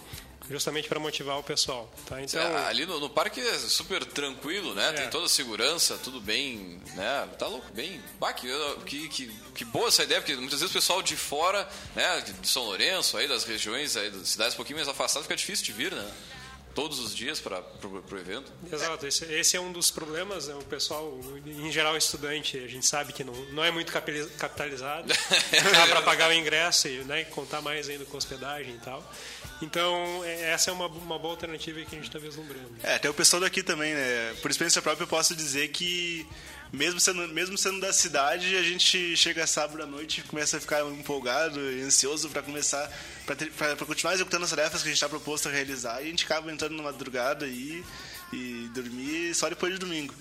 justamente 0.51 0.89
para 0.89 0.99
motivar 0.99 1.39
o 1.39 1.43
pessoal. 1.43 1.93
Tá? 2.07 2.21
Então, 2.21 2.41
é, 2.41 2.67
ali 2.67 2.85
no, 2.87 2.99
no, 3.01 3.09
parque 3.09 3.41
é 3.41 3.59
super 3.59 4.05
tranquilo, 4.05 4.75
né? 4.75 4.89
É. 4.89 4.93
Tem 4.93 5.11
toda 5.11 5.27
a 5.27 5.29
segurança, 5.29 5.99
tudo 6.03 6.21
bem, 6.21 6.81
né? 6.95 7.29
Tá 7.39 7.47
louco, 7.47 7.67
bem. 7.73 8.01
Bah, 8.19 8.33
que, 8.33 8.49
que, 8.85 9.09
que, 9.09 9.27
que, 9.55 9.65
boa 9.65 9.89
essa 9.89 10.03
ideia, 10.03 10.21
porque 10.21 10.35
muitas 10.35 10.61
vezes 10.61 10.71
o 10.71 10.79
pessoal 10.79 11.03
de 11.03 11.17
fora, 11.17 11.69
né? 11.95 12.21
De 12.41 12.49
São 12.49 12.65
Lourenço, 12.65 13.17
aí 13.17 13.29
das 13.29 13.45
regiões, 13.45 13.97
aí 13.97 14.11
das 14.11 14.29
cidades 14.29 14.55
um 14.55 14.57
pouquinho 14.57 14.79
mais 14.79 14.89
afastadas, 14.89 15.27
fica 15.27 15.37
difícil 15.37 15.65
de 15.65 15.73
vir, 15.73 15.93
né? 15.93 16.11
Todos 16.75 16.99
os 16.99 17.15
dias 17.15 17.41
para 17.41 17.63
o 17.83 18.19
evento? 18.19 18.53
Exato, 18.71 19.07
esse, 19.07 19.25
esse, 19.33 19.57
é 19.57 19.61
um 19.61 19.73
dos 19.73 19.91
problemas. 19.91 20.49
Né? 20.49 20.55
O 20.55 20.65
pessoal, 20.65 21.19
em 21.47 21.71
geral, 21.71 21.97
estudante, 21.97 22.59
a 22.59 22.67
gente 22.67 22.87
sabe 22.87 23.13
que 23.13 23.23
não, 23.25 23.35
não 23.53 23.65
é 23.65 23.71
muito 23.71 23.93
capitalizado. 23.93 25.09
Dá 25.73 25.87
para 25.87 26.03
pagar 26.03 26.31
o 26.31 26.33
ingresso 26.33 26.89
e 26.89 27.05
né, 27.05 27.25
contar 27.25 27.61
mais 27.61 27.89
ainda 27.89 28.05
com 28.05 28.17
hospedagem 28.17 28.75
e 28.75 28.79
tal. 28.79 29.03
Então, 29.63 30.23
é, 30.25 30.51
essa 30.51 30.71
é 30.71 30.73
uma, 30.73 30.87
uma 30.87 31.19
boa 31.19 31.35
alternativa 31.35 31.81
que 31.81 31.95
a 31.95 31.99
gente 31.99 32.09
está 32.09 32.19
vislumbrando. 32.19 32.71
É, 32.83 32.97
até 32.97 33.09
o 33.09 33.15
pessoal 33.15 33.41
daqui 33.41 33.63
também, 33.63 33.95
né? 33.95 34.35
Por 34.43 34.51
experiência 34.51 34.83
própria, 34.83 35.05
eu 35.05 35.09
posso 35.09 35.37
dizer 35.37 35.69
que, 35.69 36.27
mesmo 36.73 36.99
sendo, 36.99 37.29
mesmo 37.29 37.59
sendo 37.59 37.81
da 37.81 37.93
cidade, 37.93 38.57
a 38.57 38.63
gente 38.63 39.15
chega 39.15 39.47
sábado 39.47 39.83
à 39.83 39.87
noite 39.87 40.21
e 40.21 40.25
começa 40.25 40.57
a 40.57 40.61
ficar 40.61 40.81
empolgado 40.87 41.61
e 41.61 41.83
ansioso 41.83 42.31
para 42.31 42.43
começar, 42.43 42.91
para 43.27 43.77
continuar 43.85 44.15
executando 44.15 44.45
as 44.45 44.51
tarefas 44.51 44.81
que 44.81 44.89
a 44.89 44.91
gente 44.91 44.97
está 44.97 45.09
proposto 45.09 45.49
a 45.49 45.53
realizar 45.53 46.01
e 46.01 46.07
a 46.07 46.11
gente 46.11 46.25
acaba 46.25 46.51
entrando 46.51 46.75
na 46.75 46.83
madrugada 46.83 47.47
e, 47.47 47.85
e 48.33 48.71
dormir 48.73 49.35
só 49.35 49.51
depois 49.51 49.75
de 49.75 49.79
domingo. 49.79 50.15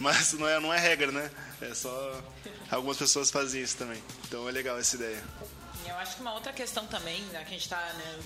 Mas 0.00 0.32
não 0.32 0.48
é, 0.48 0.58
não 0.60 0.72
é 0.72 0.78
regra, 0.78 1.10
né? 1.12 1.30
É 1.60 1.74
só. 1.74 2.22
Algumas 2.70 2.96
pessoas 2.96 3.30
fazem 3.30 3.62
isso 3.62 3.76
também. 3.76 4.02
Então 4.26 4.48
é 4.48 4.52
legal 4.52 4.78
essa 4.78 4.96
ideia. 4.96 5.22
Eu 5.86 5.96
acho 5.96 6.16
que 6.16 6.22
uma 6.22 6.34
outra 6.34 6.52
questão 6.52 6.86
também, 6.86 7.20
né, 7.24 7.40
que 7.40 7.48
a 7.48 7.52
gente 7.52 7.62
está 7.62 7.92
né, 7.94 8.18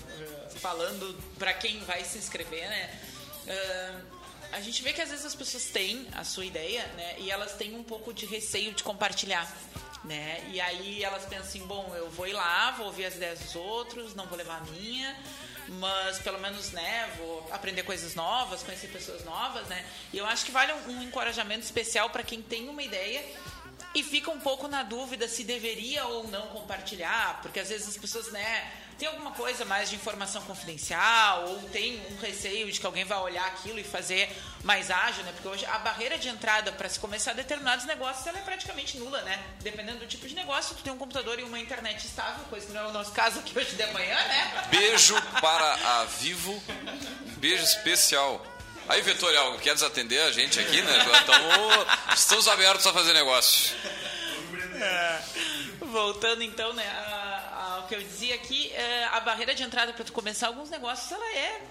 falando 0.61 1.17
para 1.39 1.53
quem 1.53 1.83
vai 1.85 2.03
se 2.03 2.17
inscrever, 2.17 2.69
né? 2.69 2.99
Uh, 3.45 4.12
a 4.53 4.61
gente 4.61 4.83
vê 4.83 4.93
que 4.93 5.01
às 5.01 5.09
vezes 5.09 5.25
as 5.25 5.35
pessoas 5.35 5.65
têm 5.65 6.07
a 6.13 6.23
sua 6.23 6.45
ideia, 6.45 6.85
né? 6.95 7.15
E 7.17 7.31
elas 7.31 7.53
têm 7.53 7.75
um 7.75 7.83
pouco 7.83 8.13
de 8.13 8.25
receio 8.25 8.71
de 8.73 8.83
compartilhar. 8.83 9.51
Né? 10.03 10.43
E 10.51 10.59
aí 10.59 11.03
elas 11.03 11.23
pensam 11.25 11.45
assim, 11.45 11.65
bom, 11.65 11.91
eu 11.95 12.09
vou 12.09 12.27
ir 12.27 12.33
lá, 12.33 12.71
vou 12.71 12.87
ouvir 12.87 13.05
as 13.05 13.15
ideias 13.15 13.39
dos 13.39 13.55
outros, 13.55 14.13
não 14.13 14.27
vou 14.27 14.37
levar 14.37 14.57
a 14.57 14.71
minha, 14.71 15.17
mas 15.79 16.19
pelo 16.19 16.39
menos, 16.39 16.71
né, 16.71 17.09
vou 17.17 17.47
aprender 17.51 17.83
coisas 17.83 18.13
novas, 18.13 18.61
conhecer 18.63 18.87
pessoas 18.87 19.23
novas, 19.23 19.65
né? 19.67 19.85
E 20.11 20.17
eu 20.17 20.25
acho 20.25 20.45
que 20.45 20.51
vale 20.51 20.73
um, 20.73 21.01
encorajamento 21.01 21.63
especial 21.63 22.09
para 22.09 22.21
quem 22.21 22.41
tem 22.41 22.67
uma 22.67 22.83
ideia 22.83 23.23
e 23.95 24.03
fica 24.03 24.29
um 24.29 24.41
pouco 24.41 24.67
na 24.67 24.83
dúvida 24.83 25.25
se 25.29 25.45
deveria 25.45 26.05
ou 26.05 26.27
não 26.27 26.47
compartilhar, 26.47 27.41
porque 27.41 27.61
às 27.61 27.69
vezes 27.69 27.87
as 27.87 27.97
pessoas, 27.97 28.29
né, 28.29 28.71
tem 28.97 29.07
alguma 29.07 29.31
coisa 29.31 29.65
mais 29.65 29.89
de 29.89 29.95
informação 29.95 30.41
confidencial 30.43 31.45
ou 31.47 31.59
tem 31.69 32.01
um 32.11 32.19
receio 32.19 32.71
de 32.71 32.79
que 32.79 32.85
alguém 32.85 33.03
vai 33.03 33.17
olhar 33.19 33.45
aquilo 33.47 33.79
e 33.79 33.83
fazer 33.83 34.29
mais 34.63 34.89
ágil, 34.89 35.23
né? 35.23 35.31
Porque 35.33 35.47
hoje 35.47 35.65
a 35.65 35.79
barreira 35.79 36.17
de 36.17 36.29
entrada 36.29 36.71
para 36.71 36.87
se 36.87 36.99
começar 36.99 37.33
determinados 37.33 37.85
negócios 37.85 38.25
ela 38.25 38.39
é 38.39 38.41
praticamente 38.41 38.97
nula, 38.97 39.21
né? 39.23 39.43
Dependendo 39.61 39.99
do 39.99 40.07
tipo 40.07 40.27
de 40.27 40.35
negócio, 40.35 40.75
tu 40.75 40.83
tem 40.83 40.93
um 40.93 40.97
computador 40.97 41.39
e 41.39 41.43
uma 41.43 41.59
internet 41.59 42.05
estável, 42.05 42.45
coisa 42.49 42.65
que 42.65 42.73
não 42.73 42.81
é 42.81 42.87
o 42.87 42.91
nosso 42.91 43.11
caso 43.11 43.39
aqui 43.39 43.57
hoje 43.57 43.75
de 43.75 43.85
manhã, 43.87 44.15
né? 44.15 44.67
Beijo 44.69 45.15
para 45.41 45.73
a 45.73 46.05
Vivo, 46.05 46.63
beijo 47.37 47.63
especial. 47.63 48.45
Aí, 48.87 49.01
Vitorial, 49.01 49.57
quer 49.59 49.73
desatender 49.73 50.21
a 50.23 50.31
gente 50.31 50.59
aqui, 50.59 50.81
né? 50.81 51.05
Então, 51.23 51.35
estamos 52.13 52.47
abertos 52.49 52.85
a 52.85 52.91
fazer 52.91 53.13
negócio. 53.13 53.75
É, 54.75 55.19
voltando 55.79 56.43
então, 56.43 56.73
né? 56.73 56.83
Ao 57.63 57.87
que 57.87 57.95
eu 57.95 58.01
dizia 58.01 58.35
aqui, 58.35 58.71
é, 58.73 59.05
a 59.05 59.19
barreira 59.19 59.55
de 59.55 59.63
entrada 59.63 59.93
para 59.93 60.03
tu 60.03 60.11
começar 60.11 60.47
alguns 60.47 60.69
negócios, 60.69 61.11
ela 61.11 61.37
é 61.37 61.61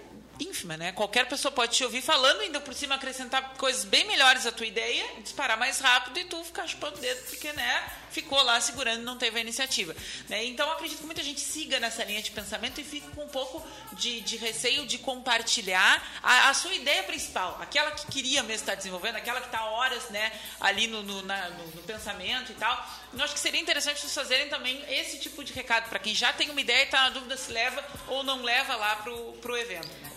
ínfima, 0.43 0.77
né? 0.77 0.93
Qualquer 0.93 1.29
pessoa 1.29 1.53
pode 1.53 1.77
te 1.77 1.85
ouvir 1.85 2.03
falando, 2.03 2.41
ainda 2.41 2.61
por 2.61 2.75
cima 2.75 2.95
acrescentar 2.95 3.55
coisas 3.57 3.85
bem 3.85 4.05
melhores 4.07 4.47
à 4.47 4.53
tua 4.53 4.67
ideia, 4.67 5.05
disparar 5.23 5.59
mais 5.59 5.81
rápido 5.81 6.19
e 6.19 6.25
tu 6.25 6.43
ficar 6.45 6.67
chupando 6.67 6.99
o 6.99 7.01
dedo 7.01 7.23
porque, 7.27 7.53
né, 7.53 7.93
ficou 8.11 8.41
lá 8.43 8.61
segurando 8.61 9.01
e 9.01 9.05
não 9.05 9.17
teve 9.17 9.39
a 9.39 9.41
iniciativa. 9.41 9.97
Né? 10.29 10.45
Então, 10.45 10.71
acredito 10.71 10.99
que 10.99 11.07
muita 11.07 11.23
gente 11.23 11.41
siga 11.41 11.81
nessa 11.81 12.05
linha 12.05 12.23
de 12.23 12.31
pensamento 12.31 12.81
e 12.81 12.85
fica 12.85 13.09
com 13.13 13.25
um 13.25 13.29
pouco 13.29 13.67
de, 13.95 14.21
de 14.21 14.37
receio 14.37 14.87
de 14.87 14.99
compartilhar 14.99 16.21
a, 16.23 16.51
a, 16.51 16.55
sua 16.55 16.75
ideia 16.75 17.03
principal, 17.03 17.59
aquela 17.61 17.91
que 17.93 18.07
queria 18.07 18.43
mesmo 18.43 18.63
estar 18.63 18.75
desenvolvendo, 18.75 19.17
aquela 19.17 19.41
que 19.41 19.47
está 19.47 19.65
horas, 19.65 20.11
né, 20.11 20.33
ali 20.61 20.87
no, 20.87 21.03
no, 21.03 21.23
na, 21.23 21.49
no, 21.51 21.67
no 21.69 21.83
pensamento 21.83 22.53
e 22.53 22.55
tal. 22.55 22.87
Eu 23.13 23.23
acho 23.23 23.35
que 23.35 23.41
seria 23.41 23.61
interessante 23.61 24.01
vocês 24.01 24.15
fazerem 24.15 24.49
também 24.49 24.83
esse 24.89 25.19
tipo 25.19 25.43
de 25.43 25.53
recado 25.53 25.89
para 25.89 25.99
quem 25.99 26.15
já 26.15 26.33
tem 26.33 26.51
uma 26.51 26.61
ideia 26.61 26.83
e 26.83 26.85
está 26.85 27.03
na 27.03 27.11
dúvida 27.11 27.37
se 27.37 27.51
leva 27.51 27.85
ou 28.09 28.23
não 28.23 28.43
leva 28.43 28.77
lá 28.77 28.97
para 28.97 29.13
o 29.13 29.57
evento. 29.57 29.89
Né? 30.03 30.12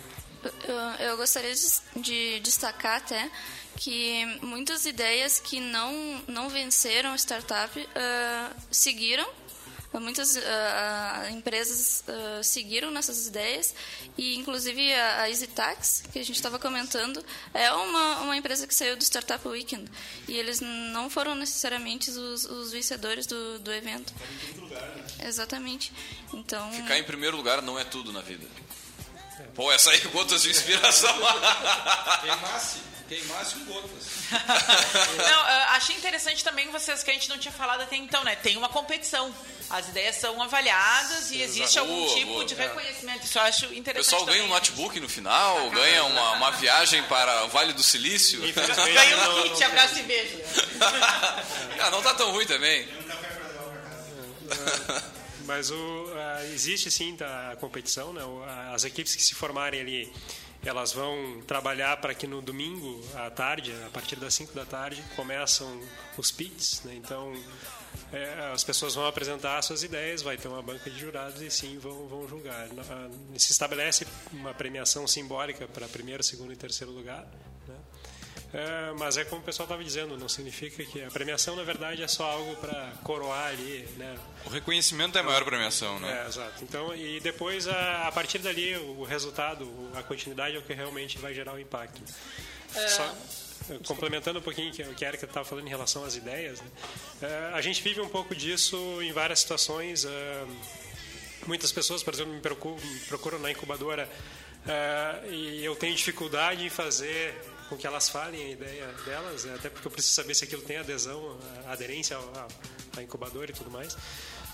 Eu, 0.68 1.08
eu 1.08 1.18
gostaria 1.18 1.54
de, 1.54 2.02
de 2.02 2.40
destacar 2.42 2.98
até 2.98 3.30
que 3.78 4.26
muitas 4.42 4.86
ideias 4.86 5.40
que 5.40 5.60
não, 5.60 6.22
não 6.28 6.50
venceram 6.50 7.12
a 7.12 7.16
startup 7.18 7.80
uh, 7.80 8.56
seguiram. 8.72 9.28
Muitas 9.94 10.36
uh, 10.36 11.30
empresas 11.32 12.04
uh, 12.06 12.44
seguiram 12.44 12.92
nessas 12.92 13.28
ideias. 13.28 13.74
E 14.18 14.36
inclusive 14.36 14.94
a, 14.94 15.22
a 15.22 15.30
EasyTax 15.30 16.04
que 16.12 16.20
a 16.20 16.24
gente 16.24 16.36
estava 16.36 16.60
comentando 16.60 17.24
é 17.54 17.72
uma, 17.72 18.20
uma 18.20 18.36
empresa 18.36 18.68
que 18.68 18.76
saiu 18.76 18.98
do 18.98 19.04
Startup 19.04 19.48
Weekend. 19.48 19.90
E 20.28 20.36
eles 20.36 20.60
não 20.60 21.10
foram 21.10 21.34
necessariamente 21.34 22.10
os, 22.10 22.44
os 22.44 22.74
vencedores 22.74 23.26
do, 23.26 23.60
do 23.60 23.72
evento. 23.72 24.14
Lugar, 24.58 24.82
né? 24.82 25.06
exatamente. 25.24 25.94
Então 26.34 26.70
ficar 26.74 26.98
em 26.98 27.04
primeiro 27.04 27.38
lugar 27.38 27.62
não 27.62 27.80
é 27.80 27.86
tudo 27.86 28.12
na 28.12 28.22
vida 28.22 28.46
Pô, 29.54 29.72
essa 29.72 29.92
aí 29.92 30.00
gotas 30.02 30.44
de 30.44 30.50
inspiração. 30.50 31.14
Queimasse, 32.22 32.80
queimasse 33.08 33.56
com 33.56 33.66
gotas. 33.66 34.16
Não, 35.30 35.42
achei 35.76 35.96
interessante 35.96 36.44
também 36.44 36.70
vocês 36.72 37.04
que 37.04 37.12
a 37.12 37.14
gente 37.14 37.30
não 37.30 37.38
tinha 37.38 37.52
falado 37.52 37.82
até 37.82 37.96
então, 37.96 38.24
né? 38.24 38.36
Tem 38.36 38.58
uma 38.58 38.70
competição. 38.70 39.34
As 39.70 39.88
ideias 39.88 40.18
são 40.18 40.42
avaliadas 40.42 41.32
e 41.32 41.42
existe 41.42 41.80
algum 41.80 42.06
boa, 42.06 42.16
tipo 42.16 42.32
boa. 42.34 42.46
de 42.46 42.54
reconhecimento. 42.54 43.26
Isso 43.26 43.38
eu 43.38 43.42
acho 43.44 43.66
interessante. 43.74 44.14
O 44.14 44.18
pessoal 44.18 44.26
ganha 44.26 44.44
um 44.44 44.48
notebook 44.48 45.00
no 45.00 45.10
final, 45.10 45.70
ganha 45.72 46.04
uma, 46.06 46.32
uma 46.34 46.52
viagem 46.52 47.02
para 47.04 47.46
o 47.46 47.50
Vale 47.50 47.74
do 47.74 47.82
Silício. 47.84 48.42
ganha 48.42 49.30
um 49.30 49.44
kit, 49.44 49.64
abraço 49.64 50.00
e 50.00 50.04
beijo. 50.04 50.38
ah, 51.82 51.90
não 51.92 52.02
tá 52.02 52.14
tão 52.14 52.32
ruim 52.32 52.46
também. 52.46 52.88
Mas 55.46 55.72
o, 55.72 55.76
uh, 55.76 56.54
existe 56.54 56.90
sim 56.90 57.18
a 57.22 57.56
competição, 57.58 58.14
né? 58.14 58.22
as 58.74 58.84
equipes 58.84 59.16
que 59.16 59.24
se 59.24 59.36
formarem 59.36 59.80
ali, 59.80 60.14
elas 60.64 60.92
vão 60.92 61.42
trabalhar 61.46 61.98
para 61.98 62.14
que 62.14 62.26
no 62.26 62.42
domingo 62.42 63.02
à 63.16 63.30
tarde, 63.30 63.72
a 63.86 63.90
partir 63.90 64.16
das 64.16 64.34
5 64.34 64.54
da 64.54 64.66
tarde, 64.66 65.04
começam 65.16 65.80
os 66.18 66.32
pits, 66.32 66.82
né? 66.84 66.96
Então 66.96 67.34
é, 68.12 68.52
as 68.54 68.64
pessoas 68.64 68.96
vão 68.96 69.06
apresentar 69.06 69.62
suas 69.62 69.84
ideias, 69.84 70.22
vai 70.22 70.38
ter 70.38 70.48
uma 70.48 70.62
banca 70.62 70.90
de 70.90 71.00
jurados 71.00 71.42
e 71.42 71.50
sim 71.52 71.78
vão, 71.78 72.08
vão 72.08 72.28
julgar. 72.28 72.68
Se 73.38 73.52
estabelece 73.52 74.08
uma 74.32 74.54
premiação 74.54 75.06
simbólica 75.08 75.68
para 75.68 75.88
primeiro, 75.88 76.24
segundo 76.24 76.52
e 76.52 76.56
terceiro 76.56 76.92
lugar. 76.92 77.28
É, 78.56 78.94
mas 78.98 79.18
é 79.18 79.26
como 79.26 79.42
o 79.42 79.44
pessoal 79.44 79.66
estava 79.66 79.84
dizendo, 79.84 80.18
não 80.18 80.30
significa 80.30 80.82
que 80.86 81.04
a 81.04 81.12
premiação, 81.12 81.58
na 81.58 81.64
verdade, 81.64 82.02
é 82.02 82.08
só 82.08 82.24
algo 82.24 82.56
para 82.56 82.94
coroar 83.04 83.48
ali, 83.48 83.86
né? 83.98 84.18
O 84.46 84.50
reconhecimento 84.50 85.18
é 85.18 85.22
a 85.22 85.24
maior 85.26 85.44
premiação, 85.44 86.00
né? 86.00 86.24
É, 86.24 86.30
exato. 86.30 86.64
Então, 86.64 86.96
e 86.96 87.20
depois, 87.20 87.68
a, 87.68 88.08
a 88.08 88.12
partir 88.14 88.40
dali, 88.40 88.78
o 88.78 89.04
resultado, 89.04 89.70
a 89.94 90.02
continuidade 90.02 90.56
é 90.56 90.60
o 90.60 90.62
que 90.62 90.74
realmente 90.74 91.18
vai 91.18 91.34
gerar 91.34 91.54
o 91.54 91.60
impacto. 91.60 92.02
É... 92.74 92.88
Só, 92.88 93.16
complementando 93.86 94.40
um 94.40 94.42
pouquinho 94.42 94.70
o 94.70 94.96
que 94.96 95.04
a 95.04 95.08
Erika 95.10 95.26
estava 95.26 95.44
falando 95.44 95.66
em 95.66 95.70
relação 95.70 96.06
às 96.06 96.16
ideias, 96.16 96.62
né? 96.62 96.68
é, 97.24 97.52
a 97.54 97.60
gente 97.60 97.82
vive 97.82 98.00
um 98.00 98.08
pouco 98.08 98.34
disso 98.34 98.78
em 99.02 99.12
várias 99.12 99.40
situações. 99.40 100.06
É, 100.06 100.46
muitas 101.46 101.74
pessoas, 101.74 102.02
por 102.02 102.14
exemplo, 102.14 102.32
me 102.32 102.40
procuram, 102.40 102.78
me 102.78 103.00
procuram 103.02 103.40
na 103.40 103.52
incubadora 103.52 104.10
é, 104.66 105.30
e 105.30 105.66
eu 105.66 105.76
tenho 105.76 105.94
dificuldade 105.94 106.64
em 106.64 106.70
fazer 106.70 107.36
com 107.70 107.78
que 107.78 107.88
elas 107.88 108.10
falem 108.10 108.46
a 108.46 108.50
ideia 108.50 108.88
delas, 109.06 109.46
né? 109.46 109.56
até 109.56 109.70
porque 109.70 109.88
eu 109.88 109.92
preciso 109.92 110.14
saber 110.14 110.36
se 110.36 110.44
aquilo 110.44 110.62
tem 110.62 110.78
adesão, 110.78 111.38
aderência 111.68 112.18
à 112.96 113.02
incubadora 113.02 113.52
e 113.52 113.54
tudo 113.54 113.72
mais. 113.72 113.98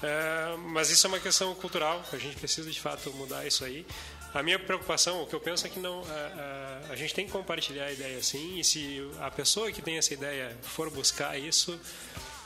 É, 0.02 0.56
mas 0.58 0.90
isso 0.90 1.06
é 1.06 1.10
uma 1.10 1.20
questão 1.20 1.54
cultural, 1.56 2.04
a 2.12 2.18
gente 2.18 2.36
precisa 2.36 2.70
de 2.72 2.80
fato 2.80 3.12
mudar 3.14 3.46
isso 3.46 3.64
aí. 3.64 3.86
A 4.34 4.42
minha 4.42 4.58
preocupação, 4.58 5.22
o 5.22 5.28
que 5.28 5.36
eu 5.36 5.42
penso 5.42 5.68
é 5.68 5.70
que 5.70 5.80
não, 5.80 6.02
a, 6.02 6.88
a, 6.90 6.94
a 6.94 6.96
gente 6.96 7.14
tem 7.14 7.26
que 7.26 7.32
compartilhar 7.32 7.86
a 7.86 7.92
ideia 7.92 8.18
assim, 8.18 8.60
e 8.60 8.64
se 8.64 9.12
a 9.20 9.30
pessoa 9.30 9.72
que 9.72 9.82
tem 9.82 9.98
essa 9.98 10.14
ideia 10.14 10.58
for 10.62 10.90
buscar 10.90 11.38
isso, 11.38 11.78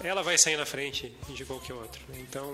ela 0.03 0.24
vai 0.24 0.38
sair 0.38 0.57
na 0.57 0.66
frente 0.66 1.13
de 1.30 1.45
qualquer 1.45 1.74
outro. 1.74 2.01
Então, 2.16 2.51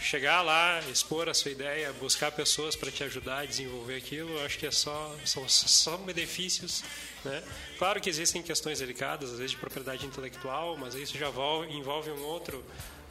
chegar 0.00 0.42
lá, 0.42 0.80
expor 0.90 1.28
a 1.28 1.34
sua 1.34 1.50
ideia, 1.50 1.92
buscar 1.94 2.30
pessoas 2.32 2.76
para 2.76 2.90
te 2.90 3.02
ajudar 3.04 3.40
a 3.40 3.44
desenvolver 3.46 3.96
aquilo, 3.96 4.44
acho 4.44 4.58
que 4.58 4.66
é 4.66 4.70
só 4.70 5.14
são 5.24 5.48
só 5.48 5.96
benefícios, 5.96 6.84
né? 7.24 7.42
Claro 7.78 8.00
que 8.00 8.08
existem 8.08 8.42
questões 8.42 8.78
delicadas, 8.78 9.30
às 9.30 9.38
vezes 9.38 9.52
de 9.52 9.56
propriedade 9.56 10.04
intelectual, 10.06 10.76
mas 10.76 10.94
isso 10.94 11.16
já 11.16 11.28
envolve 11.28 12.10
um 12.10 12.22
outro 12.24 12.64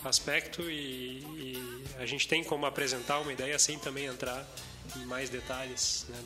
aspecto 0.04 0.62
e, 0.70 1.20
e 1.20 1.84
a 1.98 2.06
gente 2.06 2.28
tem 2.28 2.44
como 2.44 2.66
apresentar 2.66 3.20
uma 3.20 3.32
ideia 3.32 3.58
sem 3.58 3.80
também 3.80 4.06
entrar 4.06 4.46
em 4.98 5.06
mais 5.06 5.30
detalhes 5.30 6.06
né, 6.10 6.18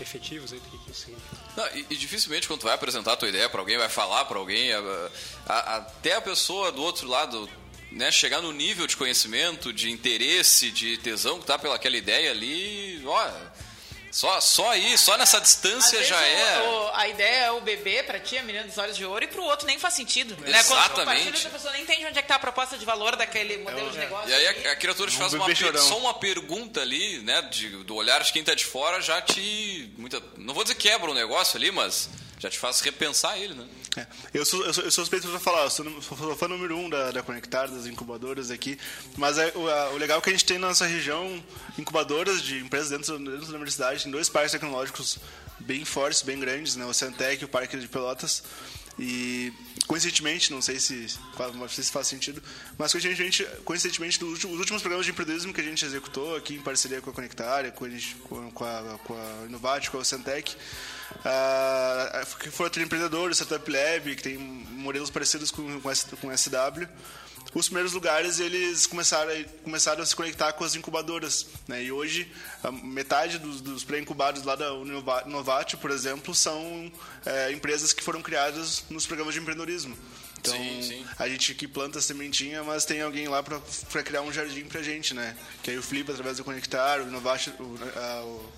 efetivos 0.00 0.52
aí 0.52 0.60
do 0.60 0.78
que 0.78 0.90
isso 0.90 1.00
significa. 1.00 1.86
E, 1.90 1.96
dificilmente 1.96 2.46
quando 2.46 2.60
tu 2.60 2.66
vai 2.66 2.74
apresentar 2.74 3.12
a 3.12 3.16
tua 3.16 3.28
ideia 3.28 3.48
para 3.48 3.60
alguém, 3.60 3.76
vai 3.76 3.88
falar 3.88 4.24
para 4.24 4.38
alguém, 4.38 4.72
a, 4.72 5.10
a, 5.46 5.76
até 5.76 6.14
a 6.14 6.20
pessoa 6.20 6.72
do 6.72 6.82
outro 6.82 7.06
lado 7.06 7.48
né, 7.90 8.10
chegar 8.10 8.40
no 8.40 8.52
nível 8.52 8.86
de 8.86 8.96
conhecimento, 8.96 9.72
de 9.72 9.90
interesse, 9.90 10.70
de 10.70 10.98
tesão 10.98 11.40
que 11.40 11.46
tá 11.46 11.58
pelaquela 11.58 11.96
ideia 11.96 12.30
ali, 12.30 13.02
ó, 13.04 13.30
Só, 14.10 14.40
só 14.40 14.70
aí, 14.70 14.96
só 14.96 15.16
nessa 15.16 15.40
distância 15.40 16.00
Às 16.00 16.06
já 16.08 16.18
vezes 16.18 16.38
é. 16.42 16.58
o- 16.60 16.70
o- 16.86 16.90
a 16.94 17.08
ideia 17.08 17.44
é 17.46 17.50
o 17.52 17.60
bebê 17.60 18.02
pra 18.02 18.18
ti, 18.18 18.38
a 18.38 18.42
menina 18.42 18.64
dos 18.64 18.78
olhos 18.78 18.96
de 18.96 19.04
ouro, 19.04 19.22
e 19.24 19.28
pro 19.28 19.42
outro 19.42 19.66
nem 19.66 19.78
faz 19.78 19.94
sentido. 19.94 20.30
Né? 20.36 20.40
Quando 20.40 20.44
tu 20.44 20.58
Exatamente. 20.58 21.24
compartilha, 21.26 21.48
a 21.48 21.52
pessoa 21.52 21.72
nem 21.72 21.82
entende 21.82 22.06
onde 22.06 22.18
é 22.18 22.22
que 22.22 22.28
tá 22.28 22.36
a 22.36 22.38
proposta 22.38 22.78
de 22.78 22.84
valor 22.86 23.16
daquele 23.16 23.58
modelo 23.58 23.90
de 23.90 23.98
negócio. 23.98 24.28
E 24.30 24.34
aí 24.34 24.46
a, 24.66 24.72
a 24.72 24.76
criatura 24.76 25.10
te 25.10 25.16
Um 25.16 25.20
faz 25.20 25.34
uma 25.34 25.54
chorão. 25.54 25.82
só 25.86 25.98
uma 25.98 26.14
pergunta 26.14 26.80
ali, 26.80 27.18
né? 27.18 27.42
de- 27.42 27.68
do 27.84 27.94
olhar 27.94 28.22
de 28.22 28.32
quem 28.32 28.42
tá 28.42 28.54
de 28.54 28.64
fora 28.64 29.00
já 29.00 29.20
te. 29.20 29.92
Muita, 29.98 30.22
não 30.36 30.54
vou 30.54 30.64
dizer 30.64 30.74
quebra 30.76 31.10
o 31.10 31.14
negócio 31.14 31.56
ali, 31.56 31.70
mas 31.70 32.08
já 32.38 32.48
te 32.48 32.58
faz 32.58 32.80
repensar 32.80 33.36
ele, 33.38 33.54
né? 33.54 33.66
É. 33.96 34.06
Eu, 34.32 34.44
sou, 34.44 34.64
eu, 34.64 34.72
sou, 34.72 34.84
eu 34.84 34.90
sou 34.90 35.04
suspeito 35.04 35.26
falar, 35.40 35.64
eu 35.64 35.70
sou, 35.70 36.02
sou 36.02 36.36
fã 36.36 36.46
número 36.48 36.76
um 36.76 36.88
da, 36.88 37.10
da 37.10 37.22
Conectar, 37.22 37.66
das 37.66 37.86
incubadoras 37.86 38.50
aqui. 38.50 38.78
Mas 39.16 39.38
é, 39.38 39.52
o, 39.56 39.68
a- 39.68 39.90
o 39.90 39.96
legal 39.96 40.18
é 40.18 40.20
que 40.20 40.28
a 40.28 40.32
gente 40.32 40.44
tem 40.44 40.58
na 40.58 40.68
nossa 40.68 40.86
região 40.86 41.42
incubadoras 41.78 42.40
de 42.42 42.58
empresas 42.58 42.90
dentro, 42.90 43.18
dentro 43.18 43.46
da 43.46 43.54
universidade, 43.54 44.02
tem 44.04 44.12
dois 44.12 44.28
parques 44.28 44.52
tecnológicos 44.52 45.18
bem 45.58 45.84
fortes, 45.84 46.22
bem 46.22 46.38
grandes, 46.38 46.76
né? 46.76 46.84
o 46.84 46.94
Centec 46.94 47.42
e 47.42 47.44
o 47.44 47.48
Parque 47.48 47.76
de 47.76 47.88
Pelotas. 47.88 48.42
E 49.00 49.52
coincidentemente, 49.86 50.52
não 50.52 50.60
sei 50.60 50.80
se, 50.80 51.08
se 51.08 51.90
faz 51.90 52.08
sentido, 52.08 52.42
mas 52.76 52.90
coincidentemente, 52.90 53.46
coincidentemente 53.64 54.22
os 54.24 54.42
últimos 54.44 54.82
programas 54.82 55.06
de 55.06 55.12
empreendedorismo 55.12 55.54
que 55.54 55.60
a 55.60 55.64
gente 55.64 55.84
executou 55.84 56.34
aqui 56.36 56.54
em 56.56 56.60
parceria 56.60 57.00
com 57.00 57.10
a 57.10 57.12
Conectar, 57.12 57.70
com 57.72 57.84
a, 57.84 58.50
com, 58.52 58.64
a, 58.64 58.98
com 59.04 59.14
a 59.14 59.46
Innovate, 59.46 59.90
com 59.90 59.98
a 60.00 60.04
Centec, 60.04 60.56
ah, 61.24 62.22
que 62.40 62.50
foi 62.50 62.64
outro 62.66 62.82
empreendedor, 62.82 63.30
o 63.30 63.34
Startup 63.34 63.70
Lab, 63.70 64.14
que 64.16 64.22
tem 64.22 64.36
modelos 64.38 65.10
parecidos 65.10 65.50
com, 65.50 65.80
com, 65.80 65.90
com 66.20 66.36
SW. 66.36 66.86
Os 67.54 67.66
primeiros 67.66 67.94
lugares 67.94 68.40
eles 68.40 68.86
começaram, 68.86 69.32
começaram 69.64 70.02
a 70.02 70.06
se 70.06 70.14
conectar 70.14 70.52
com 70.52 70.64
as 70.64 70.74
incubadoras. 70.74 71.46
Né? 71.66 71.84
E 71.84 71.90
hoje, 71.92 72.30
metade 72.82 73.38
dos, 73.38 73.60
dos 73.62 73.84
pré-incubados 73.84 74.42
lá 74.44 74.54
da 74.54 74.70
Novatio, 75.26 75.78
por 75.78 75.90
exemplo, 75.90 76.34
são 76.34 76.92
é, 77.24 77.50
empresas 77.50 77.92
que 77.94 78.02
foram 78.04 78.20
criadas 78.20 78.84
nos 78.90 79.06
programas 79.06 79.32
de 79.34 79.40
empreendedorismo. 79.40 79.96
Então, 80.40 80.54
Sim, 80.54 80.82
sim. 80.82 81.06
a 81.18 81.26
gente 81.28 81.50
aqui 81.50 81.66
planta 81.66 81.98
a 81.98 82.02
sementinha, 82.02 82.62
mas 82.62 82.84
tem 82.84 83.00
alguém 83.00 83.26
lá 83.26 83.42
para 83.42 84.02
criar 84.04 84.20
um 84.22 84.32
jardim 84.32 84.64
pra 84.66 84.82
gente, 84.82 85.12
né? 85.14 85.34
Que 85.64 85.70
aí 85.72 85.78
o 85.78 85.82
Flip 85.82 86.08
através 86.10 86.36
do 86.36 86.44
Conectar, 86.44 87.00
o 87.00 87.08
Innovation, 87.08 87.50
o, 87.58 87.76
a- 87.98 88.22
o, 88.24 88.52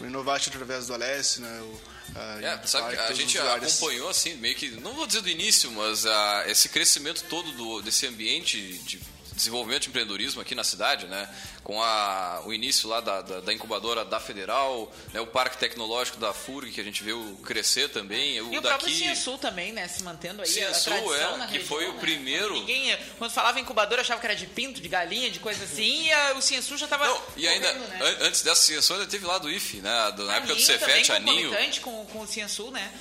o 0.00 0.06
Innovation 0.06 0.50
através 0.50 0.86
do 0.86 0.94
Alessio, 0.94 1.42
né? 1.42 1.60
O, 1.60 1.80
a, 2.14 2.42
É, 2.42 2.66
sabe 2.66 2.96
a 2.96 3.12
gente 3.12 3.38
acompanhou 3.38 4.08
assim, 4.08 4.34
meio 4.34 4.54
que, 4.54 4.70
não 4.80 4.94
vou 4.94 5.06
dizer 5.06 5.22
do 5.22 5.28
início, 5.28 5.70
mas 5.72 6.04
ah, 6.04 6.44
esse 6.46 6.68
crescimento 6.68 7.24
todo 7.28 7.50
do, 7.52 7.80
desse 7.82 8.06
ambiente 8.06 8.78
de 8.78 9.00
desenvolvimento 9.34 9.82
de 9.82 9.88
empreendedorismo 9.88 10.40
aqui 10.40 10.54
na 10.54 10.64
cidade, 10.64 11.06
né? 11.06 11.28
Com 11.64 11.82
a, 11.82 12.42
o 12.44 12.52
início 12.52 12.88
lá 12.88 13.00
da, 13.00 13.22
da, 13.22 13.40
da 13.40 13.52
incubadora 13.52 14.04
da 14.04 14.18
Federal, 14.20 14.92
né? 15.12 15.20
o 15.20 15.26
Parque 15.26 15.56
Tecnológico 15.58 16.18
da 16.18 16.32
FURG, 16.32 16.72
que 16.72 16.80
a 16.80 16.84
gente 16.84 17.02
viu 17.02 17.38
crescer 17.44 17.88
também, 17.90 18.40
o 18.40 18.52
E 18.52 18.58
o 18.58 18.60
daqui... 18.60 18.76
próprio 18.78 18.90
Ciensul 18.96 19.38
também, 19.38 19.72
né? 19.72 19.86
Se 19.88 20.02
mantendo 20.02 20.42
aí. 20.42 20.48
a 20.48 20.52
Ciensul, 20.52 20.92
tradição 20.92 21.34
é, 21.34 21.36
na 21.38 21.46
que 21.46 21.52
região, 21.54 21.68
foi 21.68 21.86
o 21.88 21.92
né? 21.94 22.00
primeiro- 22.00 22.54
Ninguém, 22.54 22.98
quando 23.18 23.30
falava 23.30 23.58
incubador, 23.60 23.98
achava 24.00 24.20
que 24.20 24.26
era 24.26 24.36
de 24.36 24.46
pinto, 24.46 24.80
de 24.80 24.88
galinha, 24.88 25.30
de 25.30 25.38
coisa 25.38 25.64
assim, 25.64 26.06
e 26.06 26.12
a- 26.12 26.34
o 26.34 26.42
Ciensul 26.42 26.76
já 26.76 26.86
estava. 26.86 27.22
E 27.36 27.46
ainda, 27.48 27.70
an- 27.70 28.16
antes 28.26 28.42
dessa 28.42 28.62
ciência, 28.62 28.94
ainda 28.94 29.06
teve 29.06 29.24
lá 29.24 29.38
do 29.38 29.48
IFE, 29.50 29.78
né? 29.78 30.12
Do- 30.16 30.26
na 30.26 30.36
época 30.36 30.54
do 30.54 30.60
Cefet, 30.60 31.10
Aninho. 31.12 31.50
concomitante 31.50 31.80
com, 31.80 32.04
com 32.06 32.20
o 32.20 32.26
Ciensul, 32.26 32.70
né? 32.70 32.92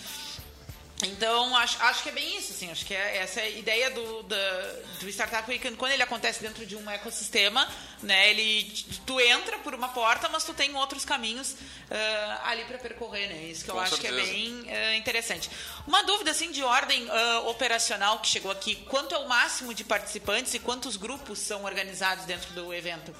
Então, 1.07 1.55
acho, 1.55 1.81
acho 1.83 2.03
que 2.03 2.09
é 2.09 2.11
bem 2.11 2.37
isso, 2.37 2.51
assim, 2.53 2.69
acho 2.71 2.85
que 2.85 2.93
é, 2.93 3.17
essa 3.17 3.39
é 3.41 3.43
a 3.45 3.49
ideia 3.49 3.89
do, 3.91 4.23
da- 4.23 4.73
do 4.99 5.09
Startup 5.09 5.49
Weekend, 5.49 5.75
quando 5.77 5.91
ele 5.93 6.03
acontece 6.03 6.41
dentro 6.41 6.65
de 6.65 6.75
um 6.75 6.89
ecossistema, 6.89 7.67
né, 8.03 8.29
ele, 8.29 8.71
tu 9.05 9.19
entra 9.19 9.57
por 9.59 9.73
uma 9.75 9.89
porta, 9.89 10.29
mas 10.29 10.43
tu 10.43 10.53
tem 10.53 10.75
outros 10.75 11.03
caminhos 11.05 11.55
ah, 11.89 12.41
ali 12.45 12.63
para 12.65 12.77
percorrer, 12.77 13.27
né, 13.29 13.43
isso 13.45 13.63
que 13.63 13.71
eu 13.71 13.75
Com 13.75 13.81
acho 13.81 13.97
que 13.97 14.07
é 14.07 14.11
certeza. 14.11 14.31
bem 14.31 14.65
ah, 14.69 14.95
interessante. 14.95 15.49
Uma 15.87 16.03
dúvida, 16.03 16.31
assim, 16.31 16.51
de 16.51 16.63
ordem 16.63 17.07
ah, 17.09 17.41
operacional 17.47 18.19
que 18.19 18.27
chegou 18.27 18.51
aqui, 18.51 18.75
quanto 18.89 19.13
é 19.15 19.17
o 19.17 19.27
máximo 19.27 19.73
de 19.73 19.83
participantes 19.83 20.53
e 20.53 20.59
quantos 20.59 20.97
grupos 20.97 21.39
são 21.39 21.63
organizados 21.63 22.25
dentro 22.25 22.51
do 22.53 22.73
evento? 22.73 23.15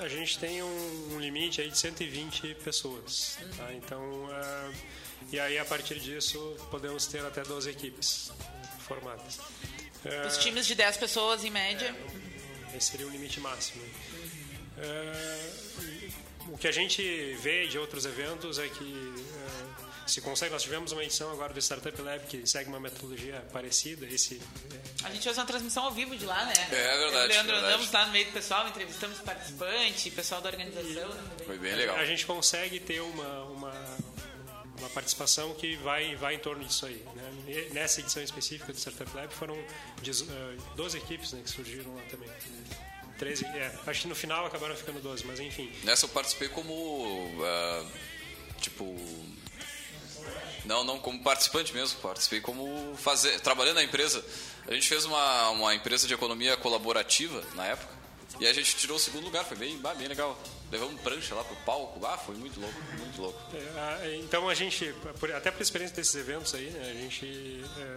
A 0.00 0.08
gente 0.08 0.38
tem 0.38 0.62
um, 0.62 1.14
um 1.14 1.20
limite 1.20 1.60
aí 1.60 1.70
de 1.70 1.78
120 1.78 2.54
pessoas. 2.64 3.38
tá? 3.56 3.72
Então, 3.72 4.28
ah, 4.32 4.70
e 5.32 5.38
aí 5.38 5.58
a 5.58 5.64
partir 5.64 5.98
disso 6.00 6.56
podemos 6.70 7.06
ter 7.06 7.24
até 7.24 7.42
12 7.42 7.70
equipes 7.70 8.32
formadas. 8.86 9.38
Os 10.26 10.38
times 10.38 10.66
de 10.66 10.74
10 10.74 10.96
pessoas, 10.96 11.44
em 11.44 11.50
média? 11.50 11.94
Esse 12.74 12.92
seria 12.92 13.06
o 13.06 13.10
limite 13.10 13.40
máximo. 13.40 13.82
É, 14.78 15.50
o 16.48 16.56
que 16.56 16.68
a 16.68 16.72
gente 16.72 17.02
vê 17.42 17.66
de 17.66 17.78
outros 17.78 18.06
eventos 18.06 18.58
é 18.58 18.68
que 18.68 19.14
é, 20.04 20.08
se 20.08 20.20
consegue, 20.20 20.52
nós 20.52 20.62
tivemos 20.62 20.92
uma 20.92 21.04
edição 21.04 21.30
agora 21.30 21.52
do 21.52 21.60
Startup 21.60 22.00
Lab 22.00 22.24
que 22.26 22.46
segue 22.46 22.68
uma 22.68 22.80
metodologia 22.80 23.44
parecida. 23.52 24.06
Esse, 24.06 24.40
A 25.04 25.10
gente 25.10 25.22
fez 25.24 25.36
uma 25.36 25.44
transmissão 25.44 25.84
ao 25.84 25.90
vivo 25.90 26.16
de 26.16 26.24
lá, 26.24 26.44
né? 26.46 26.54
É, 26.70 26.74
é 26.74 26.98
verdade, 26.98 27.14
Eu 27.14 27.28
Leandro 27.28 27.52
verdade. 27.52 27.66
andamos 27.66 27.92
lá 27.92 28.06
no 28.06 28.12
meio 28.12 28.26
do 28.26 28.32
pessoal, 28.32 28.68
entrevistamos 28.68 29.18
participante, 29.18 30.10
pessoal 30.10 30.40
da 30.40 30.48
organização. 30.48 31.10
Foi 31.44 31.58
bem 31.58 31.74
legal. 31.74 31.96
A 31.96 32.06
gente 32.06 32.24
consegue 32.24 32.80
ter 32.80 33.00
uma, 33.00 33.44
uma, 33.44 33.96
uma 34.78 34.88
participação 34.88 35.54
que 35.54 35.76
vai, 35.76 36.14
vai 36.16 36.34
em 36.34 36.38
torno 36.38 36.64
disso 36.64 36.86
aí. 36.86 37.04
Né? 37.14 37.68
Nessa 37.72 38.00
edição 38.00 38.22
específica 38.22 38.72
do 38.72 38.78
Startup 38.78 39.10
Lab 39.16 39.32
foram 39.34 39.56
10, 40.02 40.22
eh, 40.22 40.24
12 40.76 40.98
equipes 40.98 41.32
né, 41.32 41.40
que 41.42 41.50
surgiram 41.50 41.94
lá 41.94 42.02
também. 42.10 42.28
13, 43.18 43.44
é, 43.46 43.74
acho 43.86 44.02
que 44.02 44.08
no 44.08 44.14
final 44.14 44.46
acabaram 44.46 44.76
ficando 44.76 45.00
12, 45.00 45.26
mas 45.26 45.40
enfim. 45.40 45.70
Nessa 45.82 46.06
eu 46.06 46.08
participei 46.10 46.48
como. 46.48 47.42
ah, 47.44 47.84
tipo. 48.60 48.96
Não, 50.64 50.84
não 50.84 50.98
como 50.98 51.22
participante 51.22 51.72
mesmo, 51.72 51.98
participei 52.00 52.40
como 52.40 52.94
fazer, 52.96 53.40
trabalhando 53.40 53.76
na 53.76 53.82
empresa. 53.82 54.24
A 54.66 54.74
gente 54.74 54.86
fez 54.86 55.04
uma, 55.04 55.50
uma 55.50 55.74
empresa 55.74 56.06
de 56.06 56.12
economia 56.12 56.56
colaborativa 56.56 57.42
na 57.54 57.64
época 57.64 57.98
e 58.38 58.46
a 58.46 58.52
gente 58.52 58.76
tirou 58.76 58.96
o 58.96 59.00
segundo 59.00 59.24
lugar, 59.24 59.44
foi 59.44 59.56
bem, 59.56 59.78
bem 59.96 60.06
legal. 60.06 60.38
Levamos 60.70 61.00
prancha 61.00 61.34
lá 61.34 61.42
pro 61.42 61.56
palco, 61.56 62.04
ah, 62.04 62.18
foi 62.18 62.34
muito 62.34 62.60
louco, 62.60 62.78
muito 62.98 63.20
louco. 63.22 63.40
É, 64.02 64.16
então 64.16 64.48
a 64.48 64.54
gente, 64.54 64.94
até 65.34 65.50
por 65.50 65.62
experiência 65.62 65.96
desses 65.96 66.14
eventos 66.14 66.54
aí, 66.54 66.68
né, 66.70 66.90
a 66.90 66.94
gente 66.94 67.64
é, 67.78 67.94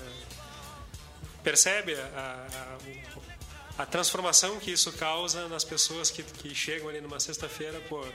percebe 1.43 1.95
a, 1.95 2.47
a- 2.55 2.77
a 3.83 3.85
transformação 3.85 4.59
que 4.59 4.71
isso 4.71 4.91
causa 4.93 5.47
nas 5.47 5.63
pessoas 5.63 6.11
que, 6.11 6.21
que 6.23 6.53
chegam 6.53 6.87
ali 6.89 7.01
numa 7.01 7.19
sexta-feira, 7.19 7.79
pô, 7.89 8.05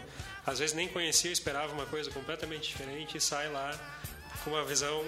às 0.47 0.59
vezes 0.59 0.75
nem 0.75 0.87
conhecia, 0.89 1.33
esperava 1.33 1.73
uma 1.73 1.87
coisa 1.87 2.11
completamente 2.11 2.69
diferente 2.69 3.17
e 3.19 3.21
sai 3.21 3.51
lá 3.51 3.77
com 4.45 4.51
uma 4.51 4.65
visão 4.65 5.03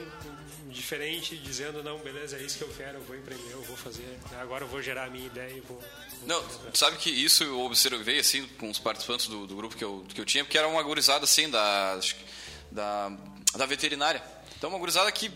diferente, 0.69 1.37
dizendo, 1.37 1.83
não, 1.83 1.99
beleza, 1.99 2.37
é 2.37 2.43
isso 2.43 2.59
que 2.59 2.65
eu 2.65 2.69
quero, 2.75 2.99
eu 2.99 3.05
vou 3.05 3.17
empreender, 3.17 3.53
eu 3.53 3.63
vou 3.63 3.77
fazer, 3.77 4.05
agora 4.41 4.65
eu 4.65 4.69
vou 4.69 4.83
gerar 4.83 5.05
a 5.05 5.11
minha 5.11 5.27
ideia 5.27 5.53
e 5.53 5.61
vou... 5.61 5.83
Não, 6.27 6.43
sabe 6.75 6.97
que 6.97 7.11
isso 7.11 7.45
eu 7.45 7.61
observei 7.61 8.19
assim 8.19 8.47
com 8.59 8.71
os 8.71 8.79
participantes 8.79 9.27
do, 9.29 9.47
do 9.47 9.57
grupo 9.57 9.77
que 9.77 9.85
eu, 9.85 10.05
que 10.09 10.21
eu 10.21 10.25
tinha, 10.25 10.45
porque 10.45 10.59
era 10.59 10.69
uma 10.69 10.83
gurizada 10.83 11.25
assim 11.25 11.49
da, 11.49 11.99
da, 12.71 13.13
da 13.57 13.67
veterinária. 13.67 14.23
Então 14.57 14.71
uma 14.71 14.79
gurizada 14.79 15.11
que 15.13 15.31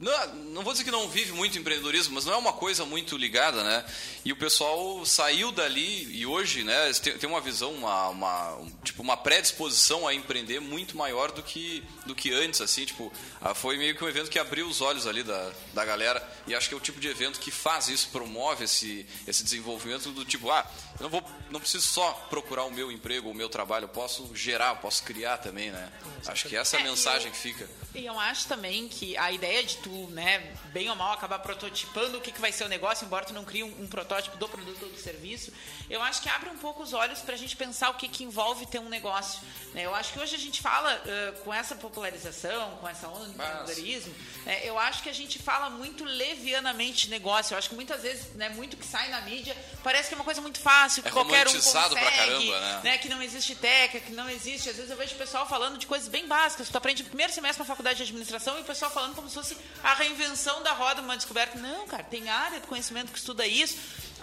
não, 0.00 0.34
não 0.52 0.62
vou 0.62 0.72
dizer 0.72 0.84
que 0.84 0.90
não 0.90 1.08
vive 1.08 1.32
muito 1.32 1.58
empreendedorismo, 1.58 2.14
mas 2.14 2.24
não 2.24 2.34
é 2.34 2.36
uma 2.36 2.52
coisa 2.52 2.84
muito 2.84 3.16
ligada, 3.16 3.62
né? 3.64 3.84
E 4.24 4.32
o 4.32 4.36
pessoal 4.36 5.04
saiu 5.06 5.50
dali 5.52 6.04
e 6.14 6.26
hoje, 6.26 6.64
né, 6.64 6.92
tem, 6.94 7.16
tem 7.16 7.28
uma 7.28 7.40
visão, 7.40 7.72
uma, 7.72 8.08
uma 8.08 8.54
um- 8.56 8.70
tipo 8.84 9.02
uma 9.02 9.16
predisposição 9.16 10.06
a 10.06 10.12
empreender 10.14 10.60
muito 10.60 10.96
maior 10.96 11.30
do 11.32 11.42
que 11.42 11.82
do 12.04 12.14
que 12.14 12.32
antes, 12.32 12.60
assim, 12.60 12.84
tipo, 12.84 13.12
ah, 13.40 13.54
foi 13.54 13.76
meio 13.76 13.96
que 13.96 14.04
um 14.04 14.08
evento 14.08 14.30
que 14.30 14.38
abriu 14.38 14.68
os 14.68 14.80
olhos 14.80 15.06
ali 15.06 15.22
da, 15.22 15.50
da 15.74 15.84
galera 15.84 16.22
e 16.46 16.54
acho 16.54 16.68
que 16.68 16.74
é 16.74 16.76
o 16.76 16.80
tipo 16.80 17.00
de 17.00 17.08
evento 17.08 17.40
que 17.40 17.50
faz 17.50 17.88
isso, 17.88 18.08
promove 18.12 18.64
esse 18.64 19.06
esse 19.26 19.42
desenvolvimento 19.42 20.10
do 20.12 20.24
tipo, 20.24 20.50
ah, 20.50 20.64
não 21.00 21.08
vou, 21.08 21.22
não 21.50 21.60
preciso 21.60 21.86
só 21.86 22.12
procurar 22.30 22.64
o 22.64 22.70
meu 22.70 22.90
emprego, 22.90 23.30
o 23.30 23.34
meu 23.34 23.48
trabalho, 23.48 23.84
eu 23.84 23.88
posso 23.88 24.34
gerar, 24.34 24.70
eu 24.70 24.76
posso 24.76 25.02
criar 25.02 25.38
também, 25.38 25.70
né? 25.70 25.92
Acho 26.26 26.48
que 26.48 26.56
essa 26.56 26.76
é 26.76 26.80
a 26.80 26.82
É, 26.82 26.84
mensagem 26.84 27.26
eu- 27.28 27.32
que 27.32 27.38
fica. 27.38 27.68
E 27.94 28.04
eu 28.04 28.18
acho 28.20 28.46
também 28.46 28.88
que 28.88 29.16
a 29.16 29.32
ideia 29.32 29.64
de 29.64 29.78
tu, 29.78 29.90
né, 30.10 30.54
bem 30.66 30.88
ou 30.90 30.96
mal, 30.96 31.12
acabar 31.14 31.38
prototipando 31.38 32.18
o 32.18 32.20
que, 32.20 32.30
que 32.30 32.40
vai 32.40 32.52
ser 32.52 32.64
o 32.64 32.68
negócio, 32.68 33.04
embora 33.06 33.24
tu 33.24 33.32
não 33.32 33.44
crie 33.44 33.62
um, 33.62 33.82
um 33.82 33.86
protótipo 33.86 34.36
do 34.36 34.46
produto 34.48 34.82
ou 34.82 34.88
do 34.90 34.98
serviço, 34.98 35.50
eu 35.88 36.02
acho 36.02 36.20
que 36.20 36.28
abre 36.28 36.50
um 36.50 36.58
pouco 36.58 36.82
os 36.82 36.92
olhos 36.92 37.20
para 37.20 37.34
a 37.34 37.38
gente 37.38 37.56
pensar 37.56 37.88
o 37.90 37.94
que, 37.94 38.06
que 38.08 38.22
envolve 38.24 38.66
ter 38.66 38.78
um 38.78 38.88
negócio. 38.88 39.40
né? 39.72 39.82
Eu 39.86 39.94
acho 39.94 40.12
que 40.12 40.18
hoje 40.20 40.34
a 40.34 40.38
gente 40.38 40.60
fala, 40.60 40.92
ãh, 41.06 41.32
com 41.44 41.52
essa 41.54 41.74
popularização, 41.74 42.76
com 42.80 42.88
essa 42.88 43.08
onda 43.08 43.24
do 43.26 43.30
empreendedorismo, 43.32 44.14
né, 44.44 44.60
eu 44.64 44.78
acho 44.78 45.02
que 45.02 45.08
a 45.08 45.12
gente 45.14 45.38
fala 45.38 45.70
muito 45.70 46.04
levianamente 46.04 47.04
de 47.06 47.10
negócio. 47.10 47.54
Eu 47.54 47.58
acho 47.58 47.68
que 47.70 47.74
muitas 47.74 48.02
vezes, 48.02 48.32
né, 48.34 48.48
muito 48.50 48.76
que 48.76 48.86
sai 48.86 49.08
na 49.10 49.20
mídia, 49.22 49.56
parece 49.82 50.08
que 50.08 50.14
é 50.14 50.16
uma 50.18 50.24
coisa 50.24 50.40
muito 50.40 50.60
fácil, 50.60 50.85
que 50.94 51.08
É 51.08 51.10
qualquer 51.10 51.48
um 51.48 51.52
consegue, 51.52 51.94
pra 51.94 52.10
caramba, 52.10 52.60
né? 52.60 52.80
né, 52.84 52.98
que 52.98 53.08
não 53.08 53.22
existe 53.22 53.54
técnica, 53.54 54.06
que 54.06 54.12
não 54.12 54.28
existe. 54.28 54.68
Às 54.68 54.76
vezes 54.76 54.90
eu 54.90 54.96
vejo 54.96 55.14
o 55.14 55.18
pessoal 55.18 55.46
falando 55.48 55.78
de 55.78 55.86
coisas 55.86 56.08
bem 56.08 56.26
básicas. 56.26 56.68
Tu 56.68 56.76
aprende 56.76 57.02
no 57.02 57.08
primeiro 57.08 57.32
semestre 57.32 57.60
na 57.60 57.64
faculdade 57.64 57.98
de 57.98 58.02
administração 58.04 58.58
e 58.58 58.62
o 58.62 58.64
pessoal 58.64 58.90
falando 58.90 59.14
como 59.14 59.28
se 59.28 59.34
fosse 59.34 59.56
a 59.82 59.94
reinvenção 59.94 60.62
da 60.62 60.72
roda, 60.72 61.02
uma 61.02 61.16
descoberta. 61.16 61.58
Não, 61.58 61.86
cara, 61.86 62.04
tem 62.04 62.28
área 62.28 62.60
de 62.60 62.66
conhecimento 62.66 63.12
que 63.12 63.18
estuda 63.18 63.46
isso. 63.46 63.76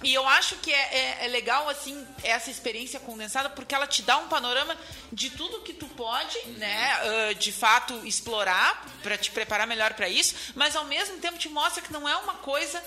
E 0.03 0.14
eu 0.14 0.28
acho 0.28 0.57
que 0.57 0.72
é, 0.72 0.76
é, 0.76 1.26
é, 1.26 1.28
legal, 1.30 1.70
assim, 1.70 2.05
essa 2.24 2.51
experiência 2.51 2.99
condensada, 2.99 3.49
porque 3.49 3.74
ela 3.74 3.88
te 3.88 4.01
dá 4.01 4.18
um 4.18 4.28
panorama 4.28 4.76
de 5.11 5.30
tudo 5.30 5.61
que 5.61 5.74
tu 5.74 5.88
pode, 5.88 6.38
uhum. 6.39 6.53
né, 6.53 7.32
uh, 7.32 7.36
de 7.36 7.53
fato, 7.53 8.05
explorar, 8.05 8.86
para 9.01 9.18
te 9.18 9.32
preparar 9.32 9.66
melhor 9.66 9.93
para 9.93 10.09
isso, 10.09 10.36
mas 10.55 10.76
ao 10.76 10.84
mesmo 10.86 11.18
tempo 11.20 11.38
te 11.38 11.47
mostra 11.47 11.82
que 11.82 11.93
não 11.93 12.07
é 12.07 12.18
uma 12.18 12.34
coisa 12.36 12.84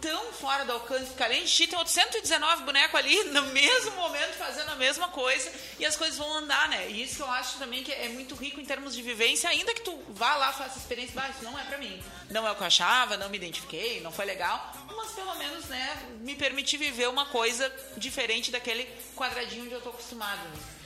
tão 0.00 0.32
fora 0.32 0.64
do 0.64 0.72
alcance, 0.72 1.06
porque 1.06 1.22
além 1.22 1.44
de 1.44 1.50
ti 1.50 1.66
tem 1.66 1.78
outros 1.78 1.94
119 1.94 2.64
bonecos 2.64 2.94
ali 2.94 3.24
no 3.30 3.42
mesmo 3.46 3.92
momento 3.92 4.34
fazendo 4.34 4.70
a 4.70 4.76
mesma 4.76 5.08
coisa 5.08 5.50
e 5.78 5.86
as 5.86 5.96
coisas 5.96 6.18
vão 6.18 6.32
andar, 6.38 6.68
né? 6.68 6.90
E 6.90 7.02
isso 7.02 7.16
que 7.16 7.22
eu 7.22 7.30
acho 7.30 7.58
também 7.58 7.82
que 7.82 7.92
é 7.92 8.08
muito 8.08 8.34
rico 8.34 8.60
em 8.60 8.64
termos 8.64 8.94
de 8.94 9.02
vivência, 9.02 9.48
ainda 9.50 9.74
que 9.74 9.82
tu 9.82 9.98
vá 10.08 10.36
lá, 10.36 10.52
faça 10.52 10.78
experiência, 10.78 11.20
ah, 11.20 11.28
isso 11.28 11.44
não 11.44 11.58
é 11.58 11.64
pra 11.64 11.78
mim. 11.78 12.02
Não 12.30 12.46
é 12.46 12.50
o 12.50 12.54
que 12.54 12.62
eu 12.62 12.66
achava, 12.66 13.16
não 13.16 13.28
me 13.28 13.36
identifiquei, 13.36 14.00
não 14.00 14.12
foi 14.12 14.24
legal, 14.24 14.72
mas 14.96 15.12
pelo 15.12 15.34
menos, 15.36 15.64
né, 15.66 16.08
me 16.20 16.34
permitir 16.34 16.76
viver 16.76 17.08
uma 17.08 17.26
coisa 17.26 17.72
diferente 17.96 18.50
daquele 18.50 18.84
quadradinho 19.16 19.64
onde 19.64 19.72
eu 19.72 19.80
tô 19.80 19.90
acostumado. 19.90 20.40
Né? 20.48 20.78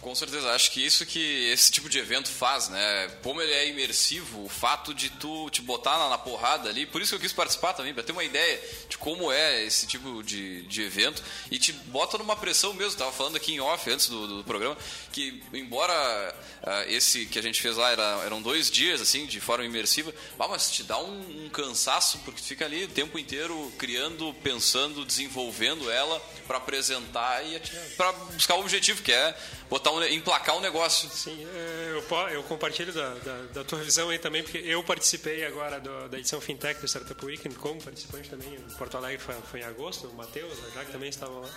Com 0.00 0.14
certeza, 0.14 0.52
acho 0.52 0.70
que 0.70 0.84
isso 0.84 1.04
que 1.06 1.50
esse 1.50 1.72
tipo 1.72 1.88
de 1.88 1.98
evento 1.98 2.28
faz, 2.28 2.68
né? 2.68 3.10
Como 3.22 3.40
ele 3.40 3.52
é 3.52 3.68
imersivo, 3.68 4.44
o 4.44 4.48
fato 4.48 4.94
de 4.94 5.10
tu 5.10 5.48
te 5.50 5.62
botar 5.62 6.08
na, 6.08 6.18
porrada 6.18 6.68
ali, 6.68 6.86
por 6.86 7.00
isso 7.00 7.10
que 7.10 7.16
eu 7.16 7.20
quis 7.20 7.32
participar 7.32 7.72
também, 7.72 7.94
para 7.94 8.02
ter 8.02 8.12
uma 8.12 8.22
ideia 8.22 8.60
de 8.88 8.98
como 8.98 9.32
é 9.32 9.64
esse 9.64 9.86
tipo 9.86 10.22
de, 10.22 10.62
de 10.62 10.82
evento 10.82 11.22
e 11.50 11.58
te 11.58 11.72
bota 11.72 12.18
numa 12.18 12.36
pressão 12.36 12.72
mesmo. 12.74 12.98
Tava 12.98 13.10
falando 13.10 13.36
aqui 13.36 13.54
em 13.54 13.60
off 13.60 13.90
antes 13.90 14.08
do, 14.08 14.38
do 14.38 14.44
programa 14.44 14.76
que, 15.12 15.42
embora 15.52 16.34
uh, 16.62 16.90
esse 16.90 17.26
que 17.26 17.38
a 17.38 17.42
gente 17.42 17.60
fez 17.60 17.76
lá 17.76 17.90
era, 17.90 18.22
eram 18.24 18.40
dois 18.40 18.70
dias 18.70 19.00
assim 19.00 19.26
de 19.26 19.40
forma 19.40 19.64
imersiva, 19.64 20.14
mas 20.38 20.70
te 20.70 20.82
dá 20.82 20.98
um, 20.98 21.46
um 21.46 21.48
cansaço 21.48 22.18
porque 22.18 22.40
tu 22.40 22.46
fica 22.46 22.64
ali 22.64 22.84
o 22.84 22.88
tempo 22.88 23.18
inteiro 23.18 23.72
criando, 23.78 24.32
pensando, 24.42 25.04
desenvolvendo 25.04 25.90
ela 25.90 26.20
para 26.46 26.58
apresentar 26.58 27.44
e 27.44 27.60
para 27.96 28.12
buscar 28.12 28.54
o 28.56 28.60
objetivo 28.60 29.02
que 29.02 29.12
é 29.12 29.36
botar 29.68 29.90
um, 29.90 30.02
emplacar 30.04 30.56
um 30.56 30.60
negócio. 30.60 31.08
Sim, 31.08 31.46
é, 31.46 31.92
eu, 31.92 32.28
eu 32.30 32.42
compartilho 32.44 32.92
da, 32.92 33.14
da, 33.14 33.42
da, 33.54 33.64
tua 33.64 33.80
visão 33.80 34.10
aí 34.10 34.18
também, 34.18 34.42
porque 34.42 34.58
eu 34.58 34.82
participei 34.82 35.44
agora 35.44 35.80
do, 35.80 36.08
da 36.08 36.18
edição 36.18 36.40
Fintech 36.40 36.80
do 36.80 36.86
Startup 36.86 37.24
Weekend 37.24 37.54
como 37.56 37.82
participante 37.82 38.28
também. 38.30 38.54
Em 38.54 38.74
Porto 38.76 38.96
Alegre 38.96 39.18
foi, 39.18 39.34
foi 39.42 39.60
em 39.60 39.64
agosto, 39.64 40.08
o 40.08 40.14
Matheus, 40.14 40.52
a 40.66 40.70
Jaque 40.70 40.92
também 40.92 41.08
estavam 41.08 41.40
lá. 41.40 41.50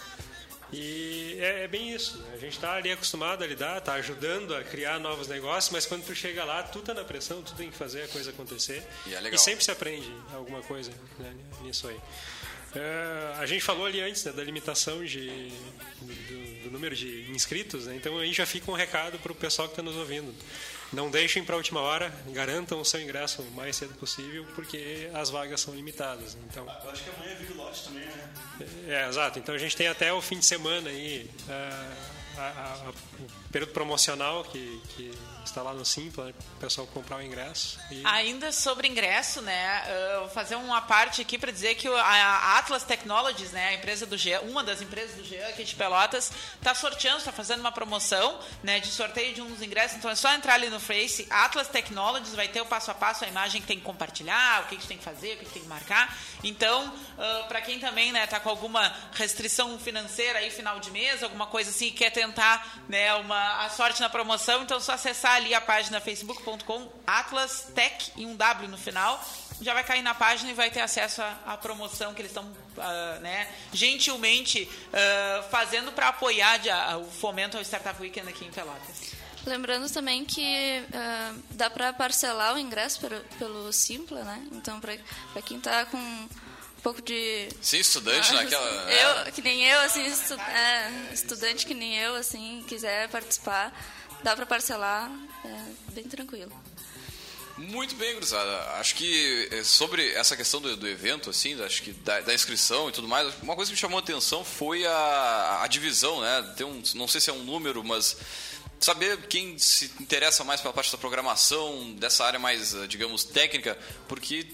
E 0.71 1.37
é, 1.39 1.63
é 1.63 1.67
bem 1.67 1.91
isso, 1.93 2.19
né? 2.19 2.31
a 2.35 2.37
gente 2.37 2.53
está 2.53 2.73
ali 2.73 2.91
acostumado 2.91 3.43
a 3.43 3.47
lidar, 3.47 3.79
está 3.79 3.93
ajudando 3.93 4.55
a 4.55 4.63
criar 4.63 4.99
novos 4.99 5.27
negócios, 5.27 5.73
mas 5.73 5.87
quando 5.87 6.05
tu 6.05 6.13
chega 6.13 6.43
lá, 6.43 6.61
tu 6.61 6.79
tá 6.81 6.93
na 6.93 7.03
pressão, 7.03 7.41
tu 7.41 7.55
tem 7.55 7.71
que 7.71 7.77
fazer 7.77 8.03
a 8.03 8.07
coisa 8.07 8.29
acontecer. 8.29 8.83
E, 9.07 9.15
é 9.15 9.33
e 9.33 9.37
sempre 9.37 9.63
se 9.63 9.71
aprende 9.71 10.11
alguma 10.31 10.61
coisa 10.61 10.91
né, 11.17 11.33
nisso 11.61 11.87
aí. 11.87 11.99
É, 12.75 13.33
a 13.39 13.45
gente 13.47 13.61
falou 13.61 13.87
ali 13.87 13.99
antes 13.99 14.23
né, 14.25 14.31
da 14.31 14.43
limitação 14.43 15.03
de, 15.03 15.49
do, 16.01 16.13
do, 16.69 16.73
número 16.73 16.95
de 16.95 17.29
inscritos, 17.31 17.85
né? 17.85 17.95
então 17.95 18.17
aí 18.17 18.31
já 18.31 18.45
fica 18.45 18.71
um 18.71 18.73
recado 18.73 19.19
para 19.19 19.31
o 19.31 19.35
pessoal 19.35 19.67
que 19.67 19.73
está 19.73 19.83
nos 19.83 19.95
ouvindo. 19.95 20.33
Não 20.91 21.11
deixem 21.11 21.43
para 21.43 21.53
a 21.53 21.57
última 21.57 21.81
hora, 21.81 22.11
garantam 22.29 22.81
o 22.81 22.85
seu 22.85 22.99
ingresso 22.99 23.43
o 23.43 23.51
mais 23.51 23.75
cedo 23.75 23.93
possível, 23.95 24.45
porque 24.55 25.09
as 25.13 25.29
vagas 25.29 25.61
são 25.61 25.75
limitadas. 25.75 26.35
Então, 26.49 26.65
Eu 26.65 26.89
acho 26.89 27.03
que 27.03 27.09
amanhã 27.11 27.37
é 27.37 27.53
lote 27.53 27.83
também, 27.83 28.05
né? 28.05 28.29
É, 28.87 29.07
exato. 29.07 29.37
Então 29.37 29.53
a 29.53 29.57
gente 29.57 29.77
tem 29.77 29.87
até 29.87 30.11
o 30.11 30.19
fim 30.19 30.39
de 30.39 30.45
semana 30.45 30.89
aí, 30.89 31.29
a, 31.47 31.91
a, 32.37 32.87
a, 32.87 32.89
o 32.89 33.51
período 33.51 33.71
promocional 33.71 34.43
que, 34.45 34.81
que 34.95 35.11
está 35.49 35.61
lá 35.61 35.73
no 35.73 35.85
Simpla, 35.85 36.33
o 36.57 36.59
pessoal 36.59 36.87
comprar 36.87 37.17
o 37.17 37.21
ingresso. 37.21 37.79
E... 37.91 38.01
Ainda 38.05 38.51
sobre 38.51 38.87
ingresso, 38.87 39.41
né? 39.41 39.83
Uh, 39.83 40.19
vou 40.21 40.29
fazer 40.29 40.55
uma 40.55 40.81
parte 40.81 41.21
aqui 41.21 41.37
para 41.37 41.51
dizer 41.51 41.75
que 41.75 41.87
a 41.87 42.57
Atlas 42.57 42.83
Technologies, 42.83 43.51
né, 43.51 43.69
a 43.69 43.73
empresa 43.73 44.05
do 44.05 44.17
G, 44.17 44.37
uma 44.39 44.63
das 44.63 44.81
empresas 44.81 45.15
do 45.15 45.23
G 45.25 45.41
aqui 45.43 45.63
de 45.63 45.75
Pelotas, 45.75 46.31
está 46.55 46.73
sorteando, 46.73 47.17
está 47.17 47.31
fazendo 47.31 47.59
uma 47.59 47.71
promoção, 47.71 48.39
né, 48.63 48.79
de 48.79 48.87
sorteio 48.87 49.33
de 49.33 49.41
dos 49.49 49.61
ingressos. 49.61 49.97
Então 49.97 50.09
é 50.09 50.15
só 50.15 50.33
entrar 50.33 50.55
ali 50.55 50.69
no 50.69 50.79
Face, 50.79 51.27
Atlas 51.29 51.67
Technologies, 51.67 52.33
vai 52.33 52.47
ter 52.47 52.61
o 52.61 52.65
passo 52.65 52.91
a 52.91 52.93
passo, 52.93 53.25
a 53.25 53.27
imagem 53.27 53.61
que 53.61 53.67
tem 53.67 53.77
que 53.77 53.85
compartilhar, 53.85 54.63
o 54.63 54.67
que, 54.67 54.77
que 54.77 54.87
tem 54.87 54.97
que 54.97 55.03
fazer, 55.03 55.35
o 55.35 55.37
que, 55.39 55.45
tem 55.45 55.61
que 55.61 55.67
marcar. 55.67 56.17
Então, 56.43 56.87
uh, 56.87 57.47
para 57.47 57.61
quem 57.61 57.79
também, 57.79 58.11
né, 58.11 58.25
tá 58.27 58.39
com 58.39 58.49
alguma 58.49 58.93
restrição 59.13 59.77
financeira 59.79 60.39
aí 60.39 60.49
final 60.49 60.79
de 60.79 60.91
mês, 60.91 61.21
alguma 61.23 61.47
coisa 61.47 61.69
assim, 61.69 61.91
quer 61.91 62.09
tentar, 62.11 62.83
né, 62.87 63.13
uma 63.15 63.65
a 63.65 63.69
sorte 63.69 63.99
na 63.99 64.09
promoção, 64.09 64.63
então 64.63 64.77
é 64.77 64.79
só 64.79 64.93
acessar 64.93 65.33
ali 65.39 65.53
a 65.53 65.61
página 65.61 65.99
facebook.com 65.99 66.87
Atlas 67.07 67.67
Tech 67.73 68.11
e 68.15 68.25
um 68.25 68.35
W 68.35 68.69
no 68.69 68.77
final. 68.77 69.23
Já 69.61 69.73
vai 69.73 69.83
cair 69.83 70.01
na 70.01 70.13
página 70.13 70.51
e 70.51 70.53
vai 70.53 70.69
ter 70.69 70.79
acesso 70.79 71.21
à, 71.21 71.57
promoção 71.57 72.13
que 72.13 72.21
eles 72.21 72.31
estão 72.31 72.45
uh, 72.45 73.19
né, 73.19 73.49
gentilmente 73.73 74.63
uh, 74.63 75.49
fazendo 75.49 75.91
para 75.91 76.09
apoiar 76.09 76.57
de, 76.59 76.69
uh, 76.69 76.99
o 77.01 77.11
fomento 77.11 77.57
ao 77.57 77.63
Startup 77.63 78.01
Weekend 78.01 78.29
aqui 78.29 78.45
em 78.45 78.51
Pelotas. 78.51 79.13
Lembrando 79.45 79.89
também 79.91 80.23
que 80.23 80.81
uh, 80.81 81.43
dá 81.51 81.69
para 81.69 81.91
parcelar 81.91 82.55
o 82.55 82.57
ingresso 82.57 83.01
pelo, 83.01 83.19
pelo 83.37 83.73
Simpla, 83.73 84.23
né? 84.23 84.47
Então, 84.53 84.79
para 84.79 84.97
quem 85.43 85.57
está 85.57 85.85
com 85.85 85.97
um 85.97 86.81
pouco 86.81 87.01
de... 87.01 87.49
Sim, 87.61 87.79
estudante 87.79 88.31
ah, 88.31 88.35
naquela... 88.35 88.65
Eu, 88.91 89.09
é. 89.19 89.31
que 89.31 89.41
nem 89.41 89.65
eu, 89.65 89.79
assim, 89.81 90.05
estu, 90.05 90.35
é, 90.35 91.13
estudante 91.13 91.65
que 91.65 91.73
nem 91.73 91.97
eu, 91.97 92.15
assim, 92.15 92.63
quiser 92.67 93.09
participar, 93.09 93.73
dá 94.23 94.35
para 94.35 94.45
parcelar, 94.45 95.11
é 95.45 95.91
bem 95.93 96.03
tranquilo. 96.05 96.51
Muito 97.59 97.93
bem, 97.95 98.13
gurizada. 98.13 98.79
Acho 98.79 98.95
que 98.95 99.49
eh, 99.51 99.63
sobre 99.65 100.13
essa 100.13 100.37
questão 100.37 100.61
do, 100.61 100.77
do 100.77 100.87
evento, 100.87 101.29
assim, 101.29 101.61
acho 101.61 101.83
que 101.83 101.91
da, 101.91 102.21
da, 102.21 102.33
inscrição 102.33 102.87
e 102.87 102.93
tudo 102.93 103.05
mais, 103.05 103.33
uma 103.41 103.53
coisa 103.53 103.69
que 103.69 103.75
me 103.75 103.79
chamou 103.79 103.99
a 103.99 104.01
atenção 104.01 104.45
foi 104.45 104.85
a, 104.85 105.59
a 105.61 105.67
divisão, 105.67 106.21
né? 106.21 106.53
Tem 106.55 106.65
um, 106.65 106.81
não 106.95 107.05
sei 107.05 107.19
se 107.19 107.29
é 107.29 107.33
um 107.33 107.43
número, 107.43 107.83
mas 107.83 108.15
saber 108.79 109.27
quem 109.27 109.57
se 109.57 109.91
interessa 109.99 110.41
mais 110.45 110.61
pela 110.61 110.73
parte 110.73 110.89
da 110.89 110.97
programação, 110.97 111.91
dessa 111.95 112.23
área 112.23 112.39
mais, 112.39 112.73
eh, 112.73 112.87
digamos, 112.87 113.25
técnica, 113.25 113.77
porque 114.07 114.47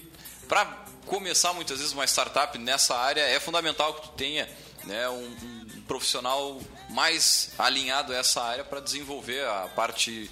para 0.48 0.64
começar 1.06 1.52
muitas 1.52 1.78
vezes 1.78 1.92
uma 1.92 2.04
startup 2.06 2.58
nessa 2.58 2.96
área 2.96 3.20
é 3.20 3.38
fundamental 3.38 3.94
que 3.94 4.08
tu 4.08 4.14
tenha 4.16 4.48
né, 4.84 5.08
um, 5.08 5.14
um 5.14 5.65
profissional 5.86 6.60
mais 6.90 7.50
alinhado 7.58 8.12
a 8.12 8.16
essa 8.16 8.42
área 8.42 8.64
para 8.64 8.80
desenvolver 8.80 9.46
a 9.46 9.68
parte 9.74 10.30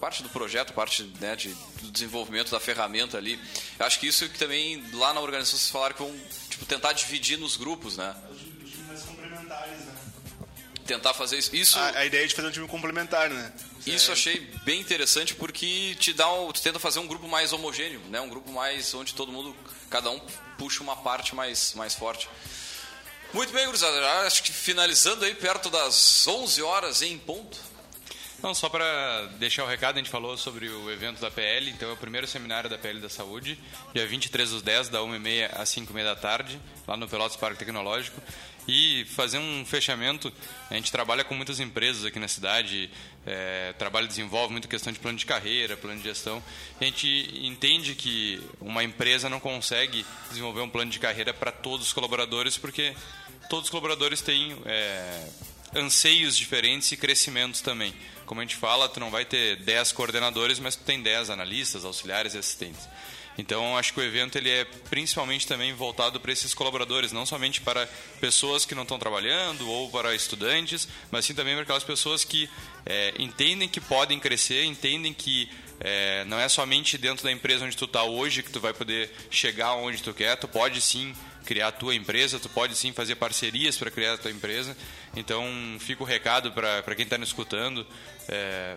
parte 0.00 0.22
do 0.22 0.28
projeto, 0.28 0.72
parte 0.72 1.02
né, 1.20 1.36
de, 1.36 1.54
do 1.82 1.90
desenvolvimento 1.90 2.50
da 2.50 2.58
ferramenta 2.58 3.18
ali. 3.18 3.38
Eu 3.78 3.86
acho 3.86 4.00
que 4.00 4.06
isso 4.06 4.28
que 4.28 4.38
também 4.38 4.82
lá 4.92 5.12
na 5.12 5.20
organização 5.20 5.58
vocês 5.58 5.70
falaram 5.70 5.94
que 5.94 6.02
vão 6.02 6.20
tipo, 6.48 6.64
tentar 6.64 6.92
dividir 6.92 7.38
nos 7.38 7.56
grupos, 7.56 7.96
né? 7.96 8.14
Os 8.30 8.86
mais 8.86 9.02
complementares, 9.02 9.78
né? 9.80 9.94
Tentar 10.86 11.14
fazer 11.14 11.38
isso. 11.38 11.54
isso 11.54 11.78
a, 11.78 11.98
a, 11.98 12.06
ideia 12.06 12.24
é 12.24 12.26
de 12.26 12.34
fazer 12.34 12.48
um 12.48 12.50
time 12.50 12.66
complementar, 12.66 13.28
né? 13.28 13.52
Isso 13.86 14.10
é... 14.10 14.14
achei 14.14 14.40
bem 14.64 14.80
interessante 14.80 15.34
porque 15.34 15.94
te 15.98 16.12
dá 16.12 16.32
um, 16.32 16.50
tu 16.52 16.62
tenta 16.62 16.78
fazer 16.78 16.98
um 16.98 17.06
grupo 17.06 17.28
mais 17.28 17.52
homogêneo, 17.52 18.00
né? 18.08 18.20
Um 18.20 18.28
grupo 18.28 18.50
mais 18.52 18.94
onde 18.94 19.14
todo 19.14 19.30
mundo, 19.30 19.54
cada 19.90 20.10
um 20.10 20.20
puxa 20.58 20.82
uma 20.82 20.96
parte 20.96 21.34
mais, 21.34 21.74
mais 21.74 21.94
forte. 21.94 22.28
Muito 23.32 23.52
bem, 23.52 23.66
gurizada. 23.66 24.26
Acho 24.26 24.42
que 24.42 24.52
finalizando 24.52 25.24
aí 25.24 25.34
perto 25.34 25.68
das 25.68 26.26
11 26.26 26.62
horas 26.62 27.02
em 27.02 27.18
ponto. 27.18 27.58
Não, 28.42 28.54
só 28.54 28.68
para 28.68 29.26
deixar 29.38 29.64
o 29.64 29.66
recado, 29.66 29.96
a 29.96 29.98
gente 29.98 30.10
falou 30.10 30.36
sobre 30.36 30.68
o 30.68 30.90
evento 30.90 31.20
da 31.20 31.30
PL, 31.30 31.70
então 31.70 31.88
é 31.88 31.92
o 31.92 31.96
primeiro 31.96 32.26
seminário 32.26 32.68
da 32.68 32.76
PL 32.76 33.00
da 33.00 33.08
Saúde, 33.08 33.58
dia 33.94 34.06
23 34.06 34.50
dos 34.50 34.62
10, 34.62 34.90
da 34.90 35.00
1h30 35.00 35.50
às 35.54 35.70
5h30 35.70 36.04
da 36.04 36.16
tarde, 36.16 36.60
lá 36.86 36.96
no 36.96 37.08
Pelotas 37.08 37.36
Parque 37.36 37.58
Tecnológico. 37.58 38.20
E 38.68 39.04
fazer 39.04 39.38
um 39.38 39.64
fechamento, 39.64 40.32
a 40.68 40.74
gente 40.74 40.90
trabalha 40.90 41.22
com 41.22 41.34
muitas 41.34 41.60
empresas 41.60 42.04
aqui 42.04 42.18
na 42.18 42.26
cidade, 42.26 42.90
é, 43.24 43.72
trabalha 43.78 44.08
desenvolve 44.08 44.50
muita 44.50 44.66
questão 44.66 44.92
de 44.92 44.98
plano 44.98 45.16
de 45.16 45.24
carreira, 45.24 45.76
plano 45.76 45.98
de 45.98 46.04
gestão. 46.04 46.42
a 46.80 46.84
gente 46.84 47.06
entende 47.42 47.94
que 47.94 48.40
uma 48.60 48.82
empresa 48.82 49.28
não 49.28 49.38
consegue 49.38 50.04
desenvolver 50.28 50.62
um 50.62 50.68
plano 50.68 50.90
de 50.90 50.98
carreira 50.98 51.32
para 51.32 51.52
todos 51.52 51.86
os 51.86 51.92
colaboradores, 51.92 52.58
porque 52.58 52.94
todos 53.48 53.66
os 53.66 53.70
colaboradores 53.70 54.20
têm 54.20 54.56
é, 54.64 55.28
anseios 55.74 56.36
diferentes 56.36 56.90
e 56.90 56.96
crescimentos 56.96 57.60
também. 57.60 57.94
Como 58.24 58.40
a 58.40 58.44
gente 58.44 58.56
fala, 58.56 58.88
tu 58.88 58.98
não 58.98 59.10
vai 59.10 59.24
ter 59.24 59.56
10 59.56 59.92
coordenadores, 59.92 60.58
mas 60.58 60.74
tu 60.74 60.82
tem 60.82 61.00
10 61.00 61.30
analistas, 61.30 61.84
auxiliares 61.84 62.34
e 62.34 62.38
assistentes. 62.38 62.88
Então, 63.38 63.76
acho 63.76 63.92
que 63.92 64.00
o 64.00 64.02
evento 64.02 64.36
ele 64.36 64.50
é 64.50 64.64
principalmente 64.88 65.46
também 65.46 65.72
voltado 65.74 66.18
para 66.18 66.32
esses 66.32 66.54
colaboradores, 66.54 67.12
não 67.12 67.26
somente 67.26 67.60
para 67.60 67.86
pessoas 68.20 68.64
que 68.64 68.74
não 68.74 68.82
estão 68.82 68.98
trabalhando 68.98 69.68
ou 69.68 69.90
para 69.90 70.14
estudantes, 70.14 70.88
mas 71.10 71.24
sim 71.24 71.34
também 71.34 71.54
para 71.54 71.62
aquelas 71.62 71.84
pessoas 71.84 72.24
que 72.24 72.48
é, 72.84 73.14
entendem 73.18 73.68
que 73.68 73.80
podem 73.80 74.18
crescer, 74.18 74.64
entendem 74.64 75.12
que 75.12 75.50
é, 75.78 76.24
não 76.24 76.38
é 76.38 76.48
somente 76.48 76.96
dentro 76.96 77.22
da 77.24 77.30
empresa 77.30 77.64
onde 77.64 77.76
tu 77.76 77.84
está 77.84 78.02
hoje 78.02 78.42
que 78.42 78.50
tu 78.50 78.60
vai 78.60 78.72
poder 78.72 79.10
chegar 79.30 79.74
onde 79.74 80.02
tu 80.02 80.14
quer, 80.14 80.36
tu 80.36 80.48
pode 80.48 80.80
sim 80.80 81.14
criar 81.44 81.68
a 81.68 81.72
tua 81.72 81.94
empresa, 81.94 82.40
tu 82.40 82.48
pode 82.48 82.74
sim 82.74 82.92
fazer 82.92 83.14
parcerias 83.16 83.76
para 83.76 83.90
criar 83.90 84.14
a 84.14 84.18
tua 84.18 84.30
empresa. 84.30 84.76
Então, 85.14 85.44
fica 85.78 86.02
o 86.02 86.06
recado 86.06 86.50
para 86.52 86.94
quem 86.94 87.04
está 87.04 87.16
nos 87.16 87.28
escutando. 87.28 87.86
É, 88.28 88.76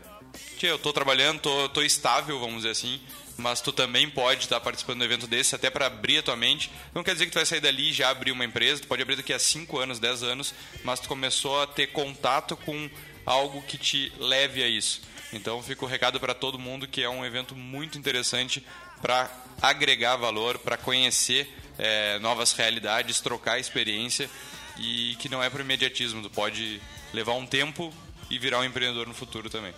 eu 0.61 0.77
tô 0.77 0.93
trabalhando, 0.93 1.41
tô 1.69 1.81
estável, 1.81 2.39
vamos 2.39 2.57
dizer 2.57 2.69
assim, 2.69 3.01
mas 3.39 3.61
tu 3.61 3.71
também 3.71 4.09
pode 4.09 4.43
estar 4.43 4.59
participando 4.59 4.97
de 4.97 5.03
um 5.03 5.05
evento 5.05 5.27
desse 5.27 5.55
até 5.55 5.69
para 5.69 5.87
abrir 5.87 6.19
a 6.19 6.23
tua 6.23 6.35
mente. 6.35 6.69
Não 6.93 7.03
quer 7.03 7.13
dizer 7.13 7.25
que 7.25 7.31
tu 7.31 7.35
vai 7.35 7.45
sair 7.45 7.61
dali 7.61 7.89
e 7.89 7.93
já 7.93 8.09
abrir 8.09 8.31
uma 8.31 8.45
empresa, 8.45 8.81
tu 8.81 8.87
pode 8.87 9.01
abrir 9.01 9.15
daqui 9.15 9.33
a 9.33 9.39
5 9.39 9.79
anos, 9.79 9.99
10 9.99 10.23
anos, 10.23 10.53
mas 10.83 10.99
tu 10.99 11.07
começou 11.07 11.61
a 11.61 11.67
ter 11.67 11.87
contato 11.87 12.55
com 12.57 12.89
algo 13.25 13.61
que 13.61 13.77
te 13.77 14.11
leve 14.19 14.61
a 14.61 14.67
isso. 14.67 15.01
Então 15.31 15.61
fica 15.63 15.85
o 15.85 15.87
recado 15.87 16.19
para 16.19 16.33
todo 16.33 16.59
mundo 16.59 16.87
que 16.87 17.01
é 17.01 17.09
um 17.09 17.25
evento 17.25 17.55
muito 17.55 17.97
interessante 17.97 18.65
para 19.01 19.31
agregar 19.61 20.15
valor, 20.17 20.57
para 20.59 20.77
conhecer 20.77 21.47
é, 21.77 22.19
novas 22.19 22.51
realidades, 22.51 23.21
trocar 23.21 23.59
experiência 23.59 24.29
e 24.77 25.15
que 25.19 25.29
não 25.29 25.41
é 25.41 25.49
para 25.49 25.61
imediatismo. 25.61 26.21
Tu 26.21 26.29
pode 26.29 26.81
levar 27.13 27.33
um 27.33 27.45
tempo 27.45 27.93
e 28.29 28.37
virar 28.37 28.59
um 28.59 28.65
empreendedor 28.65 29.07
no 29.07 29.13
futuro 29.13 29.49
também. 29.49 29.73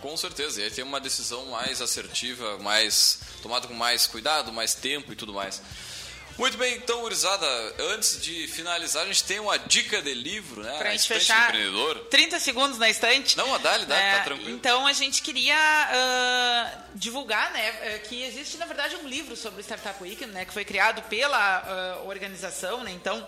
Com 0.00 0.16
certeza, 0.16 0.60
e 0.60 0.64
aí 0.64 0.70
tem 0.70 0.84
uma 0.84 1.00
decisão 1.00 1.46
mais 1.46 1.82
assertiva, 1.82 2.58
mais 2.58 3.20
tomada 3.42 3.66
com 3.66 3.74
mais 3.74 4.06
cuidado, 4.06 4.52
mais 4.52 4.74
tempo 4.74 5.12
e 5.12 5.16
tudo 5.16 5.32
mais. 5.32 5.60
Muito 6.38 6.56
bem, 6.56 6.76
então, 6.76 7.02
Urizada, 7.02 7.46
antes 7.94 8.22
de 8.22 8.46
finalizar, 8.46 9.02
a 9.02 9.06
gente 9.06 9.24
tem 9.24 9.40
uma 9.40 9.58
dica 9.58 10.00
de 10.00 10.14
livro, 10.14 10.62
né? 10.62 10.72
Pra 10.78 10.90
a 10.90 10.92
gente 10.92 11.08
fechar. 11.08 11.48
Empreendedor. 11.48 11.98
30 12.10 12.38
segundos 12.38 12.78
na 12.78 12.88
estante. 12.88 13.36
Não, 13.36 13.52
a 13.52 13.58
dali, 13.58 13.84
dali, 13.86 14.00
é, 14.00 14.18
tá 14.18 14.22
tranquilo. 14.22 14.50
Então, 14.50 14.86
a 14.86 14.92
gente 14.92 15.20
queria 15.20 15.56
uh, 15.56 16.80
divulgar, 16.94 17.50
né, 17.50 17.98
que 18.08 18.22
existe, 18.22 18.56
na 18.56 18.66
verdade, 18.66 18.94
um 18.94 19.08
livro 19.08 19.36
sobre 19.36 19.60
o 19.60 19.64
Startup 19.64 20.00
Weekend, 20.00 20.30
né, 20.30 20.44
que 20.44 20.52
foi 20.52 20.64
criado 20.64 21.02
pela 21.08 21.98
uh, 22.04 22.08
organização, 22.08 22.84
né, 22.84 22.92
então 22.92 23.26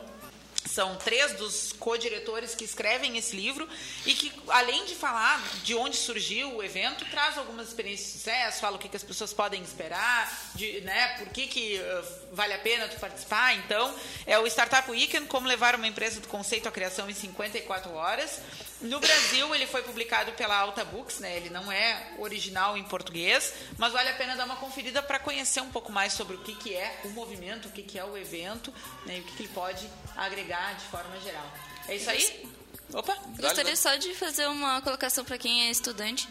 são 0.70 0.96
três 0.96 1.32
dos 1.32 1.72
co-diretores 1.72 2.54
que 2.54 2.64
escrevem 2.64 3.16
esse 3.18 3.34
livro 3.34 3.68
e 4.06 4.14
que, 4.14 4.32
além 4.48 4.84
de 4.84 4.94
falar 4.94 5.42
de 5.64 5.74
onde 5.74 5.96
surgiu 5.96 6.56
o 6.56 6.62
evento, 6.62 7.04
traz 7.06 7.36
algumas 7.36 7.68
experiências 7.68 8.06
de 8.06 8.18
sucesso, 8.18 8.60
fala 8.60 8.76
o 8.76 8.78
que, 8.78 8.88
que 8.88 8.96
as 8.96 9.02
pessoas 9.02 9.32
podem 9.32 9.62
esperar, 9.62 10.50
de, 10.54 10.80
né, 10.82 11.16
por 11.18 11.28
que, 11.28 11.46
que 11.46 11.78
uh, 11.78 12.34
vale 12.34 12.54
a 12.54 12.58
pena 12.58 12.88
tu 12.88 12.98
participar. 12.98 13.54
Então, 13.56 13.94
é 14.26 14.38
o 14.38 14.46
Startup 14.46 14.88
Weekend, 14.90 15.26
como 15.26 15.48
levar 15.48 15.74
uma 15.74 15.86
empresa 15.86 16.20
do 16.20 16.28
conceito 16.28 16.68
à 16.68 16.72
criação 16.72 17.10
em 17.10 17.14
54 17.14 17.92
horas. 17.92 18.40
No 18.80 18.98
Brasil, 18.98 19.54
ele 19.54 19.66
foi 19.66 19.82
publicado 19.82 20.32
pela 20.32 20.56
Alta 20.56 20.84
Books, 20.86 21.18
né? 21.18 21.36
ele 21.36 21.50
não 21.50 21.70
é 21.70 22.12
original 22.18 22.78
em 22.78 22.84
português, 22.84 23.52
mas 23.76 23.92
vale 23.92 24.08
a 24.08 24.14
pena 24.14 24.34
dar 24.36 24.46
uma 24.46 24.56
conferida 24.56 25.02
para 25.02 25.18
conhecer 25.18 25.60
um 25.60 25.70
pouco 25.70 25.92
mais 25.92 26.14
sobre 26.14 26.36
o 26.36 26.38
que, 26.38 26.54
que 26.54 26.74
é 26.74 27.00
o 27.04 27.10
movimento, 27.10 27.68
o 27.68 27.72
que, 27.72 27.82
que 27.82 27.98
é 27.98 28.04
o 28.04 28.16
evento 28.16 28.72
né? 29.04 29.18
e 29.18 29.20
o 29.20 29.24
que, 29.24 29.32
que 29.34 29.42
ele 29.42 29.52
pode 29.52 29.86
agregar 30.16 30.74
de 30.74 30.84
forma 30.86 31.18
geral. 31.20 31.52
É 31.88 31.96
isso 31.96 32.10
aí? 32.10 32.50
Opa! 32.92 33.16
Gostaria 33.38 33.76
só 33.76 33.94
de 33.96 34.14
fazer 34.14 34.46
uma 34.48 34.80
colocação 34.82 35.24
para 35.24 35.38
quem 35.38 35.68
é 35.68 35.70
estudante. 35.70 36.28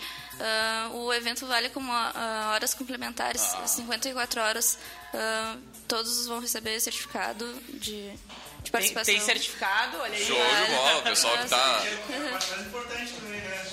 Uh, 0.92 0.98
o 0.98 1.14
evento 1.14 1.46
vale 1.46 1.70
como 1.70 1.92
uh, 1.92 2.54
horas 2.54 2.74
complementares, 2.74 3.42
ah. 3.56 3.66
54 3.66 4.42
horas. 4.42 4.78
Uh, 5.14 5.60
todos 5.88 6.28
vão 6.28 6.40
receber 6.40 6.80
certificado 6.82 7.46
de 7.70 8.14
de 8.64 8.72
participação. 8.72 9.06
Tem, 9.06 9.16
tem 9.16 9.26
certificado, 9.26 9.98
olha 9.98 10.14
aí. 10.14 10.26
Show 10.26 10.38
de 10.38 10.72
bola, 10.72 11.00
o 11.00 11.04
pessoal 11.04 11.38
que 11.38 11.50
tá. 11.50 11.84
É 12.10 12.32
mais 12.32 12.68
importante 12.68 13.14
também, 13.14 13.42
né? 13.42 13.68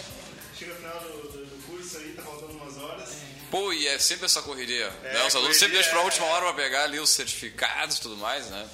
Chega 0.59 0.73
no 0.73 0.79
final 0.79 1.01
do, 1.01 1.63
curso 1.67 1.99
aí, 1.99 2.13
tá 2.13 2.23
faltando 2.23 2.53
umas 2.53 2.77
horas. 2.79 3.09
Pô, 3.51 3.73
e 3.73 3.87
é 3.89 3.99
sempre 3.99 4.27
essa 4.27 4.43
correria. 4.43 4.93
É, 5.03 5.15
né? 5.15 5.27
Os 5.27 5.35
alunos 5.35 5.57
sempre 5.57 5.75
deixam 5.75 5.93
pra 5.93 6.03
é. 6.03 6.05
última 6.05 6.27
hora 6.27 6.45
pra 6.47 6.55
pegar 6.55 6.85
ali 6.85 6.99
os 6.99 7.11
certificados 7.11 7.97
e 7.97 8.01
tudo 8.01 8.17
mais, 8.17 8.47
né? 8.47 8.69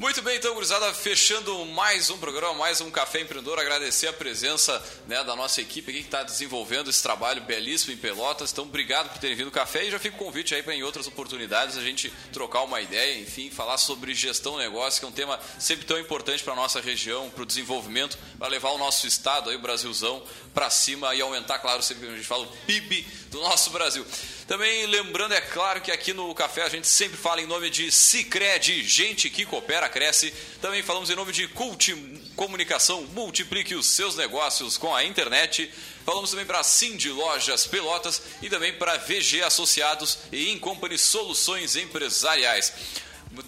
Muito 0.00 0.22
bem, 0.22 0.38
então, 0.38 0.54
gurizada, 0.54 0.94
fechando 0.94 1.62
mais 1.66 2.08
um 2.08 2.16
programa, 2.16 2.54
mais 2.54 2.80
um 2.80 2.90
Café 2.90 3.20
Empreendedor. 3.20 3.58
Agradecer 3.58 4.06
a 4.06 4.12
presença 4.14 4.82
né, 5.06 5.22
da 5.22 5.36
nossa 5.36 5.60
equipe 5.60 5.90
aqui 5.90 6.00
que 6.00 6.06
está 6.06 6.22
desenvolvendo 6.22 6.88
esse 6.88 7.02
trabalho 7.02 7.42
belíssimo 7.42 7.92
em 7.92 7.98
Pelotas. 7.98 8.50
Então, 8.50 8.64
obrigado 8.64 9.10
por 9.10 9.18
terem 9.18 9.36
vindo 9.36 9.48
ao 9.48 9.52
café 9.52 9.84
e 9.84 9.90
já 9.90 9.98
fica 9.98 10.16
o 10.16 10.18
convite 10.18 10.54
aí 10.54 10.62
para 10.62 10.74
em 10.74 10.82
outras 10.82 11.06
oportunidades 11.06 11.76
a 11.76 11.82
gente 11.82 12.10
trocar 12.32 12.62
uma 12.62 12.80
ideia, 12.80 13.20
enfim, 13.20 13.50
falar 13.50 13.76
sobre 13.76 14.14
gestão 14.14 14.56
negócio, 14.56 15.00
que 15.00 15.04
é 15.04 15.08
um 15.08 15.12
tema 15.12 15.38
sempre 15.58 15.84
tão 15.84 15.98
importante 16.00 16.42
para 16.42 16.54
a 16.54 16.56
nossa 16.56 16.80
região, 16.80 17.28
para 17.28 17.42
o 17.42 17.46
desenvolvimento, 17.46 18.18
para 18.38 18.48
levar 18.48 18.70
o 18.70 18.78
nosso 18.78 19.06
estado, 19.06 19.50
aí, 19.50 19.56
o 19.56 19.60
Brasilzão, 19.60 20.22
para 20.54 20.70
cima 20.70 21.14
e 21.14 21.20
aumentar, 21.20 21.58
claro, 21.58 21.82
sempre 21.82 22.08
a 22.08 22.12
gente 22.12 22.26
fala 22.26 22.44
o 22.44 22.56
PIB 22.64 23.06
do 23.30 23.38
nosso 23.42 23.68
Brasil. 23.68 24.06
Também 24.50 24.84
lembrando, 24.86 25.32
é 25.32 25.40
claro, 25.40 25.80
que 25.80 25.92
aqui 25.92 26.12
no 26.12 26.34
Café 26.34 26.62
a 26.62 26.68
gente 26.68 26.88
sempre 26.88 27.16
fala 27.16 27.40
em 27.40 27.46
nome 27.46 27.70
de 27.70 27.88
Cicred, 27.92 28.82
gente 28.82 29.30
que 29.30 29.46
coopera, 29.46 29.88
cresce. 29.88 30.34
Também 30.60 30.82
falamos 30.82 31.08
em 31.08 31.14
nome 31.14 31.30
de 31.32 31.46
Cult 31.46 31.94
Comunicação, 32.34 33.02
multiplique 33.14 33.76
os 33.76 33.86
seus 33.86 34.16
negócios 34.16 34.76
com 34.76 34.92
a 34.92 35.04
internet. 35.04 35.72
Falamos 36.04 36.30
também 36.30 36.44
para 36.44 36.64
Cindy 36.64 37.10
Lojas 37.10 37.64
Pelotas 37.64 38.20
e 38.42 38.50
também 38.50 38.72
para 38.72 38.98
VG 38.98 39.40
Associados 39.44 40.18
e 40.32 40.50
Incompany 40.50 40.98
Soluções 40.98 41.76
Empresariais. 41.76 42.72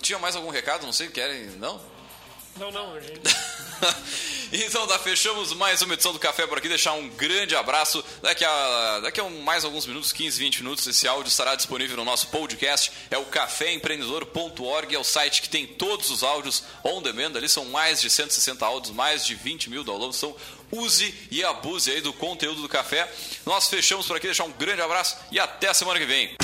Tinha 0.00 0.20
mais 0.20 0.36
algum 0.36 0.50
recado? 0.50 0.86
Não 0.86 0.92
sei, 0.92 1.08
querem? 1.08 1.46
Não? 1.58 1.80
Não, 2.56 2.70
não, 2.70 3.00
gente. 3.00 3.20
então 4.52 4.86
tá, 4.86 4.98
fechamos 4.98 5.52
mais 5.54 5.80
uma 5.82 5.94
edição 5.94 6.12
do 6.12 6.18
Café 6.18 6.46
por 6.46 6.58
aqui. 6.58 6.68
Deixar 6.68 6.92
um 6.92 7.08
grande 7.08 7.56
abraço. 7.56 8.04
Daqui 8.20 8.44
a, 8.44 9.00
daqui 9.00 9.20
a 9.20 9.24
mais 9.24 9.64
alguns 9.64 9.86
minutos, 9.86 10.12
15, 10.12 10.38
20 10.38 10.62
minutos, 10.62 10.86
esse 10.86 11.08
áudio 11.08 11.30
estará 11.30 11.54
disponível 11.54 11.96
no 11.96 12.04
nosso 12.04 12.28
podcast. 12.28 12.92
É 13.10 13.16
o 13.16 13.24
caféempreendedor.org, 13.24 14.94
é 14.94 14.98
o 14.98 15.04
site 15.04 15.42
que 15.42 15.48
tem 15.48 15.66
todos 15.66 16.10
os 16.10 16.22
áudios 16.22 16.62
on 16.84 17.00
demand. 17.00 17.36
Ali 17.36 17.48
são 17.48 17.64
mais 17.66 18.00
de 18.00 18.10
160 18.10 18.64
áudios, 18.64 18.94
mais 18.94 19.24
de 19.24 19.34
20 19.34 19.70
mil 19.70 19.82
downloads. 19.82 20.18
Então 20.18 20.36
use 20.70 21.14
e 21.30 21.42
abuse 21.42 21.90
aí 21.90 22.00
do 22.00 22.12
conteúdo 22.12 22.60
do 22.60 22.68
café. 22.68 23.10
Nós 23.46 23.68
fechamos 23.68 24.06
por 24.06 24.16
aqui, 24.16 24.26
deixar 24.26 24.44
um 24.44 24.52
grande 24.52 24.82
abraço 24.82 25.16
e 25.30 25.40
até 25.40 25.68
a 25.68 25.74
semana 25.74 25.98
que 25.98 26.06
vem. 26.06 26.36